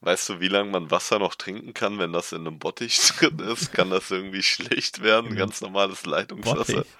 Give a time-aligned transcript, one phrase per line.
[0.00, 3.38] Weißt du, wie lange man Wasser noch trinken kann, wenn das in einem Bottich drin
[3.40, 3.72] ist?
[3.72, 5.30] Kann das irgendwie schlecht werden?
[5.32, 6.84] In Ganz normales Leitungswasser.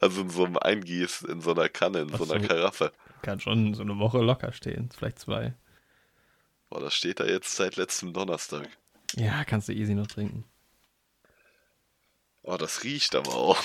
[0.00, 2.48] Also in so einem Eingieß, in so einer Kanne, in Ach so einer so.
[2.48, 2.92] Karaffe.
[3.22, 4.90] Kann schon so eine Woche locker stehen.
[4.90, 5.54] Vielleicht zwei.
[6.68, 8.68] Boah, das steht da jetzt seit letztem Donnerstag.
[9.14, 10.44] Ja, kannst du easy noch trinken.
[12.42, 13.62] Oh, das riecht aber auch.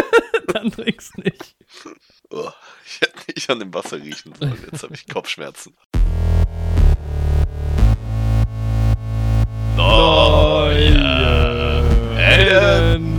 [0.46, 1.56] Dann trinkst nicht.
[2.30, 2.52] Oh,
[2.86, 4.56] ich hätte nicht an dem Wasser riechen sollen.
[4.70, 5.76] Jetzt habe ich Kopfschmerzen.
[9.76, 10.90] Neue
[12.16, 13.14] Helden.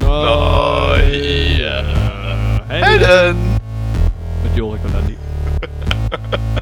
[0.00, 1.84] Neue
[2.68, 3.60] Helden.
[4.42, 5.16] Mit Jorik und Andi.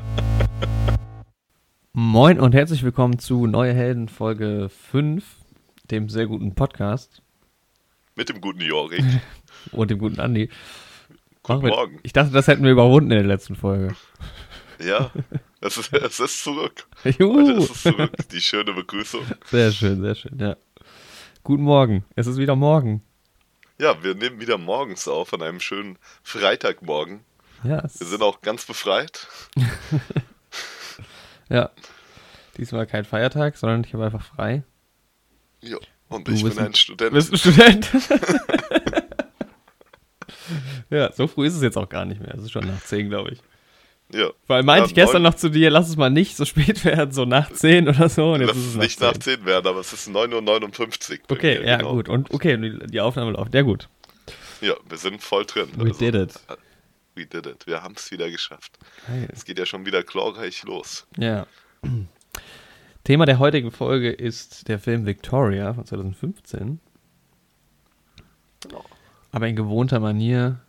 [1.93, 5.25] Moin und herzlich willkommen zu Neue Helden Folge 5,
[5.91, 7.23] dem sehr guten Podcast
[8.17, 9.03] Mit dem guten Jorik.
[9.73, 10.49] und dem guten Andi.
[11.43, 11.99] Guten Morgen.
[12.03, 13.95] Ich dachte, das hätten wir überwunden in der letzten Folge.
[14.85, 15.11] Ja,
[15.63, 16.87] es ist, es ist zurück.
[17.05, 18.13] Heute ist es zurück.
[18.31, 19.25] Die schöne Begrüßung.
[19.47, 20.57] Sehr schön, sehr schön, ja.
[21.45, 22.05] Guten Morgen.
[22.15, 23.03] Es ist wieder morgen.
[23.79, 27.21] Ja, wir nehmen wieder morgens auf, an einem schönen Freitagmorgen.
[27.65, 29.27] Ja, es, Wir sind auch ganz befreit.
[31.49, 31.71] ja.
[32.57, 34.63] Diesmal kein Feiertag, sondern ich habe einfach frei.
[35.63, 37.13] Ja, und Du ich bin ein- ein Student.
[37.15, 37.89] Bist du Student?
[40.91, 42.35] ja, so früh ist es jetzt auch gar nicht mehr.
[42.35, 43.41] Es ist schon nach 10, glaube ich.
[44.15, 44.31] Ja.
[44.47, 47.13] Weil meinte Ja, ich gestern noch zu dir, lass es mal nicht so spät werden,
[47.13, 48.37] so nach 10 oder so.
[48.37, 49.39] Lass ist es es nicht nach nach 10.
[49.39, 51.19] 10 werden, aber es ist 9.59 Uhr.
[51.29, 51.95] Okay, mir, ja, genau.
[51.95, 52.09] gut.
[52.09, 53.55] Und okay, die, Aufnahme läuft.
[53.55, 53.89] Ja, gut.
[54.61, 55.69] Ja, wir sind voll drin.
[55.77, 56.39] We did it.
[57.15, 57.67] We did it.
[57.67, 58.79] Wir haben es wieder geschafft.
[59.07, 59.29] Geil.
[59.33, 61.07] Es geht ja schon wieder glorreich los.
[61.17, 61.47] Ja.
[63.05, 66.81] Thema der heutigen Folge ist der Film Victoria von 2015.
[68.61, 68.85] Genau.
[69.33, 70.61] Aber in gewohnter Manier.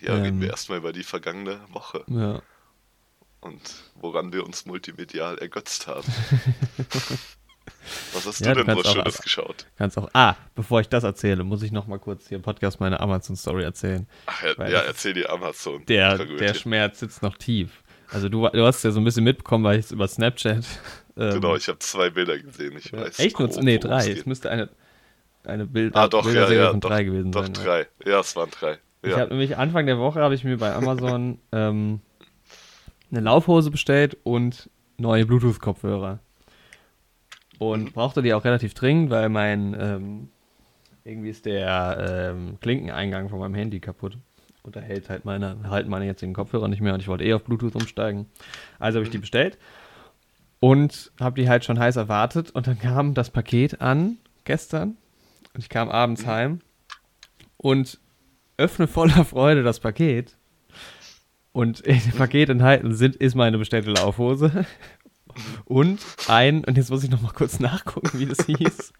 [0.00, 0.40] Ja, reden Ähm.
[0.42, 2.40] wir erstmal über die vergangene Woche Ja.
[3.40, 3.60] und
[3.94, 6.06] woran wir uns multimedial ergötzt haben.
[8.14, 9.66] Was hast Ja, du denn so auch Schönes ab- geschaut?
[9.76, 10.08] Kannst auch.
[10.14, 13.62] Ah, bevor ich das erzähle, muss ich noch mal kurz hier im Podcast meine Amazon-Story
[13.62, 14.06] erzählen.
[14.26, 15.84] Ach, ja, ja, erzähl dir Amazon.
[15.86, 16.38] Der, Tragödie.
[16.38, 17.82] der Schmerz sitzt noch tief.
[18.10, 20.64] Also du, du hast ja so ein bisschen mitbekommen, weil ich es über Snapchat.
[21.20, 22.76] Ähm, Genau, ich habe zwei Bilder gesehen.
[22.78, 24.08] Ich ja, weiß echt nur grob, nee, worum drei.
[24.12, 24.68] es müsste eine,
[25.42, 27.54] eine Bild Ah, doch, ja, Bilderserie ja, von doch, drei gewesen doch sein.
[27.56, 27.62] ja.
[27.64, 27.88] drei.
[28.06, 28.78] Ja, es waren drei.
[29.02, 29.18] Ich Ja.
[29.20, 32.00] habe nämlich Anfang der Woche habe ich mir bei Amazon ähm,
[33.10, 36.18] eine Laufhose bestellt und neue Bluetooth-Kopfhörer.
[37.58, 37.92] Und Mhm.
[37.92, 40.28] brauchte die auch relativ dringend, weil mein ähm,
[41.04, 44.18] irgendwie ist der ähm, Klinkeneingang von meinem Handy kaputt.
[44.62, 47.32] Und da hält halt meine, halten meine jetzigen Kopfhörer nicht mehr und ich wollte eh
[47.32, 48.26] auf Bluetooth umsteigen.
[48.78, 49.56] Also habe ich die bestellt
[50.60, 54.96] und habe die halt schon heiß erwartet und dann kam das Paket an gestern
[55.54, 56.60] und ich kam abends heim
[57.56, 57.98] und
[58.58, 60.36] öffne voller Freude das Paket
[61.52, 64.66] und in dem Paket enthalten sind, ist meine bestellte Laufhose
[65.64, 68.92] und ein, und jetzt muss ich noch mal kurz nachgucken, wie das hieß.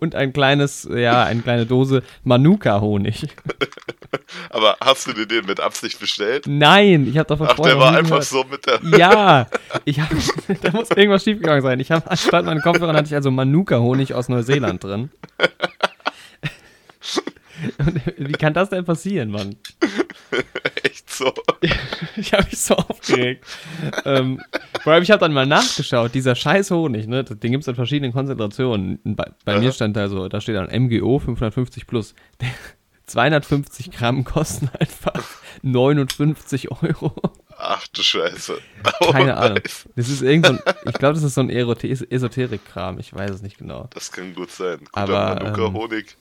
[0.00, 3.28] und ein kleines, ja, eine kleine Dose Manuka-Honig.
[4.50, 6.46] Aber hast du dir den mit Absicht bestellt?
[6.46, 8.24] Nein, ich habe davon Ach, der war einfach gehört.
[8.24, 8.80] so mit der.
[8.98, 9.46] Ja,
[9.84, 10.08] ich hab,
[10.62, 11.80] da muss irgendwas schiefgegangen sein.
[11.80, 15.10] Ich habe anstatt meinen Kopfhörern hatte ich also Manuka-Honig aus Neuseeland drin.
[18.18, 19.56] Wie kann das denn passieren, Mann?
[20.82, 21.32] Echt so.
[22.16, 23.44] Ich habe mich so aufgeregt.
[24.04, 24.40] ähm,
[24.82, 27.74] vor allem, ich habe dann mal nachgeschaut, dieser scheiß Honig, ne, den gibt es in
[27.74, 29.00] verschiedenen Konzentrationen.
[29.04, 32.14] Bei, bei mir stand da so, da steht dann MGO 550 plus.
[33.06, 35.22] 250 Gramm kosten einfach
[35.62, 37.14] 59 Euro.
[37.58, 38.58] Ach du Scheiße.
[39.12, 39.58] Keine Oh, Ahnung.
[39.62, 39.88] nice.
[39.96, 43.42] Das ist irgend so ein, ich glaube, das ist so ein Esoterik-Kram, ich weiß es
[43.42, 43.88] nicht genau.
[43.92, 44.78] Das kann gut sein.
[44.78, 46.16] Guter Aber, ähm, Manuka-Honig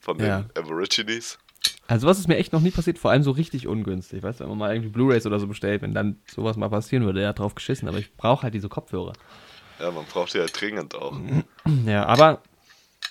[0.00, 0.44] von den ja.
[0.56, 1.38] Aborigines.
[1.86, 4.22] Also was ist mir echt noch nie passiert, vor allem so richtig ungünstig.
[4.22, 7.04] Weißt du, wenn man mal irgendwie Blu-Rays oder so bestellt, wenn dann sowas mal passieren
[7.04, 7.88] würde, ja, drauf geschissen.
[7.88, 9.14] Aber ich brauche halt diese Kopfhörer.
[9.80, 11.18] Ja, man braucht die halt dringend auch.
[11.86, 12.42] Ja, aber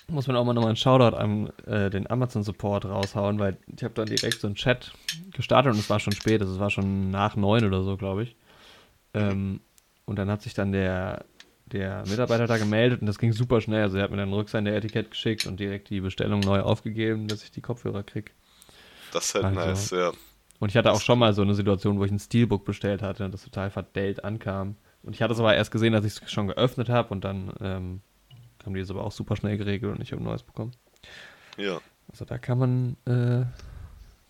[0.08, 3.84] muss man auch mal nochmal einen Shoutout an äh, den Amazon Support raushauen, weil ich
[3.84, 4.92] habe dann direkt so einen Chat
[5.32, 8.24] gestartet und es war schon spät, also es war schon nach neun oder so, glaube
[8.24, 8.36] ich.
[9.14, 9.60] Ähm,
[10.06, 11.24] und dann hat sich dann der,
[11.68, 13.82] der Mitarbeiter da gemeldet und das ging super schnell.
[13.82, 17.42] Also er hat mir dann ein Rücksender-Etikett geschickt und direkt die Bestellung neu aufgegeben, dass
[17.42, 18.34] ich die Kopfhörer krieg.
[19.12, 19.60] Das ist halt Also.
[19.60, 20.12] nice, ja.
[20.60, 23.24] Und ich hatte auch schon mal so eine Situation, wo ich ein Steelbook bestellt hatte
[23.24, 24.76] und das total verdellt ankam.
[25.02, 27.52] Und ich hatte es aber erst gesehen, als ich es schon geöffnet habe und dann
[27.60, 28.00] ähm,
[28.64, 30.72] haben die es aber auch super schnell geregelt und ich habe ein neues bekommen.
[31.56, 31.80] Ja.
[32.10, 33.44] Also da kann man, äh,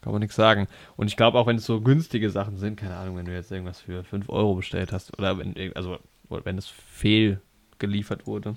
[0.02, 0.68] kann man nichts sagen.
[0.96, 3.50] Und ich glaube auch, wenn es so günstige Sachen sind, keine Ahnung, wenn du jetzt
[3.50, 7.40] irgendwas für 5 Euro bestellt hast oder wenn, also, oder wenn es fehl
[7.78, 8.56] geliefert wurde,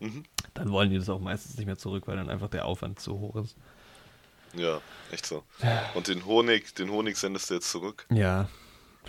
[0.00, 0.24] Mhm.
[0.54, 3.18] dann wollen die das auch meistens nicht mehr zurück, weil dann einfach der Aufwand zu
[3.20, 3.56] hoch ist.
[4.54, 4.80] Ja,
[5.12, 5.44] echt so.
[5.94, 8.06] Und den Honig, den Honig sendest du jetzt zurück.
[8.10, 8.48] Ja,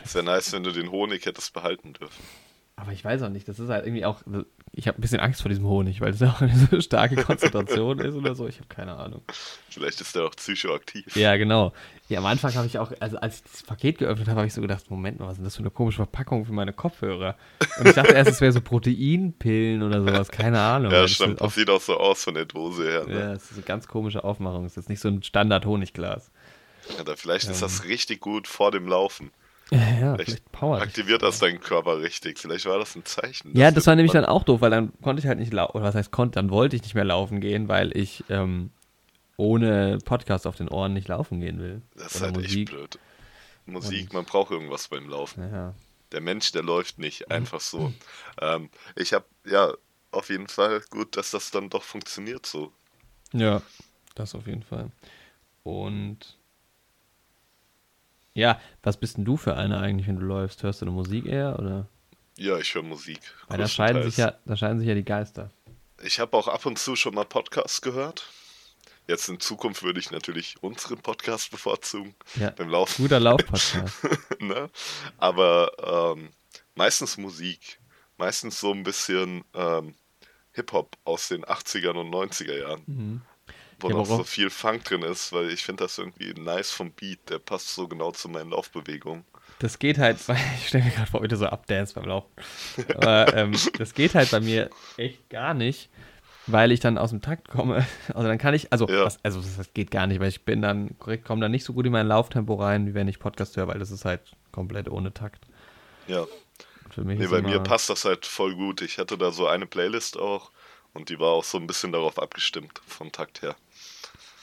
[0.03, 2.23] Es wäre nice, wenn du den Honig hättest behalten dürfen.
[2.75, 4.21] Aber ich weiß auch nicht, das ist halt irgendwie auch.
[4.75, 7.99] Ich habe ein bisschen Angst vor diesem Honig, weil es auch eine so starke Konzentration
[7.99, 8.47] ist oder so.
[8.47, 9.21] Ich habe keine Ahnung.
[9.69, 11.15] Vielleicht ist der auch psychoaktiv.
[11.15, 11.73] Ja, genau.
[12.09, 14.53] Ja, am Anfang habe ich auch, also als ich das Paket geöffnet habe, habe ich
[14.53, 17.37] so gedacht: Moment mal, was ist denn das für eine komische Verpackung für meine Kopfhörer?
[17.79, 20.31] Und ich dachte erst, es wäre so Proteinpillen oder sowas.
[20.31, 20.91] Keine Ahnung.
[20.91, 21.39] Ja, stimmt.
[21.39, 23.05] Das sieht auch so aus von der Dose her.
[23.05, 23.13] Ne?
[23.13, 24.65] Ja, es ist eine ganz komische Aufmachung.
[24.65, 26.31] Es ist jetzt nicht so ein Standard-Honigglas.
[26.97, 29.29] Ja, vielleicht ist das richtig gut vor dem Laufen.
[29.71, 32.37] Ja, vielleicht, vielleicht aktiviert das deinen Körper richtig.
[32.37, 33.55] Vielleicht war das ein Zeichen.
[33.57, 35.77] Ja, das war nämlich dann auch doof, weil dann konnte ich halt nicht laufen.
[35.77, 38.69] Oder was heißt konnte, dann wollte ich nicht mehr laufen gehen, weil ich ähm,
[39.37, 41.81] ohne Podcast auf den Ohren nicht laufen gehen will.
[41.95, 42.69] Das ist Oder halt Musik.
[42.69, 42.99] echt blöd.
[43.65, 45.49] Musik, Und, man braucht irgendwas beim Laufen.
[45.51, 45.73] Ja.
[46.11, 47.93] Der Mensch, der läuft nicht einfach so.
[48.41, 49.73] ähm, ich habe, ja,
[50.11, 52.71] auf jeden Fall gut, dass das dann doch funktioniert so.
[53.31, 53.61] Ja,
[54.13, 54.91] das auf jeden Fall.
[55.63, 56.37] Und
[58.33, 60.63] ja, was bist denn du für einer eigentlich, wenn du läufst?
[60.63, 61.87] Hörst du eine Musik eher oder?
[62.35, 63.19] Ja, ich höre Musik.
[63.47, 65.51] Weil da scheiden, sich ja, da scheiden sich ja die Geister.
[66.01, 68.27] Ich habe auch ab und zu schon mal Podcasts gehört.
[69.07, 72.15] Jetzt in Zukunft würde ich natürlich unseren Podcast bevorzugen.
[72.35, 73.03] Ja, beim Laufen.
[73.03, 74.03] Guter Laufpodcast.
[74.39, 74.69] ne?
[75.17, 76.29] Aber ähm,
[76.73, 77.79] meistens Musik.
[78.17, 79.95] Meistens so ein bisschen ähm,
[80.53, 82.83] Hip-Hop aus den 80ern und 90er Jahren.
[82.85, 83.21] Mhm
[83.83, 86.91] wo ja, noch so viel Funk drin ist, weil ich finde das irgendwie nice vom
[86.91, 87.29] Beat.
[87.29, 89.25] Der passt so genau zu meinen Laufbewegungen.
[89.59, 92.29] Das geht halt, weil ich stelle mir gerade vor, du so abdance beim Laufen.
[92.95, 95.89] Aber ähm, das geht halt bei mir echt gar nicht,
[96.47, 97.85] weil ich dann aus dem Takt komme.
[98.13, 99.05] Also dann kann ich, also, ja.
[99.05, 101.73] was, also das geht gar nicht, weil ich bin dann korrekt, komme dann nicht so
[101.73, 104.21] gut in mein Lauftempo rein, wie wenn ich Podcast höre, weil das ist halt
[104.51, 105.45] komplett ohne Takt.
[106.07, 106.25] Ja.
[106.89, 108.81] Für mich nee, bei mir passt das halt voll gut.
[108.81, 110.51] Ich hatte da so eine Playlist auch
[110.93, 113.55] und die war auch so ein bisschen darauf abgestimmt, vom Takt her.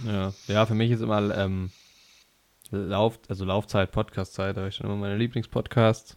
[0.06, 1.70] Ja, ja für mich ist immer ähm,
[2.70, 6.17] Lauf, also Laufzeit, Podcastzeit, da habe ich schon immer meine Lieblingspodcasts,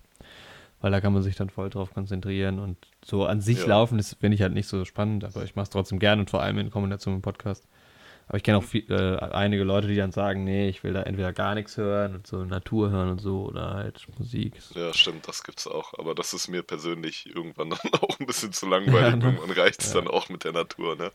[0.82, 3.68] weil da kann man sich dann voll drauf konzentrieren und so an sich ja.
[3.68, 6.30] laufen, das finde ich halt nicht so spannend, aber ich mache es trotzdem gerne und
[6.30, 7.68] vor allem in Kombination mit dem Podcast.
[8.28, 11.04] Aber ich kenne auch viel, äh, einige Leute, die dann sagen, nee, ich will da
[11.04, 14.54] entweder gar nichts hören und so Natur hören und so oder halt Musik.
[14.76, 15.94] Ja, stimmt, das gibt's auch.
[15.98, 19.02] Aber das ist mir persönlich irgendwann dann auch ein bisschen zu langweilig.
[19.02, 19.26] Ja, ne?
[19.26, 20.02] Irgendwann reicht es ja.
[20.02, 21.12] dann auch mit der Natur, ne?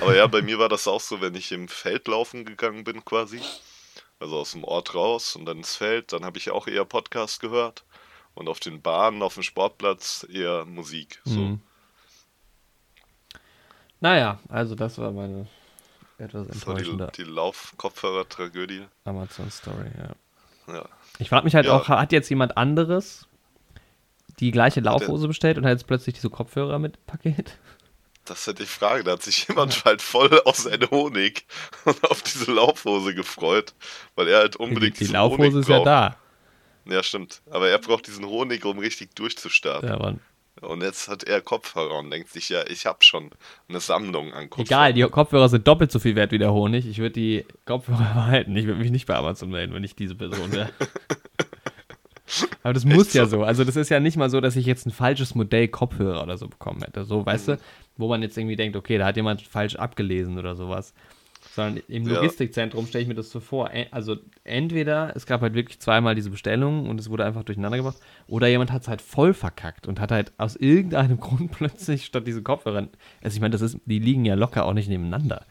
[0.00, 3.04] Aber ja, bei mir war das auch so, wenn ich im Feld laufen gegangen bin
[3.04, 3.40] quasi.
[4.20, 7.40] Also aus dem Ort raus und dann ins Feld, dann habe ich auch eher Podcast
[7.40, 7.84] gehört.
[8.34, 11.20] Und auf den Bahnen, auf dem Sportplatz eher Musik.
[11.24, 11.40] So.
[11.40, 11.60] Mhm.
[14.00, 15.48] Naja, also das war meine
[16.18, 17.08] etwas enttäuschender.
[17.08, 18.82] Die, die Lauf-Kopfhörer-Tragödie.
[19.04, 20.74] Amazon Story, ja.
[20.74, 20.84] ja.
[21.18, 21.72] Ich frage mich halt ja.
[21.72, 23.26] auch, hat jetzt jemand anderes
[24.38, 27.58] die gleiche Laufhose bestellt und hat jetzt plötzlich diese Kopfhörer mit Paket?
[28.24, 29.04] Das hätte ich fragen.
[29.04, 31.46] Da hat sich jemand halt voll aus seinem Honig
[31.84, 33.74] und auf diese Laufhose gefreut,
[34.14, 35.86] weil er halt unbedingt Die, die Laufhose Honig ist braucht.
[35.86, 36.16] ja da.
[36.84, 37.42] Ja, stimmt.
[37.50, 39.88] Aber er braucht diesen Honig, um richtig durchzustarten.
[39.88, 40.20] Ja, Mann.
[40.60, 43.30] Und jetzt hat er Kopfhörer und denkt sich, ja, ich habe schon
[43.68, 44.66] eine Sammlung an Kopfhörern.
[44.66, 46.86] Egal, die Kopfhörer sind doppelt so viel wert wie der Honig.
[46.86, 48.54] Ich würde die Kopfhörer behalten.
[48.56, 50.70] Ich würde mich nicht bei Amazon melden, wenn ich diese Person wäre.
[52.62, 53.38] Aber das muss Echt ja so.
[53.38, 53.44] so.
[53.44, 56.38] Also das ist ja nicht mal so, dass ich jetzt ein falsches Modell Kopfhörer oder
[56.38, 57.04] so bekommen hätte.
[57.04, 57.52] So, weißt mhm.
[57.52, 57.58] du,
[57.96, 60.94] wo man jetzt irgendwie denkt, okay, da hat jemand falsch abgelesen oder sowas
[61.54, 63.70] sondern im Logistikzentrum stelle ich mir das so vor.
[63.90, 67.98] Also entweder es gab halt wirklich zweimal diese Bestellung und es wurde einfach durcheinander gemacht,
[68.26, 72.26] oder jemand hat es halt voll verkackt und hat halt aus irgendeinem Grund plötzlich statt
[72.26, 72.88] diese Kopfhörer,
[73.22, 75.44] also ich meine, das ist, die liegen ja locker auch nicht nebeneinander.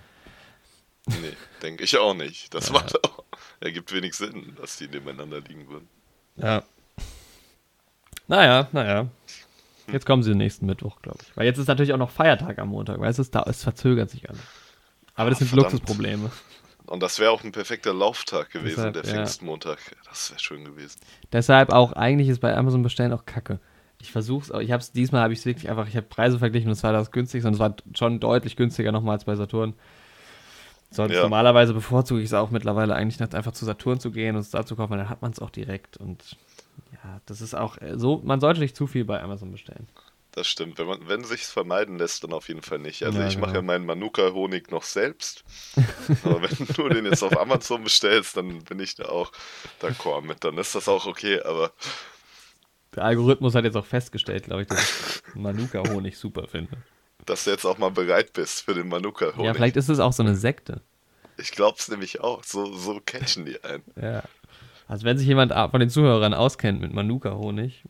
[1.07, 2.53] Nee, denke ich auch nicht.
[2.53, 2.73] Das ja.
[2.73, 3.23] macht auch,
[3.59, 5.87] ergibt wenig Sinn, dass die nebeneinander liegen würden.
[6.37, 6.63] Ja.
[8.27, 9.07] Naja, naja.
[9.91, 11.35] Jetzt kommen sie nächsten Mittwoch, glaube ich.
[11.35, 14.41] Weil jetzt ist natürlich auch noch Feiertag am Montag, weißt du, es verzögert sich alles.
[15.15, 15.73] Aber das sind Verdammt.
[15.73, 16.31] Luxusprobleme.
[16.85, 19.79] Und das wäre auch ein perfekter Lauftag gewesen, Deshalb, der Pfingstmontag.
[20.09, 20.99] Das wäre schön gewesen.
[21.31, 23.59] Deshalb auch, eigentlich ist bei Amazon bestellen auch kacke.
[24.01, 26.39] Ich versuche es, ich habe es, diesmal habe ich es wirklich einfach, ich habe Preise
[26.39, 29.35] verglichen und es war das günstigste und es war schon deutlich günstiger nochmal als bei
[29.35, 29.73] Saturn.
[30.89, 31.21] Sonst ja.
[31.21, 34.65] normalerweise bevorzuge ich es auch mittlerweile eigentlich einfach zu Saturn zu gehen und es da
[34.65, 36.35] zu kaufen, weil dann hat man es auch direkt und
[36.91, 39.87] ja, das ist auch äh, so, man sollte nicht zu viel bei Amazon bestellen.
[40.33, 40.79] Das stimmt.
[40.79, 43.03] Wenn man, wenn sich's vermeiden lässt, dann auf jeden Fall nicht.
[43.03, 43.47] Also ja, ich genau.
[43.47, 45.43] mache ja meinen Manuka-Honig noch selbst.
[46.23, 49.31] Aber wenn du den jetzt auf Amazon bestellst, dann bin ich da auch
[49.81, 50.43] d'accord mit.
[50.43, 51.71] Dann ist das auch okay, aber.
[52.95, 56.77] Der Algorithmus hat jetzt auch festgestellt, glaube ich, dass ich Manuka-Honig super finde.
[57.25, 59.45] Dass du jetzt auch mal bereit bist für den Manuka-Honig.
[59.45, 60.81] Ja, vielleicht ist es auch so eine Sekte.
[61.37, 62.43] Ich glaube es nämlich auch.
[62.43, 63.83] So, so catchen die einen.
[64.01, 64.23] Ja.
[64.87, 67.83] Also wenn sich jemand von den Zuhörern auskennt mit Manuka-Honig,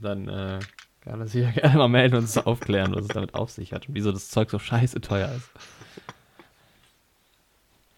[0.00, 0.58] dann äh,
[1.02, 3.88] kann sich ja gerne mal melden und uns aufklären, was es damit auf sich hat
[3.88, 5.50] und wieso das Zeug so scheiße teuer ist.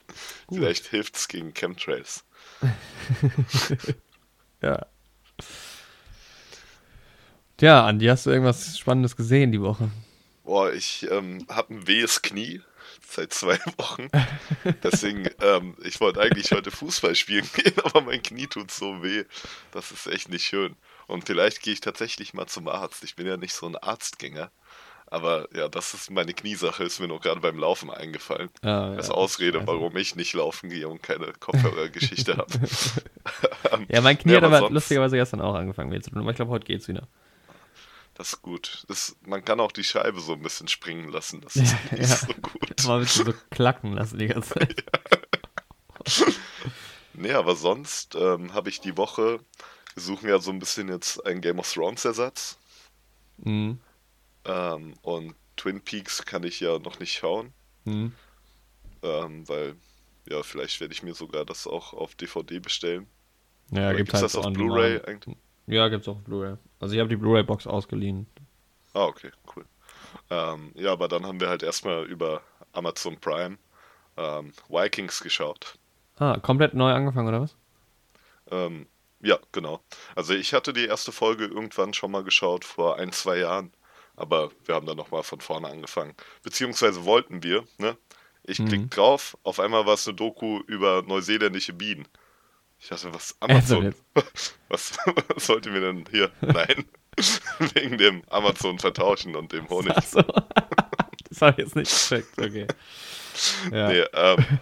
[0.49, 2.25] Vielleicht hilft es gegen Chemtrails.
[4.63, 4.87] ja.
[7.57, 9.91] Tja, Andi, hast du irgendwas Spannendes gesehen die Woche?
[10.45, 12.61] Boah, ich ähm, habe ein wehes Knie
[13.09, 14.09] seit zwei Wochen.
[14.83, 19.25] Deswegen, ähm, ich wollte eigentlich heute Fußball spielen gehen, aber mein Knie tut so weh.
[19.73, 20.77] Das ist echt nicht schön.
[21.07, 23.05] Und vielleicht gehe ich tatsächlich mal zum Arzt.
[23.05, 24.51] Ich bin ja nicht so ein Arztgänger.
[25.07, 28.49] Aber ja, das ist meine Kniesache, ist mir noch gerade beim Laufen eingefallen.
[28.63, 29.73] Ah, ja, Als Ausrede, also.
[29.73, 32.53] warum ich nicht laufen gehe und keine Kopfhörergeschichte habe.
[33.89, 34.73] ja, mein Knie ja, hat aber sonst...
[34.73, 37.07] lustigerweise gestern auch angefangen weh zu tun, aber ich glaube, heute geht's wieder.
[38.15, 38.85] Das ist gut.
[38.89, 41.41] Das, man kann auch die Scheibe so ein bisschen springen lassen.
[41.43, 42.07] Das ist ja, ja.
[42.07, 42.85] so gut.
[42.85, 44.85] Mal ein bisschen so klacken lassen die ganze Zeit.
[46.07, 46.27] Ja.
[47.13, 49.41] nee, aber sonst ähm, habe ich die Woche,
[49.95, 52.59] wir suchen ja so ein bisschen jetzt einen Game of Thrones Ersatz.
[53.39, 53.79] Mhm.
[54.45, 57.53] Ähm, und Twin Peaks kann ich ja noch nicht schauen.
[57.85, 58.13] Mhm.
[59.03, 59.77] Ähm, weil,
[60.29, 63.07] ja, vielleicht werde ich mir sogar das auch auf DVD bestellen.
[63.71, 65.37] Ja, gibt es halt das auf Blu-ray eigentlich?
[65.67, 66.57] Ja, gibt's auch Blu-ray.
[66.81, 68.27] Also ich habe die Blu-ray-Box ausgeliehen.
[68.93, 69.65] Ah, okay, cool.
[70.31, 73.59] Ähm, ja, aber dann haben wir halt erstmal über Amazon Prime
[74.17, 75.79] ähm, Vikings geschaut.
[76.19, 77.57] Ah, komplett neu angefangen, oder was?
[78.51, 78.87] Ähm,
[79.25, 79.81] ja, genau.
[80.14, 83.73] Also ich hatte die erste Folge irgendwann schon mal geschaut, vor ein, zwei Jahren.
[84.16, 86.14] Aber wir haben dann nochmal von vorne angefangen.
[86.43, 87.97] Beziehungsweise wollten wir, ne?
[88.45, 88.69] Ich mhm.
[88.69, 92.07] klick drauf, auf einmal war es eine Doku über neuseeländische Bienen.
[92.78, 93.95] Ich dachte, was Amazon?
[94.69, 94.97] Was,
[95.28, 96.31] was sollte mir denn hier?
[96.40, 96.85] Nein.
[97.75, 99.93] Wegen dem Amazon vertauschen und dem Honig.
[99.95, 100.23] Ach so.
[101.28, 102.66] das habe ich jetzt nicht gecheckt, okay.
[103.71, 103.88] Ja.
[103.88, 104.59] Nee, ähm,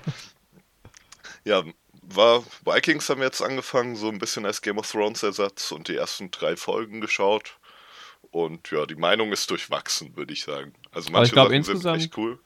[1.45, 1.65] ja,
[2.03, 5.97] war Vikings haben jetzt angefangen, so ein bisschen als Game of Thrones Ersatz und die
[5.97, 7.57] ersten drei Folgen geschaut.
[8.31, 10.73] Und ja, die Meinung ist durchwachsen, würde ich sagen.
[10.91, 12.39] Also manche glaub, Sachen sind echt cool.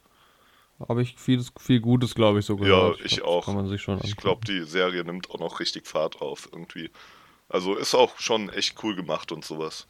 [0.88, 2.98] Habe ich vieles, viel Gutes, glaube ich, so gehört.
[2.98, 3.46] Ja, ich, ich auch.
[3.46, 6.90] Kann man sich schon ich glaube, die Serie nimmt auch noch richtig Fahrt auf irgendwie.
[7.48, 9.86] Also ist auch schon echt cool gemacht und sowas.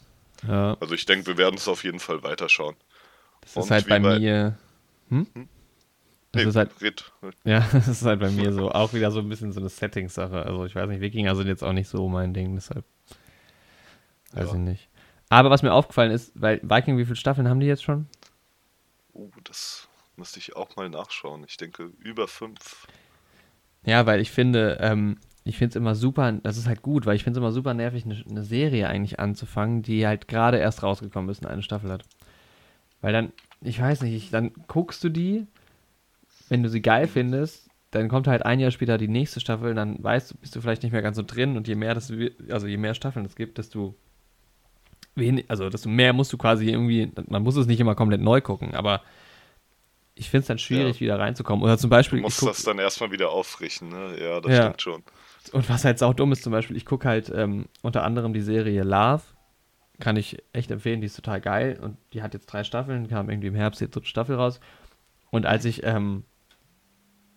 [0.47, 0.77] Ja.
[0.81, 2.77] Also ich denke, wir werden es auf jeden Fall weiterschauen.
[3.41, 4.59] Das und ist halt bei, bei mir.
[5.09, 5.27] Hm?
[5.33, 5.49] hm?
[6.37, 7.13] Das nee, ist halt, red.
[7.45, 10.45] Ja, das ist halt bei mir so auch wieder so ein bisschen so eine Settings-Sache.
[10.45, 12.85] Also ich weiß nicht, Wikinger sind jetzt auch nicht so mein Ding, deshalb
[14.33, 14.55] weiß ja.
[14.55, 14.89] ich nicht.
[15.29, 18.07] Aber was mir aufgefallen ist, weil Viking, wie viele Staffeln haben die jetzt schon?
[19.13, 21.45] Oh, das Müsste ich auch mal nachschauen.
[21.47, 22.87] Ich denke, über fünf.
[23.85, 27.17] Ja, weil ich finde, ähm, ich finde es immer super, das ist halt gut, weil
[27.17, 30.83] ich finde es immer super nervig, eine, eine Serie eigentlich anzufangen, die halt gerade erst
[30.83, 32.05] rausgekommen ist und eine Staffel hat.
[33.03, 35.47] Weil dann, ich weiß nicht, ich, dann guckst du die,
[36.49, 40.03] wenn du sie geil findest, dann kommt halt ein Jahr später die nächste Staffel, dann
[40.03, 42.13] weißt du, bist du vielleicht nicht mehr ganz so drin und je mehr das,
[42.51, 43.95] also je mehr Staffeln es gibt, desto
[45.15, 48.41] wenig, also desto mehr musst du quasi irgendwie, man muss es nicht immer komplett neu
[48.41, 49.03] gucken, aber
[50.17, 51.01] ich finde es dann schwierig, ja.
[51.01, 51.63] wieder reinzukommen.
[51.63, 52.19] Oder zum Beispiel.
[52.19, 54.17] Du musst guck, das dann erstmal wieder aufrichten, ne?
[54.19, 54.63] Ja, das ja.
[54.63, 55.03] stimmt schon.
[55.53, 58.41] Und was halt auch dumm ist, zum Beispiel, ich gucke halt ähm, unter anderem die
[58.41, 59.23] Serie Love.
[60.01, 61.79] Kann ich echt empfehlen, die ist total geil.
[61.81, 64.59] Und die hat jetzt drei Staffeln, kam irgendwie im Herbst die dritte Staffel raus.
[65.31, 66.25] Und als ich, ähm,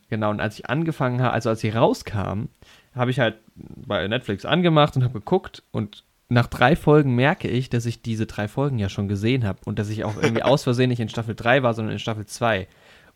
[0.10, 2.46] genau, und als ich angefangen habe, also als sie rauskam,
[2.94, 7.70] habe ich halt bei Netflix angemacht und habe geguckt und nach drei Folgen merke ich,
[7.70, 10.63] dass ich diese drei Folgen ja schon gesehen habe und dass ich auch irgendwie aus
[10.63, 12.68] Versehen nicht in Staffel 3 war, sondern in Staffel 2.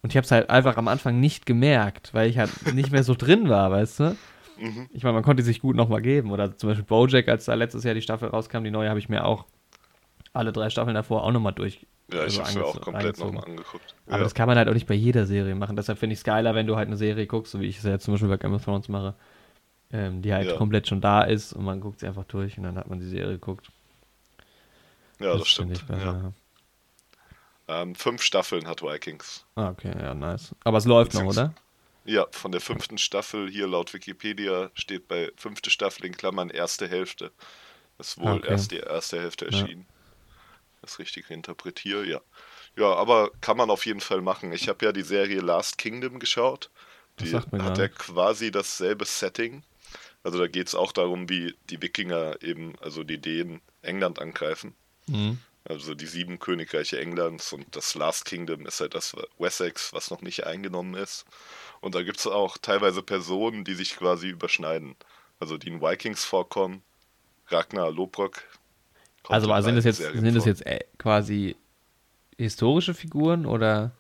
[0.02, 3.04] Und ich habe es halt einfach am Anfang nicht gemerkt, weil ich halt nicht mehr
[3.04, 4.18] so drin war, weißt du?
[4.60, 4.90] Mhm.
[4.92, 6.32] Ich meine, man konnte sich gut nochmal geben.
[6.32, 9.10] Oder zum Beispiel Bojack, als da letztes Jahr die Staffel rauskam, die neue, habe ich
[9.10, 9.46] mir auch
[10.34, 11.86] alle drei Staffeln davor auch nochmal durch.
[12.12, 13.96] Ja, ich also habe mir auch komplett nochmal angeguckt.
[14.08, 14.24] Aber ja.
[14.24, 15.76] das kann man halt auch nicht bei jeder Serie machen.
[15.76, 17.84] Deshalb finde ich es geiler, wenn du halt eine Serie guckst, so wie ich es
[17.84, 19.16] ja zum Beispiel bei Game of Thrones mache
[19.94, 20.58] ähm, die halt ja.
[20.58, 23.08] komplett schon da ist und man guckt sie einfach durch und dann hat man die
[23.08, 23.68] Serie geguckt.
[25.20, 25.86] Ja, das, das stimmt.
[25.88, 26.34] Ja.
[27.68, 29.46] Ähm, fünf Staffeln hat Vikings.
[29.56, 30.56] Ah, okay, ja, nice.
[30.64, 31.54] Aber es läuft noch, oder?
[32.06, 36.90] Ja, von der fünften Staffel hier laut Wikipedia steht bei fünfte Staffel in Klammern erste
[36.90, 37.32] Hälfte.
[37.98, 38.50] Das ist wohl okay.
[38.50, 39.86] erst die erste Hälfte erschienen.
[40.84, 42.22] Das richtig interpretiere, ja.
[42.76, 44.52] Ja, aber kann man auf jeden Fall machen.
[44.52, 46.70] Ich habe ja die Serie Last Kingdom geschaut.
[47.20, 49.64] Die hat ja quasi dasselbe Setting.
[50.24, 54.76] Also da geht es auch darum, wie die Wikinger eben, also die Dänen, England angreifen.
[55.08, 55.38] Mhm.
[55.64, 60.22] Also die sieben Königreiche Englands und das Last Kingdom ist halt das Wessex, was noch
[60.22, 61.26] nicht eingenommen ist.
[61.80, 64.98] Und da gibt es auch teilweise Personen, die sich quasi überschneiden.
[65.40, 66.84] Also die in Vikings vorkommen.
[67.48, 68.44] Ragnar Lobrock.
[69.30, 70.64] Also sind das jetzt, sind das jetzt
[70.98, 71.56] quasi
[72.38, 73.92] historische Figuren oder?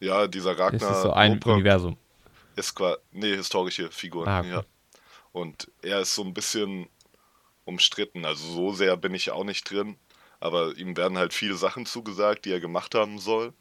[0.00, 0.74] Ja, dieser Ragnar.
[0.74, 1.96] Ist das so ein Lobrock Universum?
[2.56, 4.50] Ist quasi, nee, historische Figuren, ah, okay.
[4.50, 4.64] ja.
[5.32, 6.88] Und er ist so ein bisschen
[7.64, 8.24] umstritten.
[8.24, 9.96] Also so sehr bin ich auch nicht drin.
[10.40, 13.52] Aber ihm werden halt viele Sachen zugesagt, die er gemacht haben soll.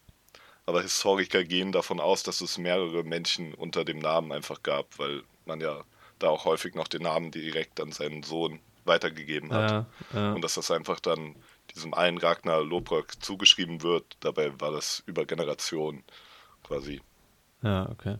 [0.65, 5.23] Aber Historiker gehen davon aus, dass es mehrere Menschen unter dem Namen einfach gab, weil
[5.45, 5.83] man ja
[6.19, 9.71] da auch häufig noch den Namen direkt an seinen Sohn weitergegeben hat.
[9.71, 10.33] Ja, ja.
[10.33, 11.35] Und dass das einfach dann
[11.73, 14.17] diesem einen Ragnar Lobrock zugeschrieben wird.
[14.19, 16.03] Dabei war das über Generationen
[16.63, 17.01] quasi.
[17.61, 18.17] Ja, okay.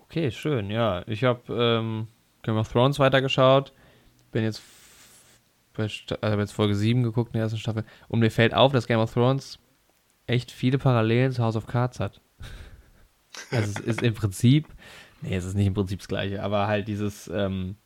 [0.00, 1.04] Okay, schön, ja.
[1.06, 2.08] Ich habe ähm,
[2.42, 3.72] Game of Thrones weitergeschaut.
[4.32, 4.62] Bin jetzt,
[5.76, 7.84] also habe jetzt Folge 7 geguckt in der ersten Staffel.
[8.08, 9.58] Und mir fällt auf, dass Game of Thrones
[10.26, 12.20] echt viele Parallelen zu House of Cards hat.
[13.52, 14.66] Also es ist im Prinzip,
[15.22, 17.76] nee, es ist nicht im Prinzip das gleiche, aber halt dieses, ähm,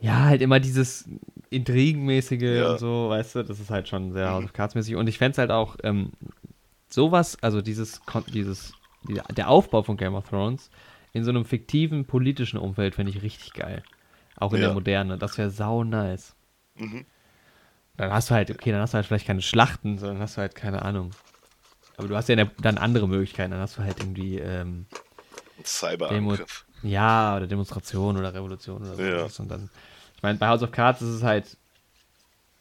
[0.00, 1.08] ja, halt immer dieses
[1.50, 2.72] Intrigenmäßige ja.
[2.72, 4.96] und so, weißt du, das ist halt schon sehr House of Cards mäßig.
[4.96, 6.12] Und ich fände es halt auch ähm,
[6.88, 8.72] sowas, also dieses, dieses,
[9.36, 10.70] der Aufbau von Game of Thrones
[11.12, 13.82] in so einem fiktiven politischen Umfeld fände ich richtig geil.
[14.36, 14.66] Auch in ja.
[14.66, 15.16] der Moderne.
[15.16, 16.34] Das wäre sau nice.
[16.74, 17.06] Mhm.
[17.96, 20.40] Dann hast du halt, okay, dann hast du halt vielleicht keine Schlachten, sondern hast du
[20.40, 21.12] halt keine Ahnung.
[21.96, 23.52] Aber du hast ja dann andere Möglichkeiten.
[23.52, 24.86] Dann hast du halt irgendwie ähm,
[25.62, 26.66] Cyberangriff.
[26.84, 29.38] Ja, oder Demonstration oder Revolution oder sowas.
[29.38, 29.42] Ja.
[29.42, 29.70] Und dann,
[30.16, 31.56] ich meine, bei House of Cards ist es halt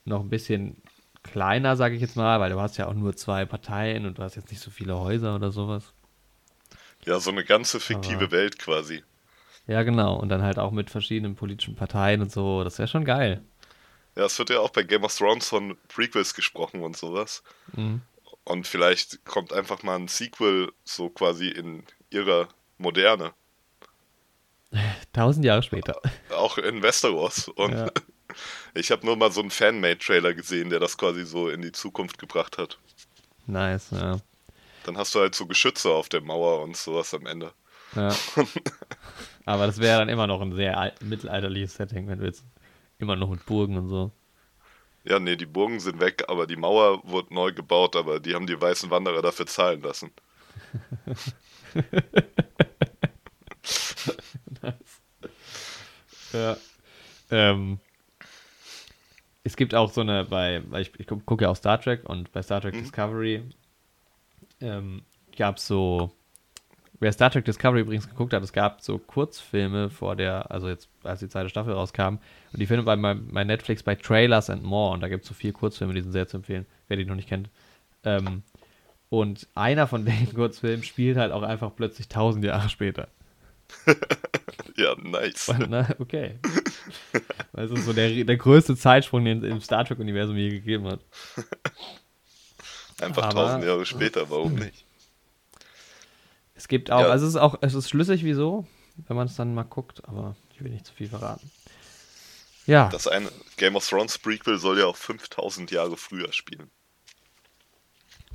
[0.06, 0.82] noch ein bisschen
[1.24, 4.24] kleiner, sage ich jetzt mal, weil du hast ja auch nur zwei Parteien und du
[4.24, 5.94] hast jetzt nicht so viele Häuser oder sowas.
[7.06, 9.04] Ja, so eine ganze fiktive Aber, Welt quasi.
[9.68, 10.16] Ja, genau.
[10.16, 12.64] Und dann halt auch mit verschiedenen politischen Parteien und so.
[12.64, 13.42] Das wäre schon geil.
[14.16, 17.44] Ja, es wird ja auch bei Game of Thrones von Prequels gesprochen und sowas.
[17.76, 18.02] Mhm.
[18.44, 23.34] Und vielleicht kommt einfach mal ein Sequel so quasi in ihrer Moderne.
[25.14, 26.00] Tausend Jahre später.
[26.36, 27.48] Auch in Westeros.
[27.50, 27.92] Und ja.
[28.74, 32.18] ich habe nur mal so einen Fanmade-Trailer gesehen, der das quasi so in die Zukunft
[32.18, 32.80] gebracht hat.
[33.46, 34.20] Nice, ja.
[34.86, 37.52] Dann hast du halt so Geschütze auf der Mauer und sowas am Ende.
[37.96, 38.16] Ja.
[39.46, 42.44] Aber das wäre dann immer noch ein sehr mittelalterliches Setting, wenn du jetzt
[42.98, 44.12] immer noch mit Burgen und so.
[45.04, 48.48] Ja, nee, die Burgen sind weg, aber die Mauer wurde neu gebaut, aber die haben
[48.48, 50.12] die weißen Wanderer dafür zahlen lassen.
[56.34, 56.58] ja.
[57.32, 57.80] Ähm,
[59.44, 62.32] es gibt auch so eine, bei, weil ich, ich gucke ja auch Star Trek und
[62.32, 62.80] bei Star Trek mhm.
[62.80, 63.44] Discovery
[64.62, 65.02] ähm,
[65.38, 66.12] gab es so,
[67.00, 70.90] wer Star Trek Discovery übrigens geguckt hat, es gab so Kurzfilme vor der, also jetzt,
[71.04, 72.20] als die zweite Staffel rauskam,
[72.54, 75.30] und die findet man bei, bei Netflix bei Trailers and More, und da gibt es
[75.30, 77.50] so vier Kurzfilme, die sind sehr zu empfehlen, wer die noch nicht kennt.
[78.06, 78.44] Ähm,
[79.10, 83.10] und einer von den Kurzfilmen spielt halt auch einfach plötzlich tausend Jahre später.
[84.76, 85.54] ja, nice.
[85.70, 86.40] Na, okay.
[87.54, 91.00] Es ist so der, der größte Zeitsprung, den es im Star Trek-Universum je gegeben hat.
[93.02, 94.86] Einfach tausend Jahre später, warum nicht?
[96.56, 97.08] Es gibt auch, ja.
[97.08, 98.66] also es ist auch, es ist schlüssig, wieso,
[99.08, 101.50] wenn man es dann mal guckt, aber ich will nicht zu viel verraten.
[102.66, 102.90] Ja.
[102.90, 106.72] Das eine Game of Thrones Prequel soll ja auch 5000 Jahre früher spielen.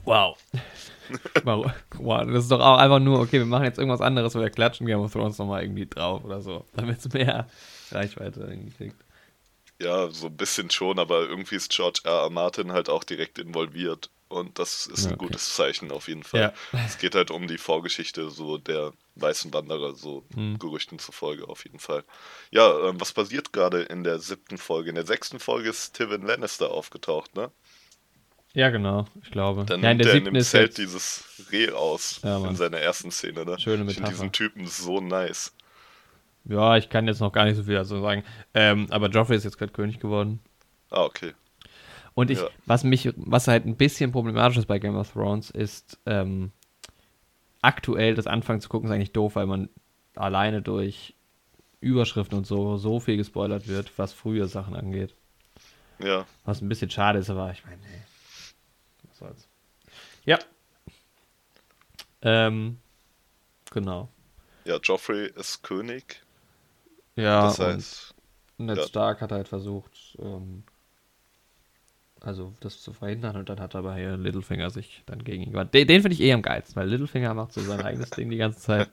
[1.44, 1.72] Wow.
[1.96, 2.26] wow.
[2.26, 5.00] Das ist doch auch einfach nur, okay, wir machen jetzt irgendwas anderes, wir klatschen Game
[5.00, 7.48] of Thrones nochmal irgendwie drauf oder so, damit es mehr
[7.90, 8.96] Reichweite irgendwie kriegt.
[9.80, 12.24] Ja, so ein bisschen schon, aber irgendwie ist George R.
[12.24, 12.30] R.
[12.30, 14.10] Martin halt auch direkt involviert.
[14.28, 15.24] Und das ist ein okay.
[15.26, 16.52] gutes Zeichen auf jeden Fall.
[16.72, 16.80] Ja.
[16.84, 20.58] Es geht halt um die Vorgeschichte so der weißen Wanderer, so hm.
[20.58, 22.04] Gerüchten zufolge auf jeden Fall.
[22.50, 24.90] Ja, äh, was passiert gerade in der siebten Folge?
[24.90, 27.50] In der sechsten Folge ist Tywin Lannister aufgetaucht, ne?
[28.58, 29.64] Ja, genau, ich glaube.
[29.66, 30.78] Dann ja, nimmt er in dem Zelt jetzt...
[30.78, 33.56] dieses Reh aus ja, in seiner ersten Szene, ne?
[33.56, 33.90] Schöne Metapher.
[33.90, 35.54] Ich finde diesen Typen so nice.
[36.44, 38.24] Ja, ich kann jetzt noch gar nicht so viel dazu sagen.
[38.54, 40.40] Ähm, aber Joffrey ist jetzt gerade König geworden.
[40.90, 41.34] Ah, okay.
[42.14, 42.48] Und ich, ja.
[42.66, 46.50] was mich, was halt ein bisschen problematisch ist bei Game of Thrones, ist ähm,
[47.62, 49.68] aktuell das Anfangen zu gucken, ist eigentlich doof, weil man
[50.16, 51.14] alleine durch
[51.80, 55.14] Überschriften und so so viel gespoilert wird, was frühe Sachen angeht.
[56.02, 56.26] Ja.
[56.44, 58.00] Was ein bisschen schade ist, aber ich meine, hey,
[59.18, 59.48] soll's.
[60.24, 60.38] Ja.
[62.22, 62.78] Ähm,
[63.70, 64.08] genau.
[64.64, 66.22] Ja, Joffrey ist König.
[67.16, 68.14] Ja, das heißt,
[68.58, 68.86] Ned ja.
[68.86, 70.64] Stark hat halt versucht, ähm,
[72.20, 75.74] also das zu verhindern und dann hat aber hier Littlefinger sich dann gegen ihn gewandt.
[75.74, 78.36] Den, den finde ich eh am geilsten, weil Littlefinger macht so sein eigenes Ding die
[78.36, 78.88] ganze Zeit.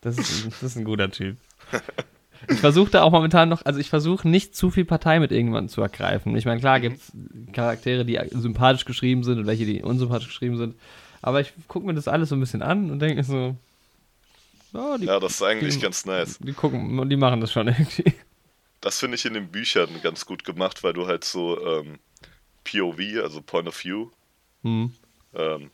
[0.00, 1.38] Das ist, das ist ein guter Typ.
[2.48, 5.68] Ich versuche da auch momentan noch, also ich versuche nicht zu viel Partei mit irgendjemandem
[5.68, 6.36] zu ergreifen.
[6.36, 7.12] Ich meine, klar gibt es
[7.52, 10.74] Charaktere, die sympathisch geschrieben sind und welche, die unsympathisch geschrieben sind.
[11.22, 13.56] Aber ich gucke mir das alles so ein bisschen an und denke so.
[14.74, 16.38] Oh, die, ja, das ist eigentlich die, ganz nice.
[16.38, 18.12] Die gucken, die machen das schon irgendwie.
[18.80, 21.98] Das finde ich in den Büchern ganz gut gemacht, weil du halt so ähm,
[22.64, 24.10] POV, also Point of View,
[24.62, 24.92] mhm.
[25.34, 25.70] ähm,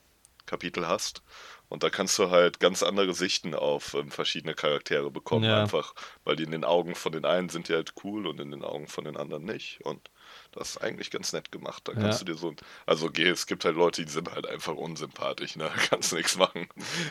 [0.46, 1.22] Kapitel hast.
[1.70, 5.62] Und da kannst du halt ganz andere Sichten auf ähm, verschiedene Charaktere bekommen, ja.
[5.62, 8.50] einfach, weil die in den Augen von den einen sind die halt cool und in
[8.50, 9.80] den Augen von den anderen nicht.
[9.84, 10.10] Und
[10.50, 11.86] das ist eigentlich ganz nett gemacht.
[11.86, 12.26] Da kannst ja.
[12.26, 12.52] du dir so,
[12.86, 15.70] also es gibt halt Leute, die sind halt einfach unsympathisch, ne?
[15.72, 16.66] Da kannst du nichts machen,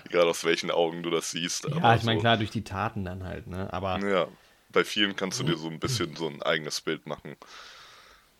[0.09, 1.65] egal aus welchen Augen du das siehst.
[1.65, 2.21] Ja, ich meine, so.
[2.21, 3.71] klar, durch die Taten dann halt, ne?
[3.71, 3.97] Aber.
[4.05, 4.27] Ja,
[4.73, 7.37] bei vielen kannst du dir so ein bisschen so ein eigenes Bild machen.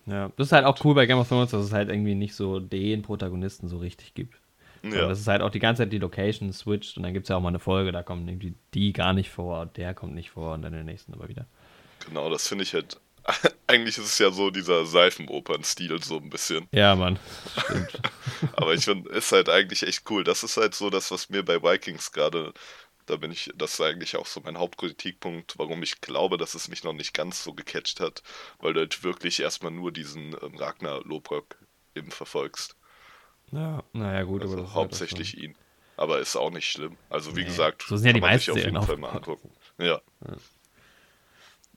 [0.06, 2.36] Ja, das ist halt auch cool bei Game of Thrones, dass es halt irgendwie nicht
[2.36, 4.36] so den Protagonisten so richtig gibt.
[4.84, 5.08] Ja.
[5.08, 7.36] Das ist halt auch die ganze Zeit die Location switcht und dann gibt es ja
[7.36, 10.54] auch mal eine Folge, da kommen irgendwie die gar nicht vor, der kommt nicht vor
[10.54, 11.46] und dann in der nächsten aber wieder.
[12.06, 13.00] Genau, das finde ich halt.
[13.68, 16.68] Eigentlich ist es ja so dieser Seifenopern-Stil, so ein bisschen.
[16.72, 17.20] Ja, Mann.
[17.58, 18.00] Stimmt.
[18.54, 20.24] aber ich finde, ist halt eigentlich echt cool.
[20.24, 22.54] Das ist halt so das, was mir bei Vikings gerade
[23.10, 26.68] da bin ich, das ist eigentlich auch so mein Hauptkritikpunkt, warum ich glaube, dass es
[26.68, 28.22] mich noch nicht ganz so gecatcht hat,
[28.60, 31.58] weil du halt wirklich erstmal nur diesen ähm, Ragnar Lobrock
[31.96, 32.76] eben verfolgst.
[33.52, 35.56] Ja, naja, gut, also aber hauptsächlich ihn.
[35.98, 36.96] Aber ist auch nicht schlimm.
[37.10, 39.50] Also wie nee, gesagt, so sind ja die meisten auf jeden Fall mal angucken.
[39.78, 40.00] Ja.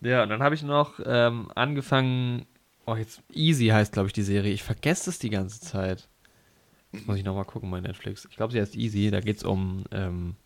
[0.01, 2.47] Ja, ja und dann habe ich noch ähm, angefangen.
[2.87, 4.53] Oh, jetzt Easy heißt, glaube ich, die Serie.
[4.53, 6.09] Ich vergesse es die ganze Zeit.
[6.93, 8.27] Jetzt muss ich nochmal gucken bei Netflix.
[8.31, 9.11] Ich glaube, sie heißt Easy.
[9.11, 10.37] Da geht es um ähm,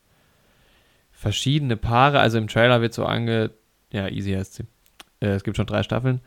[1.12, 2.20] verschiedene Paare.
[2.20, 3.50] Also im Trailer wird so ange.
[3.90, 4.64] Ja, Easy heißt sie.
[5.20, 6.20] Äh, es gibt schon drei Staffeln.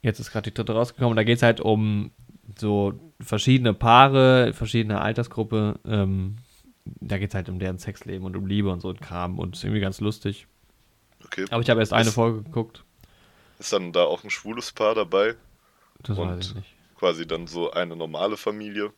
[0.00, 1.16] Jetzt ist gerade die dritte rausgekommen.
[1.16, 2.12] Da geht es halt um
[2.56, 5.80] so verschiedene Paare, verschiedene Altersgruppe.
[5.84, 6.36] Ähm,
[6.84, 9.38] da geht es halt um deren Sexleben und um Liebe und so ein Kram.
[9.38, 10.46] Und ist irgendwie ganz lustig.
[11.24, 11.46] Okay.
[11.50, 12.84] Aber ich habe erst eine ist, Folge geguckt.
[13.58, 15.34] Ist dann da auch ein schwules Paar dabei?
[16.02, 16.74] Das und weiß ich nicht.
[16.96, 18.92] Quasi dann so eine normale Familie.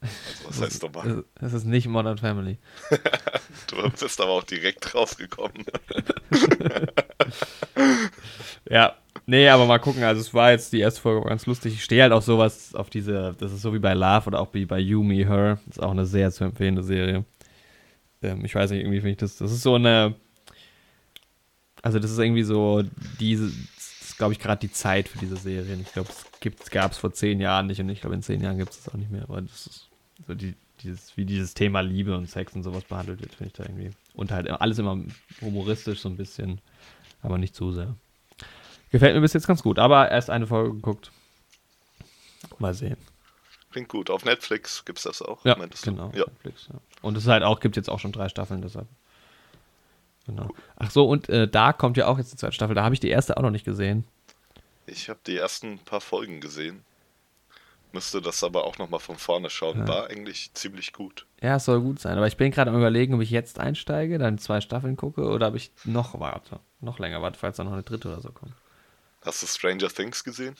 [0.00, 1.24] Also was heißt normal?
[1.40, 2.58] Es ist nicht Modern Family.
[3.68, 5.64] du bist aber auch direkt drauf gekommen.
[8.70, 10.02] ja, nee, aber mal gucken.
[10.02, 11.74] Also es war jetzt die erste Folge ganz lustig.
[11.74, 14.54] Ich stehe halt auf sowas, auf diese, das ist so wie bei Love oder auch
[14.54, 15.58] wie bei You, Me, Her.
[15.66, 17.24] Das ist auch eine sehr zu empfehlende Serie.
[18.22, 20.14] Ähm, ich weiß nicht, irgendwie finde ich das, das ist so eine,
[21.82, 22.82] also das ist irgendwie so
[23.20, 23.52] diese,
[24.18, 25.80] glaube ich, gerade die Zeit für diese Serien.
[25.80, 26.08] Ich glaube,
[26.42, 28.82] es gab es vor zehn Jahren nicht und ich glaube, in zehn Jahren gibt es
[28.82, 29.22] das auch nicht mehr.
[29.22, 29.88] Aber das ist
[30.26, 33.52] so die, dieses, wie dieses Thema Liebe und Sex und sowas behandelt wird, finde ich
[33.52, 33.90] da irgendwie.
[34.14, 34.98] Und halt alles immer
[35.40, 36.60] humoristisch so ein bisschen,
[37.22, 37.94] aber nicht zu sehr.
[38.90, 41.10] Gefällt mir bis jetzt ganz gut, aber erst eine Folge geguckt.
[42.58, 42.96] Mal sehen.
[43.70, 44.08] Klingt gut.
[44.08, 46.10] Auf Netflix gibt es das auch, ja, genau.
[46.14, 46.24] Ja.
[46.24, 46.78] Netflix, ja.
[47.02, 48.86] Und es halt auch, gibt jetzt auch schon drei Staffeln, deshalb.
[50.26, 50.48] Genau.
[50.76, 52.74] Ach so, und äh, da kommt ja auch jetzt die zweite Staffel.
[52.74, 54.04] Da habe ich die erste auch noch nicht gesehen.
[54.86, 56.84] Ich habe die ersten paar Folgen gesehen.
[57.92, 59.78] Müsste das aber auch nochmal von vorne schauen.
[59.78, 59.88] Ja.
[59.88, 61.26] War eigentlich ziemlich gut.
[61.40, 62.16] Ja, es soll gut sein.
[62.16, 65.48] Aber ich bin gerade am überlegen, ob ich jetzt einsteige, dann zwei Staffeln gucke oder
[65.48, 66.60] ob ich noch warte.
[66.80, 68.52] Noch länger warte, falls da noch eine dritte oder so kommt.
[69.22, 70.56] Hast du Stranger Things gesehen?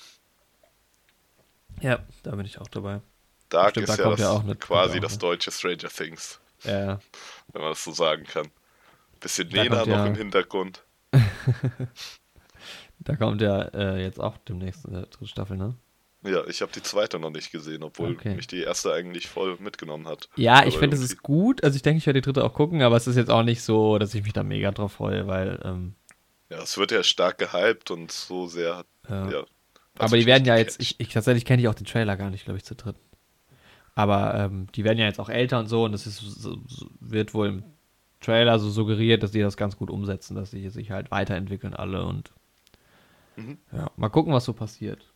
[1.81, 3.01] Ja, da bin ich auch dabei.
[3.49, 6.41] Dark Stimmt, ist da ja, das, ja quasi das deutsche Stranger Things.
[6.65, 7.01] Ja.
[7.53, 8.49] Wenn man das so sagen kann.
[9.21, 10.83] Bisschen Nena noch ja, im Hintergrund.
[12.99, 15.75] da kommt ja äh, jetzt auch demnächst eine dritte Staffel, ne?
[16.23, 18.35] Ja, ich habe die zweite noch nicht gesehen, obwohl okay.
[18.35, 20.29] mich die erste eigentlich voll mitgenommen hat.
[20.35, 21.63] Ja, aber ich finde, es ist gut.
[21.63, 23.63] Also ich denke, ich werde die dritte auch gucken, aber es ist jetzt auch nicht
[23.63, 25.61] so, dass ich mich da mega drauf freue, weil.
[25.65, 25.95] Ähm,
[26.51, 28.85] ja, es wird ja stark gehypt und so sehr.
[29.09, 29.31] Ja.
[29.31, 29.45] ja
[29.99, 32.45] aber die werden ja jetzt, ich, ich tatsächlich kenne ich auch den Trailer gar nicht,
[32.45, 33.01] glaube ich, zu dritten.
[33.95, 36.59] Aber ähm, die werden ja jetzt auch älter und so und das ist, so,
[37.01, 37.65] wird wohl im
[38.21, 42.05] Trailer so suggeriert, dass die das ganz gut umsetzen, dass sie sich halt weiterentwickeln alle
[42.05, 42.31] und
[43.37, 43.59] mhm.
[43.73, 45.13] ja, mal gucken, was so passiert.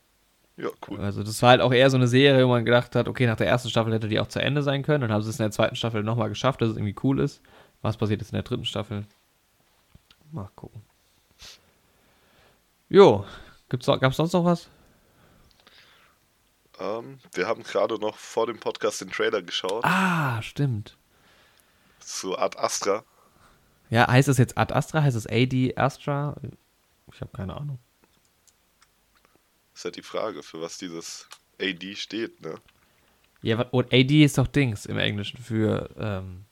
[0.56, 1.00] Ja, cool.
[1.00, 3.36] Also das war halt auch eher so eine Serie, wo man gedacht hat, okay, nach
[3.36, 5.02] der ersten Staffel hätte die auch zu Ende sein können.
[5.02, 7.40] Dann haben sie es in der zweiten Staffel nochmal geschafft, dass es irgendwie cool ist.
[7.80, 9.06] Was passiert jetzt in der dritten Staffel?
[10.32, 10.82] Mal gucken.
[12.90, 13.24] Jo,
[13.68, 14.68] gibt's, gab's sonst noch was?
[16.80, 19.84] Ähm, wir haben gerade noch vor dem Podcast den Trailer geschaut.
[19.84, 20.96] Ah, stimmt.
[22.00, 23.04] Zu Ad Astra.
[23.90, 25.02] Ja, heißt es jetzt Ad Astra?
[25.02, 26.34] Heißt es AD Astra?
[27.12, 27.78] Ich habe keine Ahnung.
[29.72, 31.28] Ist halt die Frage, für was dieses
[31.60, 32.56] AD steht, ne?
[33.42, 36.44] Ja, und AD ist doch Dings im Englischen für, ähm,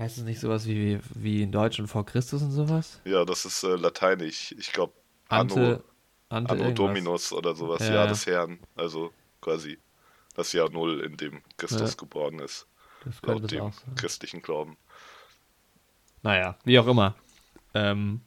[0.00, 3.00] heißt es nicht sowas wie, wie in Deutschen vor Christus und sowas?
[3.04, 4.52] Ja, das ist äh, lateinisch.
[4.58, 4.94] Ich glaube,
[5.28, 5.82] Anno,
[6.30, 7.94] Ante Anno Dominus oder sowas, ja.
[7.94, 8.58] Jahr des Herrn.
[8.74, 9.78] Also quasi
[10.34, 11.96] das Jahr Null, in dem Christus ja.
[11.96, 12.66] geboren ist.
[13.04, 14.76] Das laut dem christlichen Glauben.
[16.22, 17.14] Naja, wie auch immer.
[17.74, 18.22] Ähm,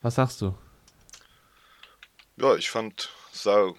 [0.00, 0.56] was sagst du?
[2.36, 3.72] Ja, ich fand, sah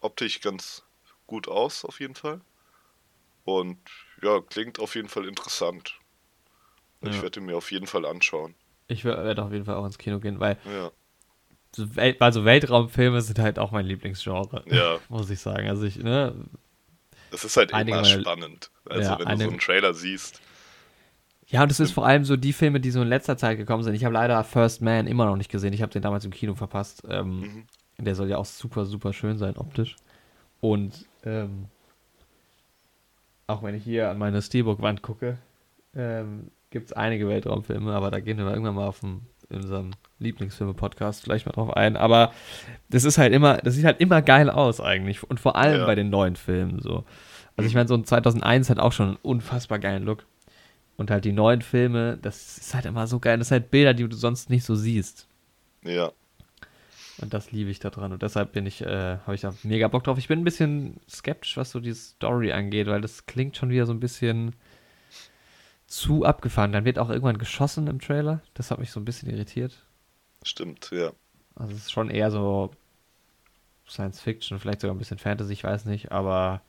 [0.00, 0.82] optisch ganz
[1.26, 2.40] gut aus, auf jeden Fall.
[3.44, 3.78] Und
[4.22, 5.98] ja, klingt auf jeden Fall interessant.
[7.02, 7.10] Ja.
[7.10, 8.54] Ich werde mir auf jeden Fall anschauen.
[8.88, 10.90] Ich werde auf jeden Fall auch ins Kino gehen, weil ja.
[12.20, 14.64] also Weltraumfilme sind halt auch mein Lieblingsgenre.
[14.66, 14.98] Ja.
[15.08, 15.68] Muss ich sagen.
[15.68, 16.34] Also ich, ne,
[17.32, 18.70] das ist halt immer spannend.
[18.84, 20.40] Also ja, wenn du so einen Trailer siehst.
[21.48, 23.82] Ja, und es ist vor allem so die Filme, die so in letzter Zeit gekommen
[23.82, 23.94] sind.
[23.94, 25.72] Ich habe leider First Man immer noch nicht gesehen.
[25.72, 27.02] Ich habe den damals im Kino verpasst.
[27.08, 27.66] Ähm, mhm.
[27.98, 29.96] Der soll ja auch super, super schön sein, optisch.
[30.60, 31.66] Und ähm,
[33.46, 35.38] auch wenn ich hier an meine Steelbook-Wand gucke,
[35.94, 39.90] ähm, gibt es einige Weltraumfilme, aber da gehen wir irgendwann mal auf dem, in unserem
[40.18, 41.96] Lieblingsfilme-Podcast gleich mal drauf ein.
[41.96, 42.32] Aber
[42.88, 45.22] das ist halt immer, das sieht halt immer geil aus eigentlich.
[45.22, 45.86] Und vor allem ja.
[45.86, 47.04] bei den neuen Filmen so.
[47.56, 50.24] Also ich meine, so ein 2001 hat auch schon einen unfassbar geilen Look.
[50.96, 53.38] Und halt die neuen Filme, das ist halt immer so geil.
[53.38, 55.26] Das sind halt Bilder, die du sonst nicht so siehst.
[55.84, 56.12] Ja.
[57.22, 58.12] Und das liebe ich da dran.
[58.12, 60.18] Und deshalb bin ich, äh, habe ich da mega Bock drauf.
[60.18, 63.86] Ich bin ein bisschen skeptisch, was so die Story angeht, weil das klingt schon wieder
[63.86, 64.54] so ein bisschen
[65.86, 66.72] zu abgefahren.
[66.72, 68.40] Dann wird auch irgendwann geschossen im Trailer.
[68.54, 69.84] Das hat mich so ein bisschen irritiert.
[70.42, 71.12] Stimmt, ja.
[71.54, 72.70] Also es ist schon eher so
[73.88, 76.62] Science Fiction, vielleicht sogar ein bisschen Fantasy, ich weiß nicht, aber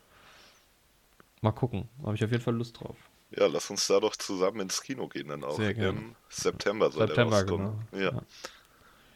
[1.41, 1.87] mal gucken.
[2.03, 2.97] Habe ich auf jeden Fall Lust drauf.
[3.31, 5.55] Ja, lass uns da doch zusammen ins Kino gehen dann auch.
[5.55, 5.99] Sehr gerne.
[5.99, 7.87] Im September soll September, der rauskommen.
[7.91, 8.03] Genau.
[8.03, 8.11] Ja.
[8.11, 8.21] ja.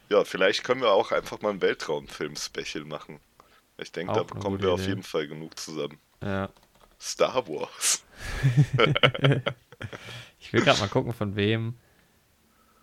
[0.09, 0.23] Ja.
[0.23, 3.19] vielleicht können wir auch einfach mal ein Weltraumfilm-Special machen.
[3.77, 4.73] Ich denke, da bekommen wir Idee.
[4.73, 5.99] auf jeden Fall genug zusammen.
[6.23, 6.49] Ja.
[6.99, 8.03] Star Wars.
[10.39, 11.75] ich will gerade mal gucken, von wem.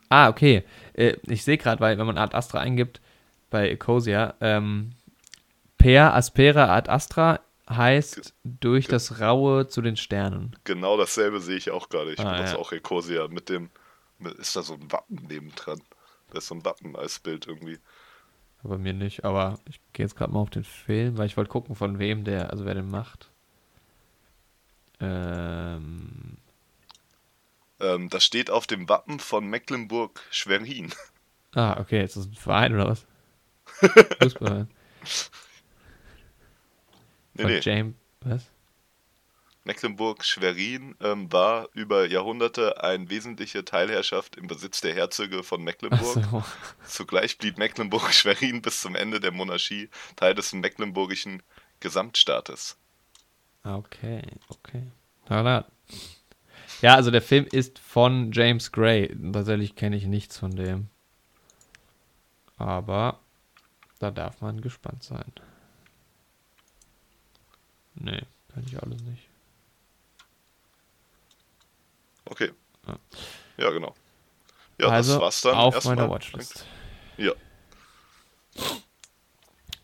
[0.09, 0.63] Ah, okay.
[0.93, 3.01] Äh, ich sehe gerade, weil wenn man Ad Astra eingibt
[3.51, 4.93] bei Ecosia, ähm,
[5.79, 10.57] Per Aspera Ad Astra heißt durch das Raue zu den Sternen.
[10.65, 12.13] Genau dasselbe sehe ich auch gerade.
[12.13, 12.59] Ich ah, benutze ja.
[12.59, 13.71] auch Ecosia mit dem.
[14.39, 15.81] Ist da so ein Wappen nebendran?
[16.35, 17.79] Da ist so ein Wappen als Bild irgendwie.
[18.65, 21.51] Bei mir nicht, aber ich gehe jetzt gerade mal auf den Film, weil ich wollte
[21.51, 23.31] gucken, von wem der, also wer den macht.
[24.99, 26.39] Ähm.
[27.79, 30.93] Ähm, das steht auf dem Wappen von Mecklenburg-Schwerin.
[31.57, 33.07] Ah, okay, jetzt ist ein Verein oder was?
[34.21, 34.69] Fußballverein.
[37.35, 37.61] Nee, nee.
[37.61, 38.51] James, was?
[39.65, 46.03] Mecklenburg-Schwerin ähm, war über Jahrhunderte eine wesentliche Teilherrschaft im Besitz der Herzöge von Mecklenburg.
[46.31, 46.45] So.
[46.87, 51.43] Zugleich blieb Mecklenburg-Schwerin bis zum Ende der Monarchie Teil des mecklenburgischen
[51.81, 52.77] Gesamtstaates.
[53.63, 54.83] Okay, okay.
[55.29, 55.65] Na,
[56.83, 59.17] Ja, also der Film ist von James Gray.
[59.33, 60.89] Tatsächlich kenne ich nichts von dem.
[62.59, 63.19] Aber
[63.99, 65.33] da darf man gespannt sein.
[67.95, 68.23] Nee,
[68.53, 69.29] kann ich alles nicht.
[72.27, 72.53] Okay.
[72.87, 72.99] Ja,
[73.57, 73.95] ja genau.
[74.79, 75.55] Ja, also das war's dann.
[75.55, 75.97] Auf erstmal.
[75.97, 76.67] meiner Watchlist.
[77.17, 77.33] Ja.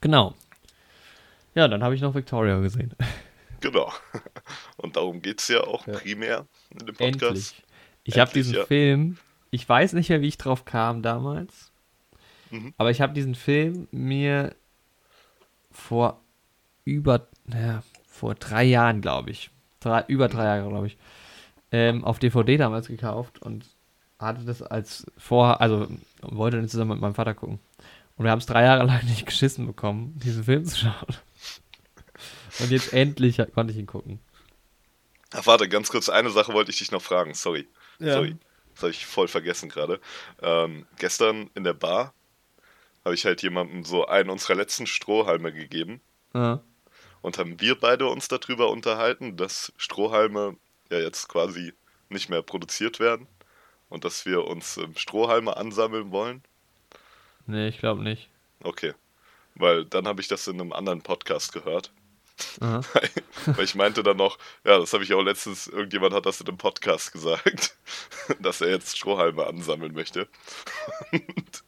[0.00, 0.34] Genau.
[1.54, 2.94] Ja, dann habe ich noch Victoria gesehen.
[3.60, 3.92] Genau.
[4.78, 5.92] Und darum geht es ja auch ja.
[5.92, 7.22] primär in dem Podcast.
[7.22, 7.62] Endlich.
[8.04, 8.64] Ich habe diesen ja.
[8.64, 9.18] Film,
[9.50, 11.70] ich weiß nicht mehr, wie ich drauf kam damals,
[12.50, 12.72] mhm.
[12.78, 14.54] aber ich habe diesen Film mir
[15.70, 16.22] vor
[16.86, 19.50] über, naja, vor drei Jahren, glaube ich,
[19.80, 20.96] drei, über drei Jahre, glaube ich,
[21.72, 23.64] ähm, auf DVD damals gekauft und
[24.18, 25.88] hatte das als vor, also
[26.20, 27.58] wollte den zusammen mit meinem Vater gucken.
[28.16, 31.16] Und wir haben es drei Jahre lang nicht geschissen bekommen, diesen Film zu schauen.
[32.58, 34.20] Und jetzt endlich konnte ich ihn gucken.
[35.32, 37.66] Ach, warte, ganz kurz, eine Sache wollte ich dich noch fragen, sorry.
[37.98, 38.14] Ja.
[38.14, 38.36] Sorry.
[38.74, 40.00] Das habe ich voll vergessen gerade.
[40.42, 42.12] Ähm, gestern in der Bar
[43.04, 46.00] habe ich halt jemandem so einen unserer letzten Strohhalme gegeben.
[46.34, 46.60] Ja
[47.22, 50.56] und haben wir beide uns darüber unterhalten, dass Strohhalme
[50.90, 51.72] ja jetzt quasi
[52.08, 53.26] nicht mehr produziert werden
[53.88, 56.42] und dass wir uns ähm, Strohhalme ansammeln wollen?
[57.46, 58.30] Nee, ich glaube nicht.
[58.62, 58.94] Okay.
[59.54, 61.92] Weil dann habe ich das in einem anderen Podcast gehört.
[62.60, 66.48] Weil ich meinte dann noch, ja, das habe ich auch letztens, irgendjemand hat das in
[66.48, 67.76] einem Podcast gesagt,
[68.40, 70.26] dass er jetzt Strohhalme ansammeln möchte.
[71.12, 71.64] Und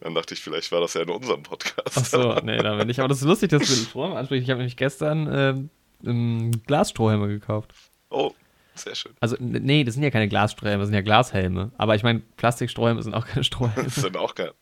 [0.00, 1.98] dann dachte ich, vielleicht war das ja in unserem Podcast.
[1.98, 3.00] Ach so, nee, damit nicht.
[3.00, 4.44] Aber das ist lustig, dass du den Strohhalm ansprichst.
[4.44, 5.70] Ich habe nämlich gestern
[6.04, 7.74] ähm, Glasstrohhelme gekauft.
[8.08, 8.32] Oh,
[8.74, 9.12] sehr schön.
[9.20, 11.72] Also, nee, das sind ja keine Glasstrohhelme, das sind ja Glashelme.
[11.78, 13.84] Aber ich meine, Plastikstrohhelme sind auch keine Strohhelme.
[13.84, 14.54] Das sind auch keine.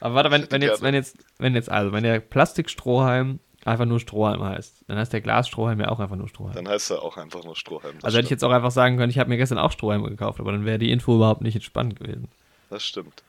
[0.00, 4.00] Aber warte, wenn, wenn jetzt, wenn jetzt, wenn jetzt, also, wenn der Plastikstrohhalm einfach nur
[4.00, 6.54] Strohhalm heißt, dann heißt der Glasstrohhalm ja auch einfach nur Strohhalm.
[6.54, 7.96] Dann heißt er auch einfach nur Strohhalm.
[7.96, 8.14] Also stimmt.
[8.14, 10.52] hätte ich jetzt auch einfach sagen können, ich habe mir gestern auch Strohhalme gekauft, aber
[10.52, 12.28] dann wäre die Info überhaupt nicht entspannt gewesen.
[12.70, 13.22] Das stimmt.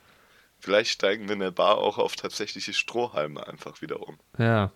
[0.60, 4.18] Vielleicht steigen wir in der Bar auch auf tatsächliche Strohhalme einfach wieder um.
[4.38, 4.72] Ja.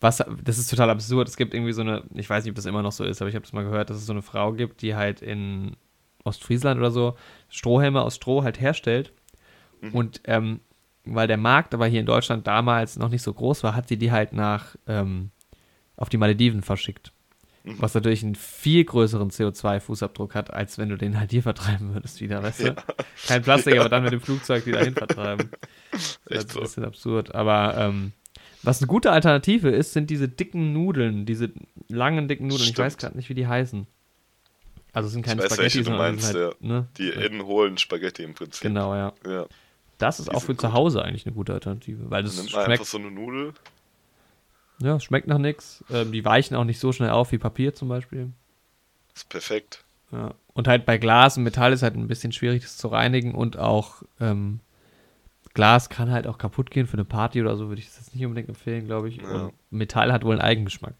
[0.00, 1.28] Was, das ist total absurd.
[1.28, 3.28] Es gibt irgendwie so eine, ich weiß nicht, ob das immer noch so ist, aber
[3.28, 5.76] ich habe das mal gehört, dass es so eine Frau gibt, die halt in
[6.24, 7.16] Ostfriesland oder so
[7.48, 9.12] Strohhelme aus Stroh halt herstellt.
[9.80, 9.90] Mhm.
[9.94, 10.60] Und ähm,
[11.04, 13.96] weil der Markt aber hier in Deutschland damals noch nicht so groß war, hat sie
[13.96, 15.30] die halt nach ähm,
[15.96, 17.12] auf die Malediven verschickt.
[17.64, 17.76] Mhm.
[17.78, 22.20] Was natürlich einen viel größeren CO2-Fußabdruck hat, als wenn du den halt hier vertreiben würdest
[22.20, 22.76] wieder, weißt du?
[23.26, 23.80] Kein Plastik, ja.
[23.80, 25.50] aber dann mit dem Flugzeug wieder hin vertreiben.
[25.90, 27.34] Das ist ein bisschen absurd.
[27.34, 28.12] Aber ähm,
[28.62, 31.52] was eine gute Alternative ist, sind diese dicken Nudeln, diese
[31.88, 32.62] langen, dicken Nudeln.
[32.62, 32.78] Stimmt.
[32.78, 33.86] Ich weiß gerade nicht, wie die heißen.
[34.92, 36.66] Also es sind keine ich weiß Spaghetti, welche du meinst, halt, ja.
[36.66, 36.88] ne?
[36.98, 38.62] Die innen hohlen Spaghetti im Prinzip.
[38.62, 39.12] Genau, ja.
[39.26, 39.46] ja.
[39.98, 42.84] Das ist die auch für zu Hause eigentlich eine gute Alternative, weil das schmeckt einfach
[42.84, 43.54] so eine Nudel,
[44.82, 45.84] ja, schmeckt nach nichts.
[45.90, 48.32] Ähm, die weichen auch nicht so schnell auf wie Papier zum Beispiel.
[49.14, 49.84] ist perfekt.
[50.10, 50.34] Ja.
[50.54, 53.56] Und halt bei Glas und Metall ist halt ein bisschen schwierig, das zu reinigen und
[53.58, 54.60] auch ähm,
[55.54, 56.86] Glas kann halt auch kaputt gehen.
[56.86, 59.18] Für eine Party oder so würde ich das jetzt nicht unbedingt empfehlen, glaube ich.
[59.18, 59.50] Ja.
[59.70, 60.94] Metall hat wohl einen Eigengeschmack.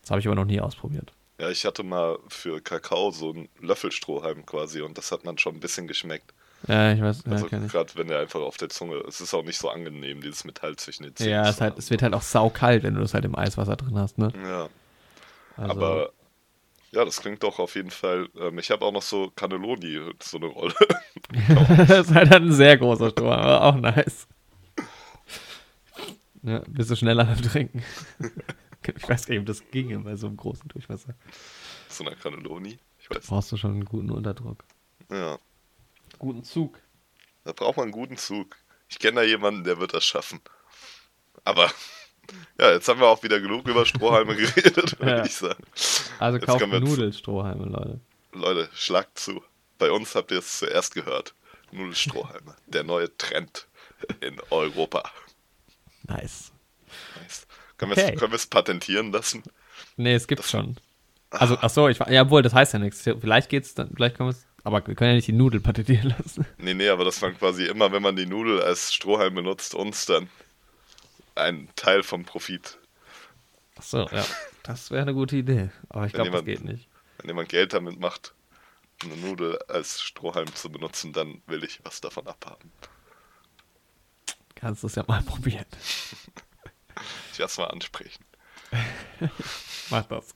[0.00, 1.12] Das habe ich aber noch nie ausprobiert.
[1.38, 5.54] Ja, ich hatte mal für Kakao so einen Löffelstrohhalm quasi und das hat man schon
[5.54, 6.32] ein bisschen geschmeckt.
[6.66, 7.26] Ja, ich weiß.
[7.26, 10.22] Also ja, gerade wenn der einfach auf der Zunge, es ist auch nicht so angenehm,
[10.22, 11.32] dieses Metall zwischen den Zähnen.
[11.32, 13.98] Ja, es, halt, es wird halt auch saukalt, wenn du das halt im Eiswasser drin
[13.98, 14.32] hast, ne?
[14.42, 14.68] Ja.
[15.58, 15.70] Also.
[15.70, 16.12] Aber
[16.96, 18.30] ja, das klingt doch auf jeden Fall.
[18.38, 20.74] Ähm, ich habe auch noch so Cannelloni, so eine Rolle.
[21.86, 24.26] das ist halt ein sehr großer Strohhalm, aber auch nice.
[26.42, 27.84] Ja, bist du schneller beim Trinken?
[28.96, 31.14] ich weiß gar nicht, ob das ginge bei so einem großen Durchmesser.
[31.90, 32.78] So einer Cannelloni?
[32.98, 33.26] Ich weiß.
[33.26, 34.64] Brauchst du schon einen guten Unterdruck.
[35.10, 35.38] Ja.
[36.18, 36.80] Guten Zug.
[37.44, 38.56] Da braucht man einen guten Zug.
[38.88, 40.40] Ich kenne da jemanden, der wird das schaffen.
[41.44, 41.70] Aber
[42.58, 45.24] ja, jetzt haben wir auch wieder genug über Strohhalme geredet, würde ja.
[45.24, 45.62] ich sagen.
[46.18, 48.00] Also jetzt kauft Nudelstrohhalme, Leute.
[48.32, 49.42] Leute, schlagt zu.
[49.78, 51.34] Bei uns habt ihr es zuerst gehört.
[51.72, 52.54] Nudelstrohhalme.
[52.66, 53.66] Der neue Trend
[54.20, 55.10] in Europa.
[56.04, 56.52] Nice.
[57.20, 57.46] nice.
[57.76, 58.18] Können okay.
[58.18, 59.42] wir es patentieren lassen?
[59.96, 60.76] Nee, es gibt schon.
[61.30, 63.02] Also, ach so, ich ja, wohl, das heißt ja nichts.
[63.02, 66.12] Vielleicht geht's dann, vielleicht können wir es aber wir können ja nicht die Nudel patentieren
[66.18, 66.44] lassen.
[66.58, 70.06] Nee, nee, aber das man quasi immer, wenn man die Nudel als Strohhalm benutzt, uns
[70.06, 70.28] dann
[71.36, 72.78] ein Teil vom Profit.
[73.78, 74.24] Ach so, ja.
[74.62, 75.70] Das wäre eine gute Idee.
[75.88, 76.88] Aber ich glaube, das geht nicht.
[77.18, 78.34] Wenn jemand Geld damit macht,
[79.02, 82.72] eine Nudel als Strohhalm zu benutzen, dann will ich was davon abhaben.
[84.54, 85.66] Kannst du es ja mal probieren.
[87.32, 88.24] ich werde es mal ansprechen.
[89.90, 90.34] Mach das.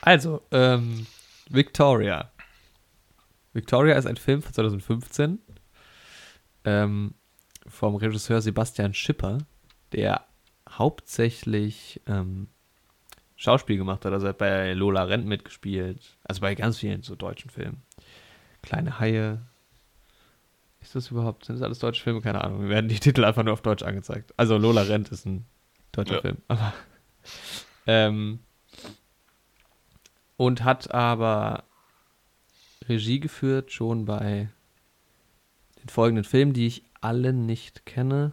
[0.00, 1.06] Also, ähm,
[1.48, 2.32] Victoria.
[3.52, 5.38] Victoria ist ein Film von 2015
[6.64, 7.14] ähm,
[7.66, 9.38] vom Regisseur Sebastian Schipper,
[9.92, 10.24] der
[10.68, 12.48] hauptsächlich ähm,
[13.36, 14.12] Schauspiel gemacht hat.
[14.12, 16.16] Also er hat bei Lola Rent mitgespielt.
[16.24, 17.82] Also bei ganz vielen so deutschen Filmen.
[18.62, 19.40] Kleine Haie.
[20.80, 21.46] Ist das überhaupt?
[21.46, 22.20] Sind das alles deutsche Filme?
[22.20, 22.62] Keine Ahnung.
[22.62, 24.34] Wir werden die Titel einfach nur auf Deutsch angezeigt.
[24.36, 25.46] Also Lola Rent ist ein
[25.92, 26.20] deutscher ja.
[26.20, 26.38] Film.
[26.48, 26.72] Aber
[27.86, 28.40] ähm,
[30.36, 31.64] und hat aber
[32.88, 34.48] Regie geführt, schon bei
[35.82, 38.32] den folgenden Filmen, die ich alle nicht kenne.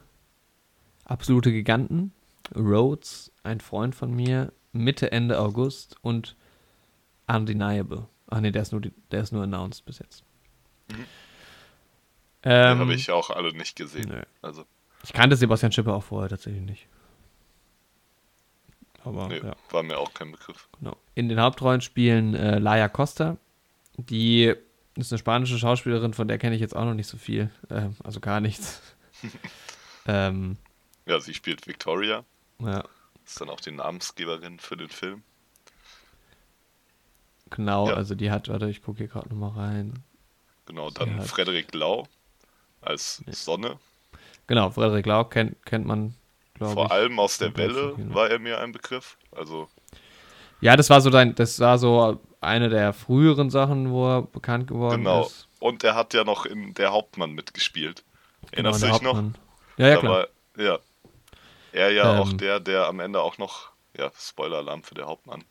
[1.06, 2.12] Absolute Giganten,
[2.56, 6.36] Rhodes, ein Freund von mir, Mitte, Ende August und
[7.28, 8.08] Undeniable.
[8.30, 10.24] Ach nee, der ist nur, der ist nur announced bis jetzt.
[10.90, 11.06] Mhm.
[12.44, 14.10] Ähm, Den habe ich auch alle nicht gesehen.
[14.10, 14.22] Nö.
[14.42, 14.66] Also.
[15.04, 16.88] Ich kannte Sebastian Schipper auch vorher tatsächlich nicht.
[19.04, 19.56] Aber nee, ja.
[19.70, 20.68] war mir auch kein Begriff.
[20.80, 20.98] Genau.
[21.16, 23.38] In den Hauptrollen spielen äh, Laia Costa,
[23.98, 24.54] die
[24.98, 27.50] ist eine spanische Schauspielerin, von der kenne ich jetzt auch noch nicht so viel.
[27.70, 28.82] Ähm, also gar nichts.
[30.08, 30.58] ähm,
[31.06, 32.24] ja, sie spielt Victoria.
[32.60, 32.84] Ja.
[33.26, 35.24] Ist dann auch die Namensgeberin für den Film.
[37.50, 37.96] Genau, ja.
[37.96, 40.04] also die hat, warte, ich gucke hier gerade nochmal rein.
[40.66, 42.08] Genau, dann hat, Frederik Lau
[42.82, 43.34] als nee.
[43.34, 43.80] Sonne.
[44.48, 46.14] Genau, Frederik Lau kennt, kennt man,
[46.56, 46.76] glaube ich.
[46.76, 49.18] Vor allem aus der Welle war er mir ein Begriff.
[49.32, 49.70] Also.
[50.60, 54.68] Ja, das war so dein, das war so eine der früheren Sachen, wo er bekannt
[54.68, 55.26] geworden genau.
[55.26, 55.48] ist.
[55.60, 55.70] Genau.
[55.70, 58.04] Und er hat ja noch in Der Hauptmann mitgespielt.
[58.52, 59.24] Genau, Erinnerst du dich noch?
[59.78, 60.28] Ja, ja, klar.
[60.56, 60.80] War, ja.
[61.72, 65.44] Er ja ähm, auch der, der am Ende auch noch, ja, Spoiler-Alarm für der Hauptmann.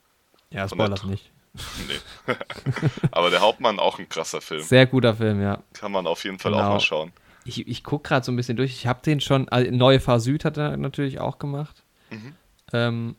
[0.51, 1.31] Ja, Spoiler nicht.
[1.88, 2.35] nee.
[3.11, 4.62] Aber der Hauptmann auch ein krasser Film.
[4.62, 5.62] Sehr guter Film, ja.
[5.72, 6.64] Kann man auf jeden Fall genau.
[6.64, 7.12] auch mal schauen.
[7.44, 8.72] Ich, ich gucke gerade so ein bisschen durch.
[8.72, 11.85] Ich habe den schon, also Neue Fahr Süd hat er natürlich auch gemacht.
[12.11, 12.35] Mhm.
[12.72, 13.16] Ähm,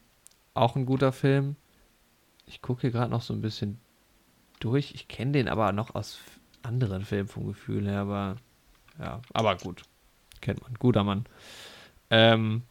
[0.53, 1.55] auch ein guter Film.
[2.47, 3.79] Ich gucke hier gerade noch so ein bisschen
[4.59, 4.93] durch.
[4.95, 6.19] Ich kenne den aber noch aus
[6.63, 8.37] anderen Filmen vom Gefühl her, aber
[8.99, 9.83] ja, aber gut.
[10.41, 10.73] Kennt man.
[10.75, 11.25] Guter Mann.
[12.09, 12.63] Ähm,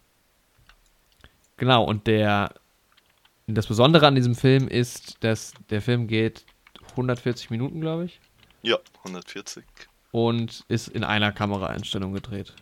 [1.57, 2.53] genau, und der
[3.47, 6.45] das Besondere an diesem Film ist, dass der Film geht
[6.91, 8.19] 140 Minuten, glaube ich.
[8.61, 9.63] Ja, 140.
[10.11, 12.53] Und ist in einer Kameraeinstellung gedreht.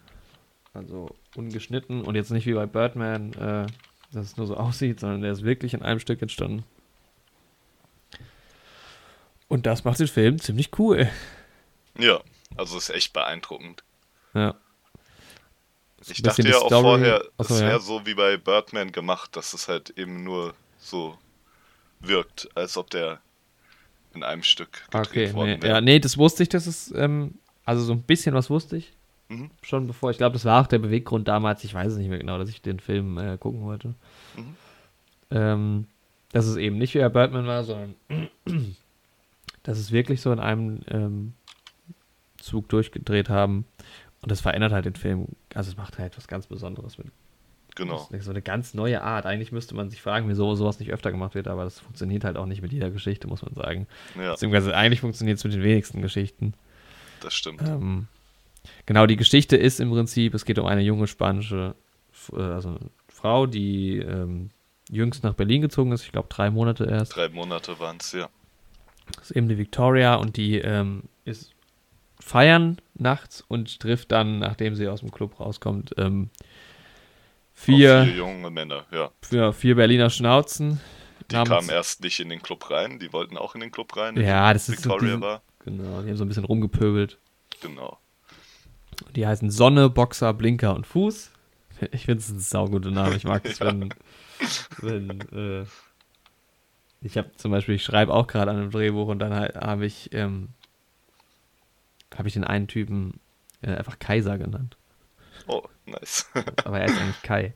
[0.74, 3.66] Also ungeschnitten und jetzt nicht wie bei Birdman, äh,
[4.12, 6.64] dass es nur so aussieht, sondern der ist wirklich in einem Stück entstanden.
[9.48, 11.10] Und das macht den Film ziemlich cool.
[11.98, 12.20] Ja,
[12.58, 13.84] also ist echt beeindruckend.
[14.34, 14.56] Ja.
[16.08, 16.82] Ich dachte ja auch Story.
[16.84, 17.80] vorher, es wäre ja.
[17.80, 21.18] so wie bei Birdman gemacht, dass es halt eben nur so
[22.00, 23.20] wirkt, als ob der
[24.14, 25.74] in einem Stück gedreht okay, worden nee, wäre.
[25.76, 27.36] Ja, nee, das wusste ich, dass es, ähm,
[27.66, 28.94] also so ein bisschen was wusste ich.
[29.30, 29.50] Mhm.
[29.64, 32.20] Schon bevor, ich glaube, das war auch der Beweggrund damals, ich weiß es nicht mehr
[32.20, 33.96] genau, dass ich den Film äh, gucken wollte.
[34.36, 34.56] Mhm.
[35.32, 35.88] Ähm,
[36.32, 37.96] dass es eben nicht wie bei Birdman war, sondern
[39.66, 41.34] dass es wirklich so in einem ähm,
[42.40, 43.66] Zug durchgedreht haben.
[44.22, 45.28] Und das verändert halt den Film.
[45.54, 47.08] Also es macht halt was ganz Besonderes mit.
[47.76, 48.08] Genau.
[48.20, 49.26] so eine ganz neue Art.
[49.26, 52.38] Eigentlich müsste man sich fragen, wieso sowas nicht öfter gemacht wird, aber das funktioniert halt
[52.38, 53.86] auch nicht mit jeder Geschichte, muss man sagen.
[54.18, 54.32] Ja.
[54.32, 56.54] Beziehungsweise eigentlich funktioniert es mit den wenigsten Geschichten.
[57.20, 57.62] Das stimmt.
[57.64, 58.08] Ähm,
[58.86, 61.76] genau, die Geschichte ist im Prinzip, es geht um eine junge spanische
[62.32, 64.52] äh, also Frau, die ähm,
[64.90, 67.16] jüngst nach Berlin gezogen ist, ich glaube drei Monate erst.
[67.16, 68.30] Drei Monate waren es, ja.
[69.16, 71.52] Das ist eben die Victoria und die ähm, ist
[72.20, 76.30] feiern nachts und trifft dann, nachdem sie aus dem Club rauskommt, ähm,
[77.54, 79.12] vier, vier junge Männer, ja.
[79.22, 80.80] Für vier Berliner Schnauzen.
[81.32, 84.16] Die kamen erst nicht in den Club rein, die wollten auch in den Club rein.
[84.18, 85.42] Ja, das ist Victoria so, die, war.
[85.64, 87.18] Genau, die haben so ein bisschen rumgepöbelt.
[87.62, 87.98] Genau.
[89.16, 91.32] Die heißen Sonne, Boxer, Blinker und Fuß.
[91.92, 93.16] Ich finde es ein sauguter Name.
[93.16, 93.68] Ich mag es, ja.
[93.68, 93.94] wenn,
[94.82, 95.66] wenn äh,
[97.06, 100.12] ich habe zum Beispiel, ich schreibe auch gerade an einem Drehbuch und dann habe ich,
[100.14, 100.50] ähm,
[102.16, 103.20] habe ich den einen Typen
[103.62, 104.76] äh, einfach Kaiser genannt.
[105.46, 106.28] Oh, nice.
[106.66, 107.54] aber er ist eigentlich Kai.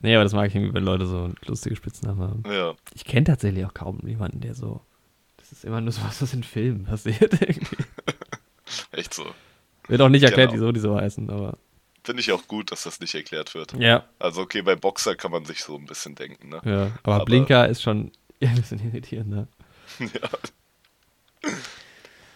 [0.00, 2.42] nee, aber das mag ich irgendwie, wenn Leute so lustige Spitznamen haben.
[2.50, 2.74] Ja.
[2.94, 4.80] Ich kenne tatsächlich auch kaum jemanden, der so.
[5.36, 7.84] Das ist immer nur so was, was in Filmen passiert irgendwie.
[8.92, 9.26] Echt so.
[9.88, 10.62] Wird auch nicht erklärt, genau.
[10.62, 11.58] wieso die so heißen, aber.
[12.04, 13.74] Finde ich auch gut, dass das nicht erklärt wird.
[13.78, 14.04] Ja.
[14.18, 16.60] Also okay, bei Boxer kann man sich so ein bisschen denken, ne?
[16.64, 19.48] Ja, aber, aber Blinker ist schon ein bisschen irritierend, ne?
[19.98, 21.50] ja.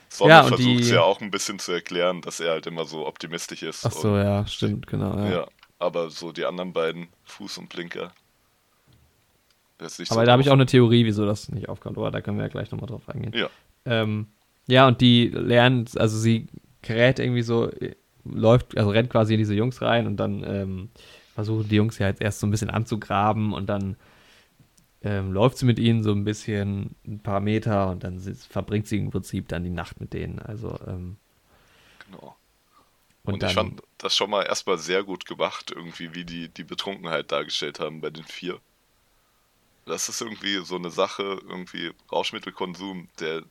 [0.09, 3.07] Sonne ja, versucht es ja auch ein bisschen zu erklären, dass er halt immer so
[3.07, 3.85] optimistisch ist.
[3.85, 5.15] Ach so, ja, stimmt, genau.
[5.19, 5.31] Ja.
[5.31, 5.47] ja.
[5.79, 8.13] aber so die anderen beiden, Fuß und Blinker.
[9.79, 12.39] aber so da habe ich auch eine Theorie, wieso das nicht aufkommt, aber da können
[12.39, 13.33] wir ja gleich nochmal drauf eingehen.
[13.35, 13.51] Ja.
[13.85, 14.29] Ähm,
[14.67, 16.47] ja, und die lernen, also sie
[16.81, 17.71] gerät irgendwie so
[18.33, 20.91] läuft, also rennt quasi in diese Jungs rein und dann ähm,
[21.35, 23.97] versuchen die Jungs ja jetzt erst so ein bisschen anzugraben und dann
[25.03, 28.99] ähm, läuft sie mit ihnen so ein bisschen ein paar Meter und dann verbringt sie
[28.99, 30.39] im Prinzip dann die Nacht mit denen.
[30.39, 31.17] Also ähm,
[32.11, 32.37] genau.
[33.23, 36.49] Und, und dann, ich fand das schon mal erstmal sehr gut gemacht, irgendwie, wie die
[36.49, 38.59] die Betrunkenheit dargestellt haben bei den vier.
[39.85, 43.43] Das ist irgendwie so eine Sache, irgendwie Rauschmittelkonsum, der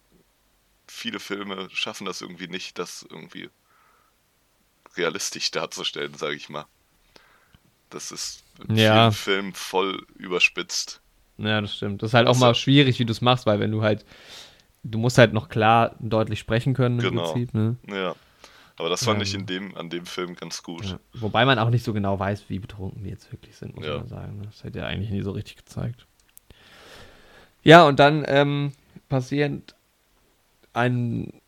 [0.87, 3.49] viele Filme schaffen das irgendwie nicht, das irgendwie
[4.97, 6.65] realistisch darzustellen, sage ich mal.
[7.89, 9.11] Das ist in ja.
[9.11, 11.01] Filmen voll überspitzt.
[11.37, 12.01] Ja, das stimmt.
[12.01, 14.05] Das ist halt also, auch mal schwierig, wie du es machst, weil wenn du halt,
[14.83, 17.31] du musst halt noch klar deutlich sprechen können im genau.
[17.31, 17.75] Prinzip, ne?
[17.87, 18.15] Ja.
[18.77, 20.85] Aber das fand ähm, ich in dem, an dem Film ganz gut.
[20.85, 20.99] Ja.
[21.13, 23.97] Wobei man auch nicht so genau weiß, wie betrunken die jetzt wirklich sind, muss ja.
[23.97, 24.39] man sagen.
[24.39, 24.47] Ne?
[24.47, 26.05] Das hat ja eigentlich nie so richtig gezeigt.
[27.63, 28.73] Ja, und dann ähm,
[29.07, 29.75] passiert
[30.73, 31.41] ein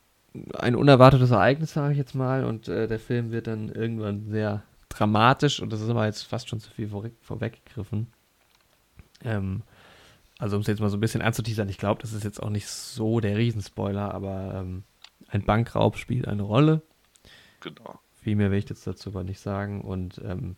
[0.53, 4.63] ein unerwartetes Ereignis, sage ich jetzt mal, und äh, der Film wird dann irgendwann sehr
[4.89, 8.07] dramatisch und das ist aber jetzt fast schon zu viel vor, vorweggegriffen.
[9.23, 9.63] Ähm,
[10.39, 12.49] also um es jetzt mal so ein bisschen anzuteasern, ich glaube, das ist jetzt auch
[12.49, 14.83] nicht so der Riesenspoiler, aber ähm,
[15.29, 16.81] ein Bankraub spielt eine Rolle.
[17.61, 17.99] Genau.
[18.21, 19.81] Viel mehr will ich jetzt dazu aber nicht sagen.
[19.81, 20.55] Und ähm,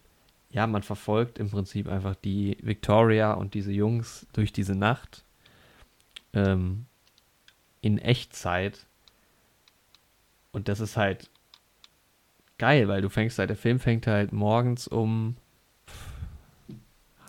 [0.50, 5.24] ja, man verfolgt im Prinzip einfach die Victoria und diese Jungs durch diese Nacht
[6.34, 6.86] ähm,
[7.82, 8.86] in Echtzeit
[10.52, 11.30] und das ist halt
[12.58, 15.36] geil, weil du fängst halt, der Film fängt halt morgens um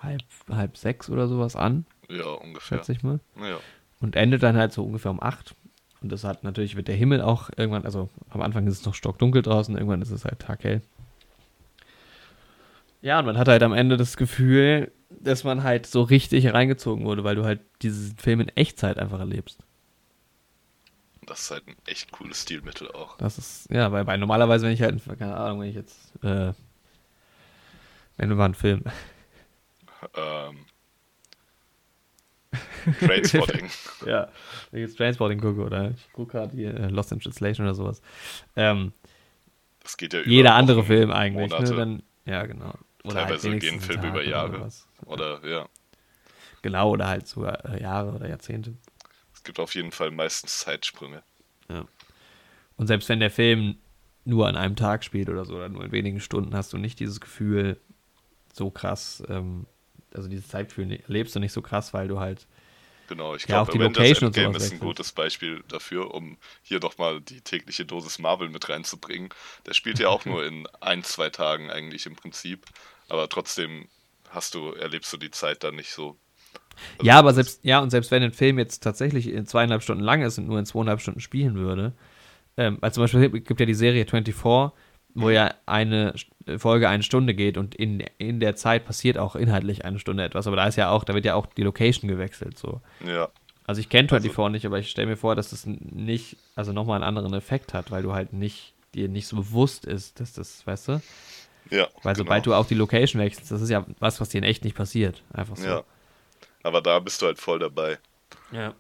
[0.03, 1.85] halb, halb sechs oder sowas an.
[2.09, 2.79] Ja, ungefähr.
[2.79, 3.21] Schätze ich mal.
[3.37, 3.59] Ja.
[4.01, 5.55] Und endet dann halt so ungefähr um acht.
[6.03, 8.95] Und das hat natürlich, wird der Himmel auch irgendwann, also am Anfang ist es noch
[8.95, 10.81] stockdunkel draußen, irgendwann ist es halt taghell.
[13.03, 17.05] Ja, und man hat halt am Ende das Gefühl, dass man halt so richtig reingezogen
[17.05, 19.63] wurde, weil du halt diesen Film in Echtzeit einfach erlebst
[21.31, 23.17] das ist halt ein echt cooles Stilmittel auch.
[23.19, 26.53] Das ist, ja, weil, weil normalerweise, wenn ich halt, keine Ahnung, wenn ich jetzt, äh,
[28.17, 28.83] wenn du mal einen Film.
[30.17, 30.67] Ähm.
[32.99, 33.71] Trainspotting.
[34.07, 34.29] ja,
[34.71, 37.77] wenn ich jetzt Trainspotting gucke oder ich gucke gerade hier äh, Lost in Translation oder
[37.77, 38.03] sowas.
[38.57, 38.93] Ähm,
[39.85, 41.77] das geht ja über Jeder andere Film eigentlich, ne?
[41.77, 42.75] Dann, ja, genau.
[43.05, 44.69] Oder Teilweise halt gehen Filme über Jahre.
[45.07, 45.69] Oder, oder, ja.
[46.63, 48.75] Genau, oder halt sogar äh, Jahre oder Jahrzehnte.
[49.41, 51.23] Es gibt auf jeden Fall meistens Zeitsprünge.
[51.71, 51.87] Ja.
[52.77, 53.79] Und selbst wenn der Film
[54.27, 57.01] nur an einem Tag spielt oder so, oder nur in wenigen Stunden, hast du nicht
[57.01, 57.81] dieses Gefühl
[58.53, 59.65] so krass, ähm,
[60.13, 62.47] also dieses Zeitgefühl erlebst du nicht so krass, weil du halt
[63.09, 67.23] Genau, ich glaube, ja, Avengers Endgame ist ein gutes Beispiel dafür, um hier doch mal
[67.23, 69.31] die tägliche Dosis Marvel mit reinzubringen.
[69.65, 72.67] Der spielt ja auch nur in ein, zwei Tagen eigentlich im Prinzip,
[73.09, 73.89] aber trotzdem
[74.29, 76.19] hast du, erlebst du die Zeit dann nicht so
[76.99, 80.03] also ja, aber selbst, ja, und selbst wenn ein Film jetzt tatsächlich in zweieinhalb Stunden
[80.03, 81.93] lang ist und nur in zweieinhalb Stunden spielen würde,
[82.57, 84.35] ähm, weil zum Beispiel gibt ja die Serie 24,
[85.15, 86.15] wo ja eine
[86.59, 90.47] Folge eine Stunde geht und in, in der Zeit passiert auch inhaltlich eine Stunde etwas,
[90.47, 92.81] aber da ist ja auch, da wird ja auch die Location gewechselt, so.
[93.07, 93.29] Ja.
[93.67, 96.73] Also ich kenne 24 also, nicht, aber ich stelle mir vor, dass das nicht, also
[96.73, 100.33] nochmal einen anderen Effekt hat, weil du halt nicht, dir nicht so bewusst ist, dass
[100.33, 101.03] das, weißt du?
[101.71, 101.87] Ja.
[102.03, 102.25] Weil genau.
[102.25, 104.77] sobald du auch die Location wechselst, das ist ja was, was dir in echt nicht
[104.77, 105.23] passiert.
[105.33, 105.69] Einfach so.
[105.69, 105.85] Ja.
[106.63, 107.99] Aber da bist du halt voll dabei.
[108.53, 108.75] Ja.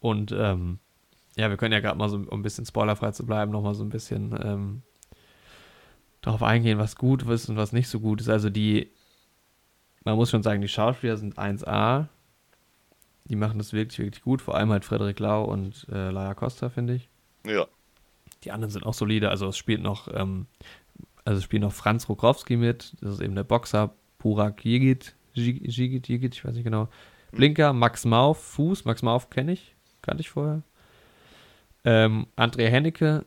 [0.00, 0.78] Und ähm,
[1.36, 3.82] ja, wir können ja gerade mal so, um ein bisschen spoilerfrei zu bleiben, nochmal so
[3.82, 4.82] ein bisschen ähm,
[6.20, 8.28] darauf eingehen, was gut ist und was nicht so gut ist.
[8.28, 8.90] Also die,
[10.04, 12.08] man muss schon sagen, die Schauspieler sind 1A.
[13.26, 14.42] Die machen das wirklich, wirklich gut.
[14.42, 17.08] Vor allem halt Frederik Lau und äh, Laia Costa, finde ich.
[17.46, 17.66] Ja.
[18.44, 19.30] Die anderen sind auch solide.
[19.30, 20.46] Also es spielt noch, ähm,
[21.24, 22.94] also spielt noch Franz Rokowski mit.
[23.00, 23.94] Das ist eben der Boxer.
[24.18, 26.88] Burak Jigit, Jigit, Jigit, ich weiß nicht genau.
[27.30, 27.36] Hm.
[27.36, 28.84] Blinker, Max Mauf, Fuß.
[28.84, 30.62] Max Mauf kenne ich, kannte ich vorher.
[31.84, 33.26] Ähm, Andrea Hennecke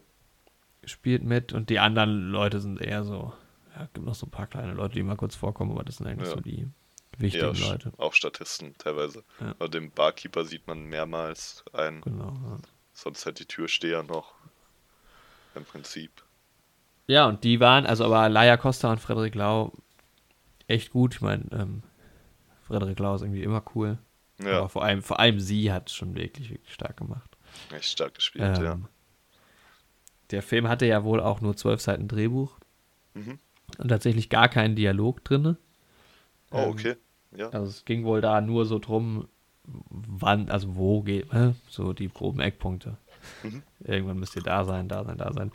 [0.85, 3.33] spielt mit und die anderen Leute sind eher so,
[3.75, 6.07] ja, gibt noch so ein paar kleine Leute, die mal kurz vorkommen, aber das sind
[6.07, 6.35] eigentlich ja.
[6.35, 6.67] so die
[7.17, 7.91] wichtigen ja, Leute.
[7.97, 9.23] Auch Statisten teilweise.
[9.39, 9.53] Ja.
[9.57, 12.01] Bei dem Barkeeper sieht man mehrmals ein.
[12.01, 12.33] Genau.
[12.43, 12.57] Ja.
[12.93, 14.33] Sonst halt die Türsteher noch.
[15.55, 16.11] Im Prinzip.
[17.07, 19.73] Ja, und die waren, also aber Laia Costa und Frederik Lau
[20.67, 21.15] echt gut.
[21.15, 21.83] Ich meine, ähm,
[22.67, 23.97] Frederik Lau ist irgendwie immer cool.
[24.43, 24.59] Ja.
[24.59, 27.37] Aber vor allem, vor allem sie hat es schon wirklich, wirklich stark gemacht.
[27.73, 28.79] Echt stark gespielt, ähm, ja.
[30.31, 32.57] Der Film hatte ja wohl auch nur zwölf Seiten Drehbuch
[33.13, 33.39] mhm.
[33.77, 35.57] und tatsächlich gar keinen Dialog drin.
[36.51, 36.95] Oh, ähm, okay.
[37.35, 37.49] Ja.
[37.49, 39.27] Also es ging wohl da nur so drum,
[39.63, 42.97] wann, also wo geht, äh, so die groben Eckpunkte.
[43.43, 43.63] Mhm.
[43.79, 45.51] Irgendwann müsst ihr da sein, da sein, da sein.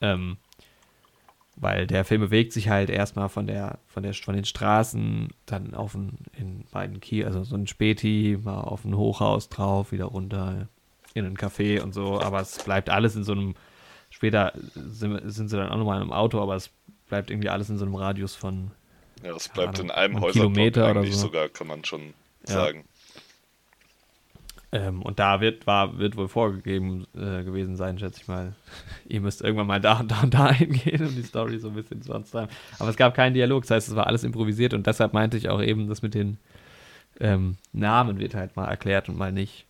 [0.00, 0.36] Ähm,
[1.60, 5.74] weil der Film bewegt sich halt erstmal von der, von der, von den Straßen, dann
[5.74, 10.06] auf ein, in beiden Kiel, also so ein Späti, mal auf ein Hochhaus drauf, wieder
[10.06, 10.68] runter
[11.14, 13.54] in ein Café und so, aber es bleibt alles in so einem,
[14.08, 16.70] später sind, sind sie dann auch nochmal in einem Auto, aber es
[17.08, 18.70] bleibt irgendwie alles in so einem Radius von.
[19.22, 21.12] Ja, es bleibt in einem Kilometer oder so.
[21.12, 22.14] sogar, kann man schon
[22.46, 22.54] ja.
[22.54, 22.84] sagen.
[24.72, 28.54] Ähm, und da wird, war, wird wohl vorgegeben äh, gewesen sein, schätze ich mal.
[29.08, 31.74] Ihr müsst irgendwann mal da und da und da hingehen, um die Story so ein
[31.74, 32.50] bisschen zu treiben.
[32.78, 35.48] Aber es gab keinen Dialog, das heißt, es war alles improvisiert und deshalb meinte ich
[35.48, 36.38] auch eben, das mit den
[37.18, 39.66] ähm, Namen wird halt mal erklärt und mal nicht.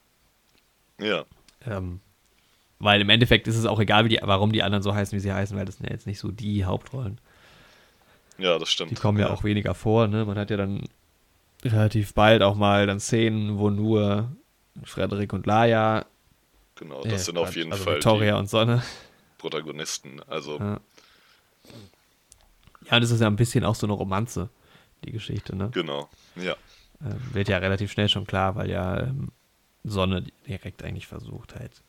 [1.01, 1.25] Ja.
[1.67, 2.01] Ähm,
[2.79, 5.33] weil im Endeffekt ist es auch egal, die, warum die anderen so heißen, wie sie
[5.33, 7.19] heißen, weil das sind ja jetzt nicht so die Hauptrollen.
[8.39, 8.91] Ja, das stimmt.
[8.91, 10.25] Die kommen ja, ja auch weniger vor, ne?
[10.25, 10.85] Man hat ja dann
[11.63, 14.31] relativ bald auch mal dann Szenen, wo nur
[14.85, 16.07] Frederik und Laia.
[16.77, 18.83] Genau, das äh, sind auf jeden also Fall Victoria und Sonne.
[19.39, 20.59] Protagonisten, also.
[20.59, 20.81] Ja.
[22.91, 24.49] ja, das ist ja ein bisschen auch so eine Romanze,
[25.05, 25.71] die Geschichte, ne?
[25.73, 26.57] Genau, ja.
[27.03, 29.31] Ähm, wird ja relativ schnell schon klar, weil ja ähm,
[29.85, 31.83] Sonne direkt eigentlich versucht halt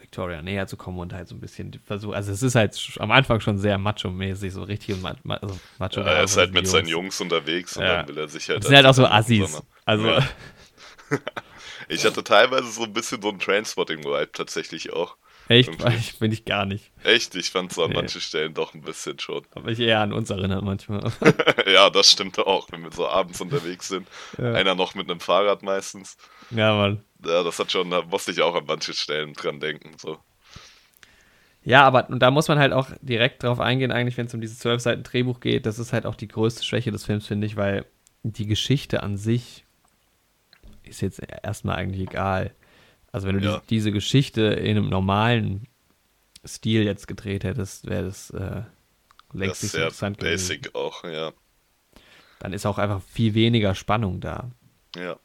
[0.00, 3.10] Victoria näher zu kommen und halt so ein bisschen versucht, also es ist halt am
[3.10, 6.00] Anfang schon sehr macho-mäßig, so richtig und ma also macho.
[6.00, 6.70] Ja, er ist halt mit Jungs.
[6.70, 7.96] seinen Jungs unterwegs und ja.
[7.96, 8.60] dann will er sich halt.
[8.60, 9.62] Das sind halt auch so Assis.
[9.84, 10.06] Also.
[10.06, 10.28] Ja.
[11.88, 15.16] ich hatte teilweise so ein bisschen so ein Transporting-Vibe tatsächlich auch.
[15.48, 15.70] Echt?
[15.98, 16.92] Ich, bin ich gar nicht.
[17.02, 17.34] Echt?
[17.34, 17.96] Ich fand es an nee.
[17.96, 19.44] manchen Stellen doch ein bisschen schon.
[19.54, 21.12] Aber ich eher an uns erinnert manchmal.
[21.66, 24.06] ja, das stimmt auch, wenn wir so abends unterwegs sind.
[24.38, 24.52] Ja.
[24.52, 26.16] Einer noch mit einem Fahrrad meistens.
[26.50, 27.02] Ja, Mann.
[27.26, 29.90] Ja, das hat schon, da musste ich auch an manchen Stellen dran denken.
[29.98, 30.18] So.
[31.64, 34.40] Ja, aber und da muss man halt auch direkt drauf eingehen, eigentlich, wenn es um
[34.40, 35.66] dieses zwölf Seiten Drehbuch geht.
[35.66, 37.86] Das ist halt auch die größte Schwäche des Films, finde ich, weil
[38.22, 39.64] die Geschichte an sich
[40.82, 42.54] ist jetzt erstmal eigentlich egal.
[43.12, 43.58] Also wenn du ja.
[43.58, 45.66] die, diese Geschichte in einem normalen
[46.44, 48.62] Stil jetzt gedreht hättest, wäre das äh,
[49.32, 50.76] längst so interessant basic gewesen.
[50.76, 51.32] auch, ja.
[52.38, 54.50] Dann ist auch einfach viel weniger Spannung da.
[54.96, 55.16] Ja.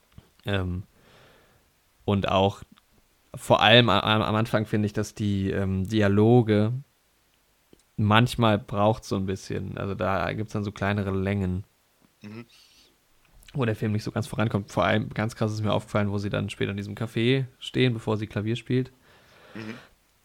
[0.46, 0.84] Ähm,
[2.04, 2.64] und auch
[3.34, 6.74] vor allem am, am Anfang finde ich, dass die ähm, Dialoge
[7.98, 9.78] manchmal braucht so ein bisschen.
[9.78, 11.64] Also da gibt es dann so kleinere Längen.
[12.22, 12.46] Mhm
[13.58, 14.72] wo der Film nicht so ganz vorankommt.
[14.72, 17.94] Vor allem ganz krass ist mir aufgefallen, wo sie dann später in diesem Café stehen,
[17.94, 18.92] bevor sie Klavier spielt.
[19.54, 19.74] Mhm.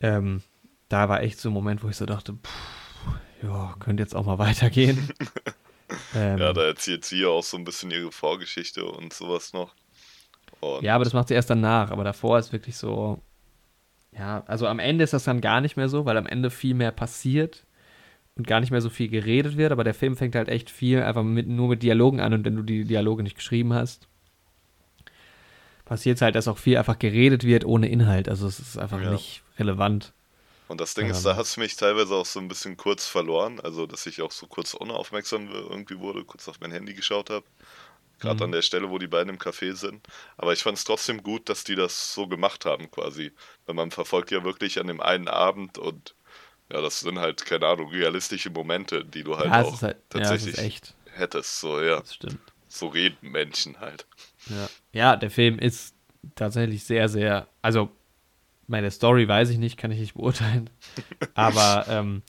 [0.00, 0.42] Ähm,
[0.88, 2.36] da war echt so ein Moment, wo ich so dachte,
[3.42, 5.10] ja, könnte jetzt auch mal weitergehen.
[6.14, 9.74] ähm, ja, da erzählt sie ja auch so ein bisschen ihre Vorgeschichte und sowas noch.
[10.60, 11.90] Und ja, aber das macht sie erst danach.
[11.90, 13.22] Aber davor ist wirklich so,
[14.12, 16.74] ja, also am Ende ist das dann gar nicht mehr so, weil am Ende viel
[16.74, 17.64] mehr passiert
[18.40, 21.02] und gar nicht mehr so viel geredet wird, aber der Film fängt halt echt viel
[21.02, 24.08] einfach mit, nur mit Dialogen an und wenn du die Dialoge nicht geschrieben hast,
[25.84, 28.30] passiert es halt, dass auch viel einfach geredet wird ohne Inhalt.
[28.30, 29.10] Also es ist einfach ja.
[29.10, 30.14] nicht relevant.
[30.68, 31.12] Und das Ding ja.
[31.12, 34.22] ist, da hast du mich teilweise auch so ein bisschen kurz verloren, also dass ich
[34.22, 37.44] auch so kurz unaufmerksam irgendwie wurde, kurz auf mein Handy geschaut habe.
[38.20, 38.42] Gerade mhm.
[38.44, 40.06] an der Stelle, wo die beiden im Café sind.
[40.38, 43.32] Aber ich fand es trotzdem gut, dass die das so gemacht haben, quasi.
[43.66, 46.14] Weil man verfolgt ja wirklich an dem einen Abend und
[46.72, 50.56] ja, das sind halt, keine Ahnung, realistische Momente, die du halt ja, auch halt, tatsächlich
[50.56, 51.60] ja, hättest.
[51.60, 52.00] So, ja.
[52.00, 52.38] Das stimmt.
[52.68, 54.06] So reden Menschen halt.
[54.48, 54.68] Ja.
[54.92, 55.94] ja, der Film ist
[56.36, 57.90] tatsächlich sehr, sehr, also
[58.68, 60.70] meine Story weiß ich nicht, kann ich nicht beurteilen.
[61.34, 62.22] aber ähm,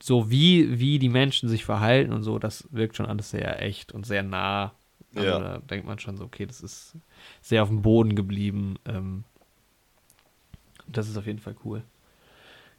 [0.00, 3.90] so wie, wie die Menschen sich verhalten und so, das wirkt schon alles sehr echt
[3.92, 4.72] und sehr nah
[5.14, 5.38] Also ja.
[5.38, 6.96] da denkt man schon so, okay, das ist
[7.42, 8.76] sehr auf dem Boden geblieben.
[8.86, 9.24] Ähm,
[10.86, 11.82] das ist auf jeden Fall cool.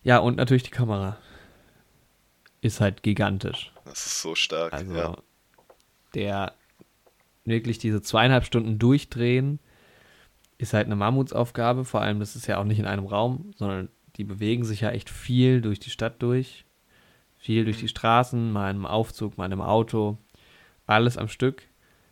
[0.04, 1.18] Ja, und natürlich die Kamera
[2.62, 3.72] ist halt gigantisch.
[3.86, 4.74] Das ist so stark.
[4.74, 5.18] Also ja.
[6.14, 6.54] der
[7.46, 9.60] wirklich diese zweieinhalb Stunden durchdrehen
[10.58, 11.86] ist halt eine Mammutsaufgabe.
[11.86, 14.92] Vor allem, das ist ja auch nicht in einem Raum, sondern die bewegen sich ja
[14.92, 16.66] echt viel durch die Stadt durch.
[17.38, 20.18] Viel durch die Straßen, mal einem Aufzug, mal einem Auto.
[20.86, 21.64] Alles am Stück.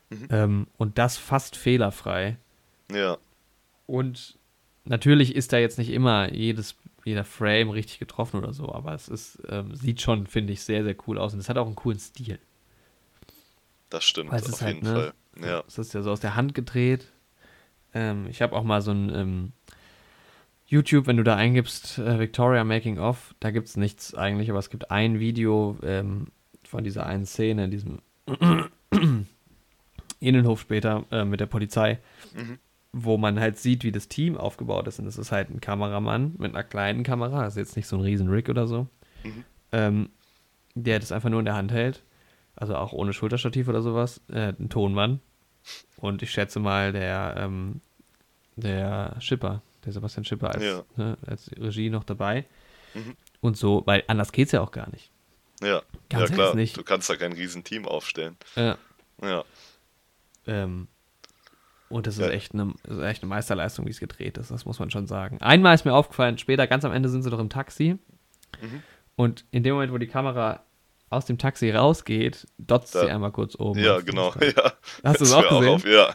[0.09, 0.27] Mhm.
[0.29, 2.38] Ähm, und das fast fehlerfrei.
[2.89, 3.17] Ja.
[3.85, 4.38] Und
[4.85, 6.77] natürlich ist da jetzt nicht immer jedes,
[7.08, 10.84] jeder Frame richtig getroffen oder so, aber es ist, ähm, sieht schon, finde ich, sehr,
[10.84, 11.34] sehr cool aus.
[11.34, 12.38] Und es hat auch einen coolen Stil.
[13.89, 15.14] Das stimmt, auf halt, jeden ne, Fall.
[15.41, 15.64] Ja.
[15.68, 17.08] Es ist ja so aus der Hand gedreht.
[17.93, 19.51] Ähm, ich habe auch mal so ein ähm,
[20.66, 24.60] YouTube, wenn du da eingibst, äh, Victoria Making of, da gibt es nichts eigentlich, aber
[24.60, 26.28] es gibt ein Video ähm,
[26.64, 27.99] von dieser einen Szene in diesem
[30.20, 31.99] Innenhof später äh, mit der Polizei,
[32.36, 32.60] mhm.
[32.93, 34.99] Wo man halt sieht, wie das Team aufgebaut ist.
[34.99, 38.01] Und das ist halt ein Kameramann mit einer kleinen Kamera, also jetzt nicht so ein
[38.01, 38.88] riesen Rig oder so,
[39.23, 39.43] mhm.
[39.71, 40.09] ähm,
[40.75, 42.03] der das einfach nur in der Hand hält,
[42.55, 45.19] also auch ohne Schulterstativ oder sowas, äh, ein Tonmann.
[45.97, 47.81] Und ich schätze mal, der, ähm,
[48.55, 50.83] der Schipper, der Sebastian Schipper als, ja.
[50.95, 52.45] ne, als Regie noch dabei.
[52.93, 53.15] Mhm.
[53.41, 55.11] Und so, weil anders geht es ja auch gar nicht.
[55.61, 56.55] Ja, Ganz ja klar.
[56.55, 56.77] Nicht.
[56.77, 58.38] Du kannst da kein Riesenteam aufstellen.
[58.55, 58.77] Ja.
[59.21, 59.43] Ja.
[60.45, 60.88] Ähm,
[61.89, 62.29] und das ist, ja.
[62.29, 65.38] echt eine, ist echt eine Meisterleistung, wie es gedreht ist, das muss man schon sagen.
[65.41, 67.97] Einmal ist mir aufgefallen, später, ganz am Ende sind sie doch im Taxi.
[68.61, 68.83] Mhm.
[69.15, 70.61] Und in dem Moment, wo die Kamera
[71.09, 73.79] aus dem Taxi rausgeht, dotzt da, sie einmal kurz oben.
[73.79, 74.33] Ja, genau.
[74.41, 74.73] Ja.
[75.03, 75.69] Hast du es auch gesehen?
[75.69, 76.13] Auch auf, ja.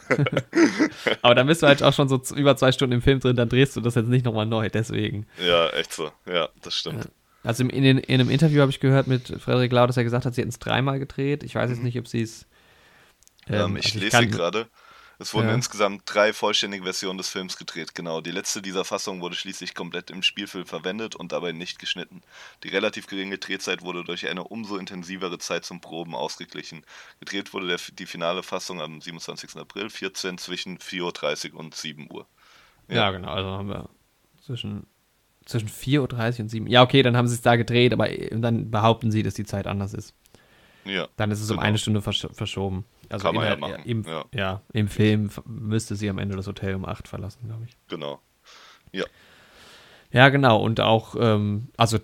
[1.22, 3.48] Aber dann bist du halt auch schon so über zwei Stunden im Film drin, dann
[3.48, 5.26] drehst du das jetzt nicht nochmal neu, deswegen.
[5.44, 6.10] Ja, echt so.
[6.26, 7.08] Ja, das stimmt.
[7.42, 10.26] Also in, in, in einem Interview habe ich gehört mit Frederik Lau, dass er gesagt
[10.26, 11.42] hat, sie hätten es dreimal gedreht.
[11.42, 11.84] Ich weiß jetzt mhm.
[11.84, 12.46] nicht, ob sie es.
[13.48, 14.68] Ähm, ähm, ich also lese gerade.
[15.22, 15.54] Es wurden ja.
[15.54, 18.20] insgesamt drei vollständige Versionen des Films gedreht, genau.
[18.20, 22.22] Die letzte dieser Fassung wurde schließlich komplett im Spielfilm verwendet und dabei nicht geschnitten.
[22.64, 26.84] Die relativ geringe Drehzeit wurde durch eine umso intensivere Zeit zum Proben ausgeglichen.
[27.20, 29.56] Gedreht wurde der, die finale Fassung am 27.
[29.56, 32.26] April 14 zwischen 4.30 Uhr und 7 Uhr.
[32.88, 32.96] Ja.
[32.96, 33.88] ja, genau, also haben wir
[34.44, 34.86] zwischen,
[35.46, 36.72] zwischen 4.30 Uhr und 7 Uhr.
[36.72, 39.68] Ja, okay, dann haben sie es da gedreht, aber dann behaupten sie, dass die Zeit
[39.68, 40.14] anders ist.
[40.84, 41.08] Ja.
[41.16, 41.60] Dann ist es genau.
[41.60, 42.84] um eine Stunde versch verschoben.
[43.12, 43.82] Also Kann man ja machen.
[43.84, 44.24] Im, ja.
[44.32, 44.62] ja.
[44.72, 47.76] im Film müsste sie am Ende das Hotel um 8 verlassen, glaube ich.
[47.88, 48.20] Genau.
[48.90, 49.04] Ja.
[50.10, 50.62] Ja, genau.
[50.62, 51.98] Und auch, ähm, also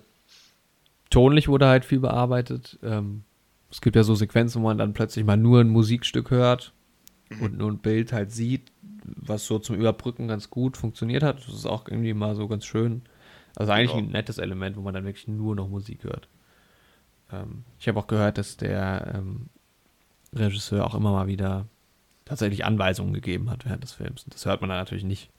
[1.09, 2.77] tonlich wurde halt viel bearbeitet.
[2.83, 3.23] Ähm,
[3.71, 6.73] es gibt ja so Sequenzen, wo man dann plötzlich mal nur ein Musikstück hört
[7.29, 7.41] mhm.
[7.41, 8.71] und nur ein Bild halt sieht,
[9.03, 11.39] was so zum Überbrücken ganz gut funktioniert hat.
[11.39, 13.01] Das ist auch irgendwie mal so ganz schön.
[13.55, 14.07] Also eigentlich genau.
[14.07, 16.27] ein nettes Element, wo man dann wirklich nur noch Musik hört.
[17.31, 19.49] Ähm, ich habe auch gehört, dass der ähm,
[20.33, 21.65] Regisseur auch immer mal wieder
[22.25, 24.25] tatsächlich Anweisungen gegeben hat während des Films.
[24.27, 25.29] Das hört man da natürlich nicht.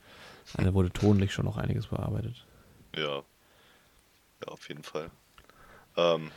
[0.57, 2.45] Da wurde tonlich schon noch einiges bearbeitet.
[2.97, 3.23] Ja.
[4.41, 5.11] Ja, auf jeden Fall.
[5.97, 6.31] Ähm,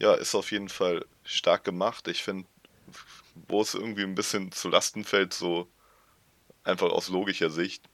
[0.00, 2.08] ja, ist auf jeden Fall stark gemacht.
[2.08, 2.46] Ich finde,
[3.48, 5.68] wo es irgendwie ein bisschen zu Lasten fällt, so
[6.64, 7.88] einfach aus logischer Sicht,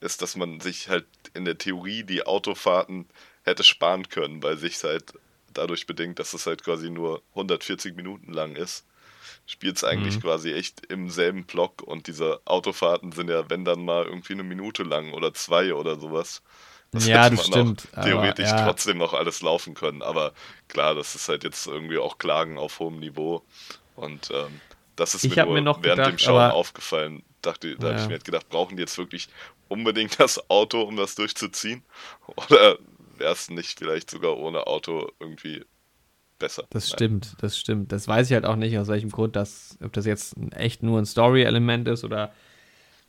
[0.00, 3.08] ist, dass man sich halt in der Theorie die Autofahrten
[3.44, 5.14] hätte sparen können, weil sich halt
[5.58, 8.86] dadurch bedingt, dass es halt quasi nur 140 Minuten lang ist,
[9.46, 10.20] spielt es eigentlich mhm.
[10.20, 14.44] quasi echt im selben Block und diese Autofahrten sind ja, wenn dann mal irgendwie eine
[14.44, 16.42] Minute lang oder zwei oder sowas.
[16.90, 17.88] Das ja, das man stimmt.
[18.02, 18.64] theoretisch aber, ja.
[18.64, 20.00] trotzdem noch alles laufen können.
[20.00, 20.32] Aber
[20.68, 23.42] klar, das ist halt jetzt irgendwie auch Klagen auf hohem Niveau.
[23.94, 24.58] Und ähm,
[24.96, 27.22] das ist ich mir nur mir noch während gedacht, dem Schauen aufgefallen.
[27.42, 27.92] Dachte, da ja.
[27.92, 29.28] habe ich mir halt gedacht, brauchen die jetzt wirklich
[29.68, 31.82] unbedingt das Auto, um das durchzuziehen?
[32.36, 32.78] Oder
[33.18, 35.64] wäre es nicht vielleicht sogar ohne Auto irgendwie
[36.38, 36.64] besser.
[36.70, 36.96] Das Nein.
[36.96, 37.92] stimmt, das stimmt.
[37.92, 40.98] Das weiß ich halt auch nicht, aus welchem Grund das, ob das jetzt echt nur
[40.98, 42.32] ein Story-Element ist oder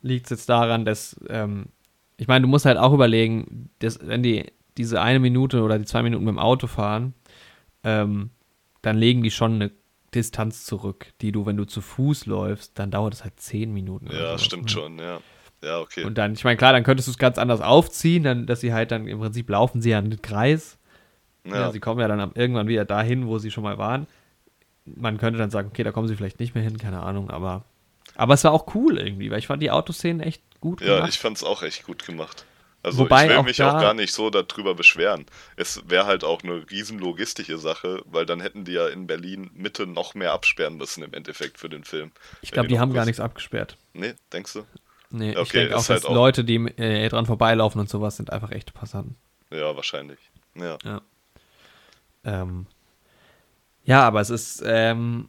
[0.02, 1.66] liegt es jetzt daran, dass, ähm,
[2.16, 5.84] ich meine, du musst halt auch überlegen, dass, wenn die diese eine Minute oder die
[5.84, 7.14] zwei Minuten mit dem Auto fahren,
[7.84, 8.30] ähm,
[8.82, 9.72] dann legen die schon eine
[10.14, 14.06] Distanz zurück, die du, wenn du zu Fuß läufst, dann dauert es halt zehn Minuten.
[14.06, 14.68] Ja, sowas, stimmt ne?
[14.70, 15.20] schon, ja.
[15.62, 16.04] Ja, okay.
[16.04, 18.72] Und dann, ich meine, klar, dann könntest du es ganz anders aufziehen, dann, dass sie
[18.72, 20.78] halt dann im Prinzip laufen sie ja einen Kreis.
[21.44, 21.54] Ja.
[21.54, 21.72] ja.
[21.72, 24.06] sie kommen ja dann irgendwann wieder dahin, wo sie schon mal waren.
[24.84, 27.64] Man könnte dann sagen, okay, da kommen sie vielleicht nicht mehr hin, keine Ahnung, aber.
[28.16, 30.98] Aber es war auch cool irgendwie, weil ich fand die Autoszenen echt gut gemacht.
[30.98, 32.44] Ja, ich fand es auch echt gut gemacht.
[32.82, 35.26] Also Wobei ich will auch mich auch gar nicht so darüber beschweren.
[35.56, 39.50] Es wäre halt auch eine riesen logistische Sache, weil dann hätten die ja in Berlin
[39.54, 42.10] Mitte noch mehr absperren müssen im Endeffekt für den Film.
[42.40, 43.76] Ich glaube, die, die haben gar nichts abgesperrt.
[43.92, 44.64] Nee, denkst du?
[45.10, 48.16] Nee, okay, ich denke auch, halt dass auch Leute, die äh, dran vorbeilaufen und sowas,
[48.16, 49.16] sind einfach echte Passanten.
[49.50, 50.18] Ja, wahrscheinlich.
[50.54, 50.78] Ja.
[50.84, 51.00] Ja,
[52.24, 52.66] ähm,
[53.82, 55.28] ja aber es ist, ähm,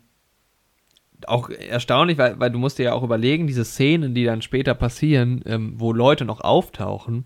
[1.27, 4.73] auch erstaunlich, weil, weil du musst dir ja auch überlegen, diese Szenen, die dann später
[4.73, 7.25] passieren, ähm, wo Leute noch auftauchen,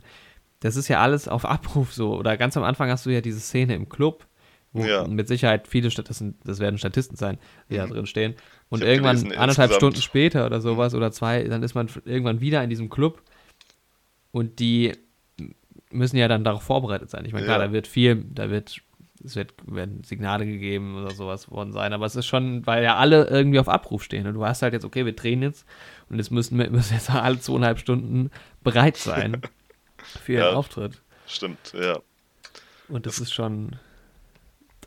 [0.60, 2.16] das ist ja alles auf Abruf so.
[2.16, 4.26] Oder ganz am Anfang hast du ja diese Szene im Club,
[4.74, 5.08] wo ja.
[5.08, 7.38] mit Sicherheit viele Statisten, das werden Statisten sein,
[7.70, 7.80] die mhm.
[7.80, 8.36] da drin stehen.
[8.70, 10.98] Und irgendwann gelesen, anderthalb Stunden später oder sowas mhm.
[10.98, 13.22] oder zwei, dann ist man irgendwann wieder in diesem Club
[14.32, 14.94] und die
[15.92, 17.26] müssen ja dann darauf vorbereitet sein.
[17.26, 17.68] Ich meine, klar, ja.
[17.68, 18.82] da wird viel, da wird
[19.24, 22.96] es wird, werden Signale gegeben oder sowas worden sein, aber es ist schon, weil ja
[22.96, 24.28] alle irgendwie auf Abruf stehen.
[24.28, 25.66] Und du hast halt jetzt, okay, wir drehen jetzt
[26.10, 28.30] und jetzt müssen wir müssen jetzt alle zweieinhalb Stunden
[28.64, 29.42] bereit sein
[29.98, 31.02] für ihren ja, Auftritt.
[31.28, 32.00] Stimmt, ja.
[32.88, 33.78] Und das, das ist schon.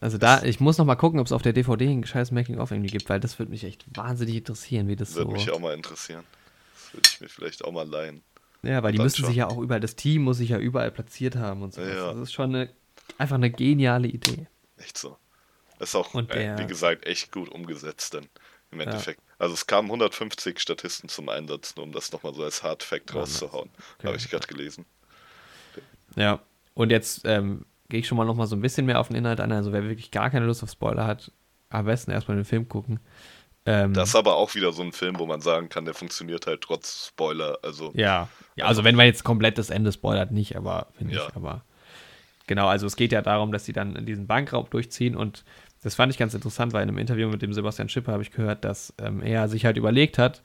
[0.00, 2.70] Also da, ich muss noch mal gucken, ob es auf der DVD ein scheiß Making-of
[2.70, 5.28] irgendwie gibt, weil das würde mich echt wahnsinnig interessieren, wie das würde so...
[5.30, 6.24] Würde mich auch mal interessieren.
[6.74, 8.22] Das würde ich mir vielleicht auch mal leihen.
[8.62, 9.26] Ja, weil die müssen schon.
[9.26, 11.80] sich ja auch überall, das Team muss sich ja überall platziert haben und so.
[11.80, 12.12] Ja.
[12.12, 12.70] Das ist schon eine
[13.16, 14.46] Einfach eine geniale Idee.
[14.76, 15.16] Echt so.
[15.78, 18.28] Das ist auch, äh, wie gesagt, echt gut umgesetzt dann
[18.70, 19.20] im Endeffekt.
[19.20, 19.34] Ja.
[19.38, 23.14] Also es kamen 150 Statisten zum Einsatz, nur um das nochmal so als Hard Fact
[23.14, 23.70] rauszuhauen.
[23.98, 24.06] Okay.
[24.08, 24.84] Habe ich gerade gelesen.
[26.16, 26.40] Ja,
[26.74, 29.40] und jetzt ähm, gehe ich schon mal nochmal so ein bisschen mehr auf den Inhalt
[29.40, 29.52] ein.
[29.52, 31.32] Also wer wirklich gar keine Lust auf Spoiler hat,
[31.70, 33.00] am besten erstmal den Film gucken.
[33.66, 36.46] Ähm, das ist aber auch wieder so ein Film, wo man sagen kann, der funktioniert
[36.46, 37.58] halt trotz Spoiler.
[37.62, 41.26] Also, ja, ja also wenn man jetzt komplett das Ende spoilert, nicht, aber finde ja.
[41.26, 41.64] ich, aber
[42.48, 45.44] Genau, also es geht ja darum, dass sie dann diesen Bankraub durchziehen und
[45.82, 48.32] das fand ich ganz interessant, weil in einem Interview mit dem Sebastian Schipper habe ich
[48.32, 50.42] gehört, dass ähm, er sich halt überlegt hat,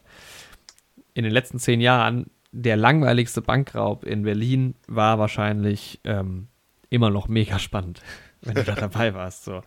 [1.15, 6.49] in den letzten zehn Jahren der langweiligste Bankraub in Berlin war wahrscheinlich ähm,
[6.93, 8.01] immer noch mega spannend,
[8.41, 9.45] wenn du da dabei warst.
[9.45, 9.61] So.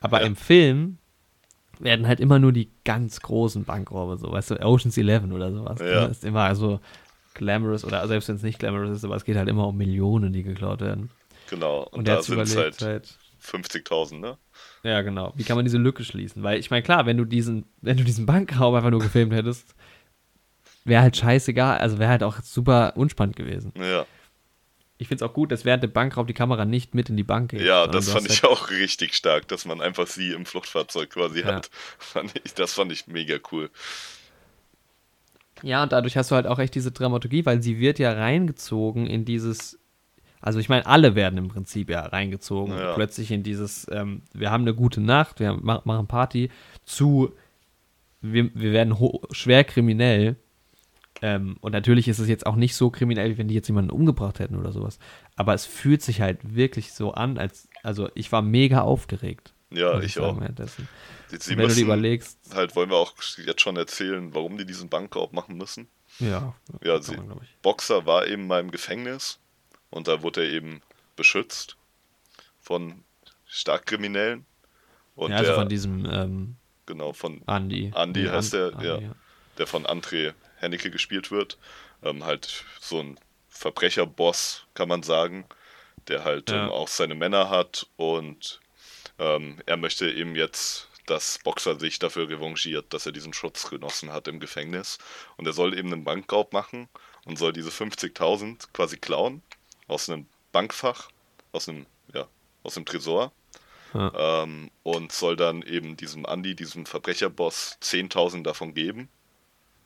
[0.00, 0.26] Aber ja.
[0.26, 0.98] im Film
[1.80, 5.80] werden halt immer nur die ganz großen Bankraube, so, weißt du, Ocean's Eleven oder sowas.
[5.80, 6.06] Ja.
[6.06, 6.80] Das ist immer also
[7.34, 10.32] glamorous oder selbst wenn es nicht glamorous ist, aber es geht halt immer um Millionen,
[10.32, 11.10] die geklaut werden.
[11.50, 14.38] Genau, und, und da sind es halt, halt 50.000, ne?
[14.82, 15.32] Ja, genau.
[15.36, 16.42] Wie kann man diese Lücke schließen?
[16.42, 19.74] Weil ich meine, klar, wenn du diesen, wenn du diesen Bankraub einfach nur gefilmt hättest,
[20.84, 23.72] wäre halt scheißegal, also wäre halt auch super unspannend gewesen.
[23.76, 24.04] Ja.
[25.00, 27.22] Ich finde es auch gut, dass während dem Bankraub die Kamera nicht mit in die
[27.22, 27.62] Bank geht.
[27.62, 31.40] Ja, das fand ich halt auch richtig stark, dass man einfach sie im Fluchtfahrzeug quasi
[31.40, 31.46] ja.
[31.46, 31.70] hat.
[31.98, 33.70] Fand ich, das fand ich mega cool.
[35.62, 39.06] Ja, und dadurch hast du halt auch echt diese Dramaturgie, weil sie wird ja reingezogen
[39.06, 39.78] in dieses
[40.40, 42.76] also ich meine, alle werden im Prinzip ja reingezogen.
[42.76, 42.94] Ja.
[42.94, 46.50] Plötzlich in dieses, ähm, wir haben eine gute Nacht, wir machen Party,
[46.84, 47.34] zu,
[48.20, 48.96] wir, wir werden
[49.32, 50.36] schwer kriminell.
[51.20, 53.90] Ähm, und natürlich ist es jetzt auch nicht so kriminell, wie wenn die jetzt jemanden
[53.90, 54.98] umgebracht hätten oder sowas.
[55.36, 59.52] Aber es fühlt sich halt wirklich so an, als, also ich war mega aufgeregt.
[59.70, 60.40] Ja, ich, auch.
[61.28, 62.38] Sie wenn du dir überlegst.
[62.54, 63.12] Halt, wollen wir auch
[63.44, 65.88] jetzt schon erzählen, warum die diesen Bankraub machen müssen?
[66.20, 66.54] Ja.
[66.82, 69.38] Ja, sie, man, Boxer war eben mal im Gefängnis
[69.90, 70.80] und da wurde er eben
[71.16, 71.76] beschützt
[72.60, 73.04] von
[73.46, 74.46] Starkkriminellen.
[75.16, 76.56] Und ja, also der, von diesem ähm,
[76.86, 77.92] genau von Andy.
[77.94, 79.14] Andy heißt der, Andy, ja, ja,
[79.58, 81.58] der von André Hennecke gespielt wird.
[82.02, 85.44] Ähm, halt so ein Verbrecherboss, kann man sagen,
[86.06, 86.64] der halt ja.
[86.64, 88.60] ähm, auch seine Männer hat und
[89.18, 94.12] ähm, er möchte eben jetzt, dass Boxer sich dafür revanchiert, dass er diesen Schutz genossen
[94.12, 94.98] hat im Gefängnis.
[95.36, 96.88] Und er soll eben einen Bankraub machen
[97.24, 99.42] und soll diese 50.000 quasi klauen
[99.86, 101.08] aus einem Bankfach,
[101.52, 102.28] aus einem, ja,
[102.62, 103.32] aus dem Tresor.
[103.94, 104.42] Ja.
[104.42, 109.08] Ähm, und soll dann eben diesem Andi, diesem Verbrecherboss, 10.000 davon geben.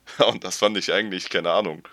[0.27, 1.87] und das fand ich eigentlich, keine Ahnung,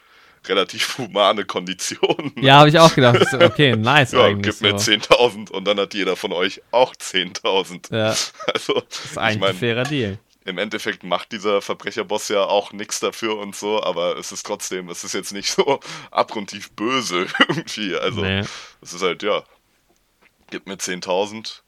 [0.46, 2.32] relativ humane Konditionen.
[2.40, 3.20] Ja, habe ich auch gedacht.
[3.34, 4.58] Okay, nice ja, eigentlich.
[4.58, 4.90] Gib mir so.
[4.90, 7.94] 10.000 und dann hat jeder von euch auch 10.000.
[7.94, 8.16] Ja.
[8.52, 12.42] Also, das ist eigentlich ich mein, ein fairer Deal im Endeffekt macht dieser Verbrecherboss ja
[12.42, 15.80] auch nichts dafür und so, aber es ist trotzdem, es ist jetzt nicht so
[16.10, 17.96] abgrundtief böse irgendwie.
[17.96, 18.44] Also, nee.
[18.80, 19.42] es ist halt, ja,
[20.50, 21.60] gib mir 10.000.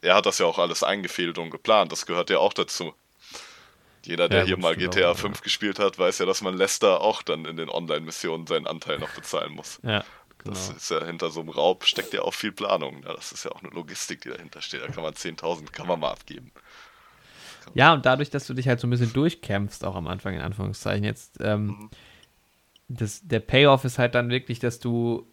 [0.00, 2.92] Er hat das ja auch alles eingefehlt und geplant, das gehört ja auch dazu.
[4.04, 5.42] Jeder, der ja, hier mal GTA 5 ja.
[5.42, 9.10] gespielt hat, weiß ja, dass man Lester auch dann in den Online-Missionen seinen Anteil noch
[9.10, 9.80] bezahlen muss.
[9.82, 10.04] Ja.
[10.38, 10.54] Genau.
[10.54, 13.02] Das ist ja hinter so einem Raub steckt ja auch viel Planung.
[13.04, 14.82] Ja, das ist ja auch eine Logistik, die dahinter steht.
[14.82, 16.50] Da kann man 10.000 kann man mal abgeben.
[17.74, 20.40] Ja, und dadurch, dass du dich halt so ein bisschen durchkämpfst, auch am Anfang in
[20.40, 21.90] Anführungszeichen jetzt, ähm, mhm.
[22.88, 25.26] das, der Payoff ist halt dann wirklich, dass du,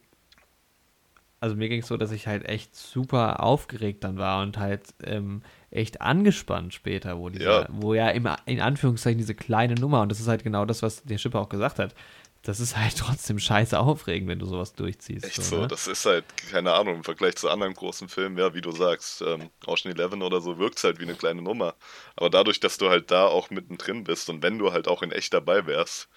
[1.40, 4.94] also mir ging es so, dass ich halt echt super aufgeregt dann war und halt
[5.04, 5.42] ähm,
[5.72, 7.68] echt angespannt später, wo dieser, ja.
[7.70, 11.04] wo ja immer in Anführungszeichen diese kleine Nummer, und das ist halt genau das, was
[11.04, 11.94] der Schipper auch gesagt hat,
[12.42, 15.26] das ist halt trotzdem scheiße aufregend, wenn du sowas durchziehst.
[15.26, 15.68] Echt so, so ne?
[15.68, 19.22] das ist halt, keine Ahnung, im Vergleich zu anderen großen Filmen, ja, wie du sagst,
[19.22, 21.76] ähm, Ocean Eleven oder so, wirkt es halt wie eine kleine Nummer.
[22.16, 25.12] Aber dadurch, dass du halt da auch mittendrin bist und wenn du halt auch in
[25.12, 26.08] echt dabei wärst,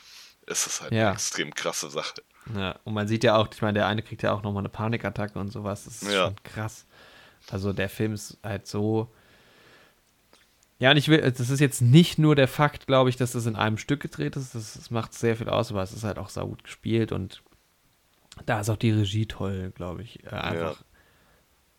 [0.47, 1.09] ist es halt ja.
[1.09, 2.23] eine extrem krasse Sache.
[2.57, 4.69] Ja, und man sieht ja auch, ich meine, der eine kriegt ja auch nochmal eine
[4.69, 6.27] Panikattacke und sowas, das ist ja.
[6.27, 6.87] schon krass.
[7.51, 9.13] Also der Film ist halt so,
[10.83, 13.47] Ja, und ich will, das ist jetzt nicht nur der Fakt, glaube ich, dass das
[13.47, 14.57] in einem Stück gedreht ist.
[14.57, 17.41] Das, das macht sehr viel aus, aber es ist halt auch sau gut gespielt und
[18.47, 20.25] da ist auch die Regie toll, glaube ich.
[20.25, 20.81] Äh, einfach.
[20.81, 20.87] Ja.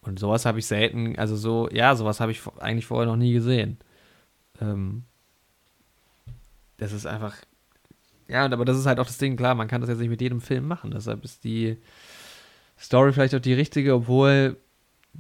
[0.04, 3.34] Und sowas habe ich selten, also so, ja, sowas habe ich eigentlich vorher noch nie
[3.34, 3.78] gesehen.
[4.62, 5.04] Ähm,
[6.78, 7.36] das ist einfach,
[8.30, 10.22] ja, aber das ist halt auch das Ding, klar, man kann das jetzt nicht mit
[10.22, 10.92] jedem Film machen.
[10.92, 11.76] Deshalb ist die
[12.80, 14.56] Story vielleicht auch die richtige, obwohl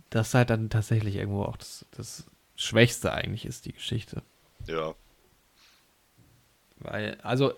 [0.09, 4.21] das halt dann tatsächlich irgendwo auch das, das Schwächste eigentlich ist, die Geschichte.
[4.67, 4.95] Ja.
[6.79, 7.53] Weil, also,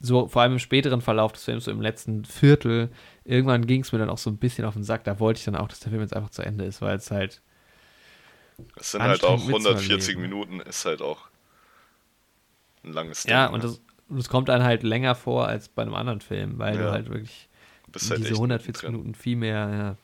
[0.00, 2.90] so vor allem im späteren Verlauf des Films, so im letzten Viertel,
[3.24, 5.04] irgendwann ging es mir dann auch so ein bisschen auf den Sack.
[5.04, 7.10] Da wollte ich dann auch, dass der Film jetzt einfach zu Ende ist, weil es
[7.10, 7.42] halt.
[8.76, 11.28] Es sind halt auch 140 Minuten, ist halt auch
[12.84, 13.32] ein langes Ding.
[13.32, 13.76] Ja, und ne?
[14.08, 16.82] das, kommt dann halt länger vor als bei einem anderen Film, weil ja.
[16.82, 17.48] du halt wirklich
[17.94, 19.70] halt diese 140 Minuten viel mehr.
[19.72, 19.96] Ja.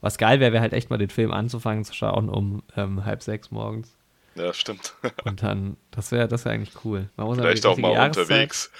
[0.00, 3.22] Was geil wäre, wäre halt echt mal den Film anzufangen zu schauen um ähm, halb
[3.22, 3.96] sechs morgens.
[4.34, 4.94] Ja, stimmt.
[5.24, 7.10] und dann, das wäre das wär eigentlich cool.
[7.16, 8.70] Man muss Vielleicht auch mal unterwegs.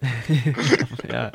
[1.10, 1.32] ja.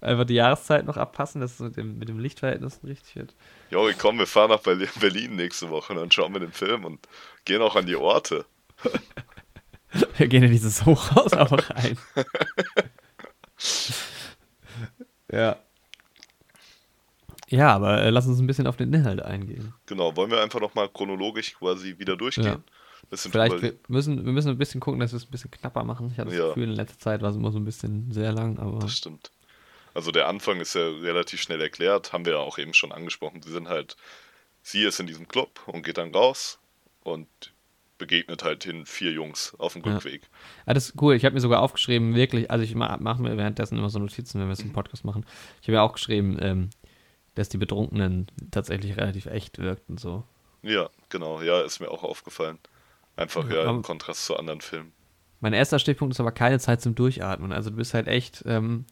[0.00, 3.34] Einfach die Jahreszeit noch abpassen, dass es mit dem, mit dem Lichtverhältnis richtig wird.
[3.70, 7.06] Jo, komm, wir fahren nach Berlin nächste Woche und dann schauen wir den Film und
[7.44, 8.44] gehen auch an die Orte.
[10.16, 11.96] wir gehen in dieses Hochhaus auch rein.
[15.30, 15.56] ja.
[17.54, 19.72] Ja, aber äh, lass uns ein bisschen auf den Inhalt eingehen.
[19.86, 22.44] Genau, wollen wir einfach nochmal chronologisch quasi wieder durchgehen?
[22.44, 22.60] Ja.
[23.12, 26.10] Vielleicht wir müssen wir müssen ein bisschen gucken, dass wir es ein bisschen knapper machen.
[26.12, 26.48] Ich hatte das ja.
[26.48, 28.78] Gefühl, in letzter Zeit war es immer so ein bisschen sehr lang, aber.
[28.78, 29.30] Das stimmt.
[29.92, 33.42] Also der Anfang ist ja relativ schnell erklärt, haben wir ja auch eben schon angesprochen.
[33.42, 33.96] Sie sind halt,
[34.62, 36.58] sie ist in diesem Club und geht dann raus
[37.04, 37.28] und
[37.98, 40.22] begegnet halt den vier Jungs auf dem Rückweg.
[40.22, 40.28] Ja.
[40.66, 41.14] Ah, das ist cool.
[41.14, 44.40] Ich habe mir sogar aufgeschrieben, wirklich, also ich mache mach mir währenddessen immer so Notizen,
[44.40, 44.72] wenn wir es im.
[44.72, 45.24] Podcast machen.
[45.60, 46.70] Ich habe mir auch geschrieben, ähm,
[47.34, 50.24] dass die Betrunkenen tatsächlich relativ echt wirkten so.
[50.62, 51.42] Ja, genau.
[51.42, 52.58] Ja, ist mir auch aufgefallen.
[53.16, 54.92] Einfach ja, im Kontrast zu anderen Filmen.
[55.40, 57.52] Mein erster Stichpunkt ist aber keine Zeit zum Durchatmen.
[57.52, 58.86] Also du bist halt echt, ähm,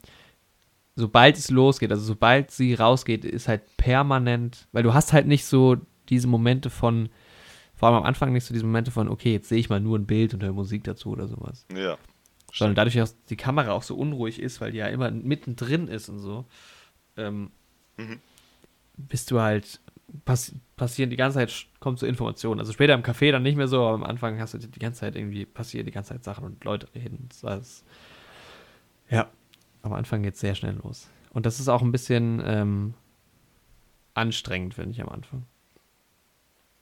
[0.95, 5.47] sobald es losgeht, also sobald sie rausgeht, ist halt permanent, weil du hast halt nicht
[5.47, 5.78] so
[6.09, 7.09] diese Momente von,
[7.74, 9.99] vor allem am Anfang nicht so diese Momente von, okay, jetzt sehe ich mal nur
[9.99, 11.66] ein Bild und höre Musik dazu oder sowas.
[11.74, 11.97] Ja.
[12.53, 16.11] Sondern dadurch, dass die Kamera auch so unruhig ist, weil die ja immer mittendrin ist
[16.11, 16.45] und so,
[17.16, 17.51] ähm,
[17.97, 18.20] mhm.
[18.97, 19.80] Bist du halt
[20.24, 22.61] pass passieren die ganze Zeit, kommt so Informationen.
[22.61, 25.01] Also später im Café dann nicht mehr so, aber am Anfang hast du die ganze
[25.01, 27.28] Zeit irgendwie, passieren die ganze Zeit Sachen und Leute reden.
[27.28, 27.84] Das heißt,
[29.11, 29.30] ja,
[29.82, 31.09] am Anfang geht es sehr schnell los.
[31.32, 32.95] Und das ist auch ein bisschen ähm,
[34.14, 35.45] anstrengend, finde ich, am Anfang.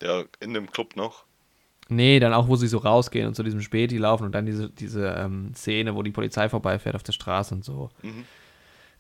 [0.03, 1.25] Ja, in dem Club noch?
[1.89, 4.71] Nee, dann auch, wo sie so rausgehen und zu diesem Späti laufen und dann diese,
[4.71, 7.91] diese ähm, Szene, wo die Polizei vorbeifährt auf der Straße und so.
[8.03, 8.25] Mhm.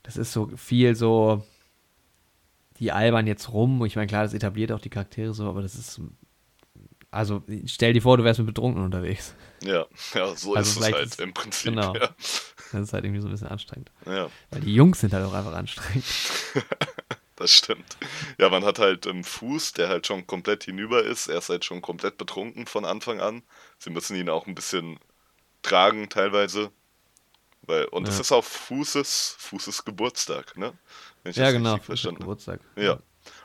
[0.02, 1.42] Das ist so viel so,
[2.80, 3.84] die albern jetzt rum.
[3.84, 6.00] Ich meine, klar, das etabliert auch die Charaktere so, aber das ist.
[7.12, 9.34] Also, stell dir vor, du wärst mit Betrunken unterwegs.
[9.62, 11.72] Ja, ja, so also ist es halt ist, im Prinzip.
[11.72, 11.94] Genau.
[11.94, 12.08] Ja.
[12.72, 13.90] Das ist halt irgendwie so ein bisschen anstrengend.
[14.06, 14.30] Ja.
[14.50, 16.04] Weil die Jungs sind halt auch einfach anstrengend.
[17.36, 17.96] das stimmt.
[18.38, 21.26] Ja, man hat halt im Fuß, der halt schon komplett hinüber ist.
[21.26, 23.42] Er ist halt schon komplett betrunken von Anfang an.
[23.78, 25.00] Sie müssen ihn auch ein bisschen
[25.62, 26.70] tragen teilweise.
[27.62, 28.20] Weil, und es ja.
[28.20, 30.72] ist auch Fußes, Fußes Geburtstag, ne?
[31.24, 32.20] Ja, genau, verstanden.
[32.20, 32.60] Geburtstag.
[32.76, 32.98] Ja.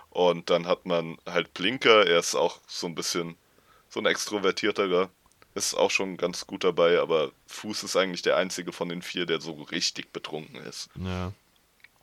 [0.10, 3.36] Und dann hat man halt Blinker, er ist auch so ein bisschen
[3.90, 5.10] so ein extrovertierterer,
[5.56, 9.26] ist auch schon ganz gut dabei, aber Fuß ist eigentlich der einzige von den vier,
[9.26, 10.90] der so richtig betrunken ist.
[10.96, 11.32] Ja.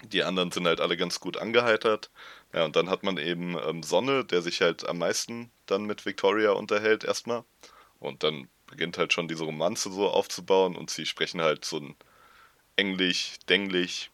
[0.05, 2.11] Die anderen sind halt alle ganz gut angeheitert.
[2.53, 6.05] Ja, und dann hat man eben ähm, Sonne, der sich halt am meisten dann mit
[6.05, 7.45] Victoria unterhält erstmal.
[7.99, 11.95] Und dann beginnt halt schon diese Romanze so aufzubauen und sie sprechen halt so ein
[12.77, 14.11] Englisch, Denglisch,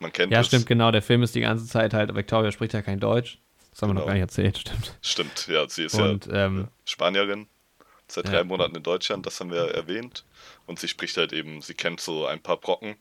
[0.00, 0.46] man kennt Ja, es.
[0.46, 0.90] stimmt, genau.
[0.90, 3.38] Der Film ist die ganze Zeit halt, Victoria spricht ja kein Deutsch.
[3.70, 3.90] Das haben genau.
[3.90, 4.06] wir noch genau.
[4.06, 4.98] gar nicht erzählt, stimmt.
[5.00, 7.46] Stimmt, ja, sie ist und, ja ähm, Spanierin,
[8.08, 8.32] seit ja.
[8.32, 10.24] drei Monaten in Deutschland, das haben wir erwähnt.
[10.66, 12.96] Und sie spricht halt eben, sie kennt so ein paar Brocken,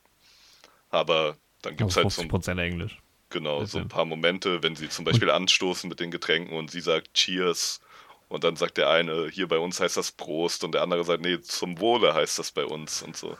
[0.89, 2.97] aber dann gibt es halt so ein, Englisch.
[3.29, 6.71] Genau, so ein paar Momente, wenn sie zum Beispiel und, anstoßen mit den Getränken und
[6.71, 7.79] sie sagt Cheers
[8.27, 11.21] und dann sagt der eine, hier bei uns heißt das Prost und der andere sagt,
[11.21, 13.37] nee, zum Wohle heißt das bei uns und so.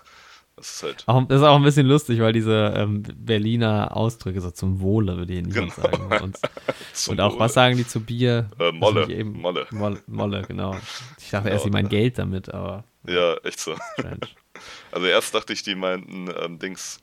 [0.60, 1.04] Das ist halt.
[1.08, 5.16] Auch, das ist auch ein bisschen lustig, weil diese ähm, Berliner Ausdrücke so zum Wohle,
[5.16, 5.90] würde ich niemand genau.
[5.90, 6.24] sagen.
[6.24, 6.38] Und,
[7.08, 7.40] und auch, Wohle.
[7.40, 8.50] was sagen die zu Bier?
[8.60, 9.10] Äh, Molle.
[9.10, 9.68] Eben, Molle.
[9.72, 10.02] Molle.
[10.08, 10.42] Molle.
[10.42, 10.76] genau.
[11.18, 11.54] Ich dachte genau.
[11.54, 12.84] erst, die meinen Geld damit, aber.
[13.08, 13.74] Ja, echt so.
[14.92, 17.00] also erst dachte ich, die meinten ähm, Dings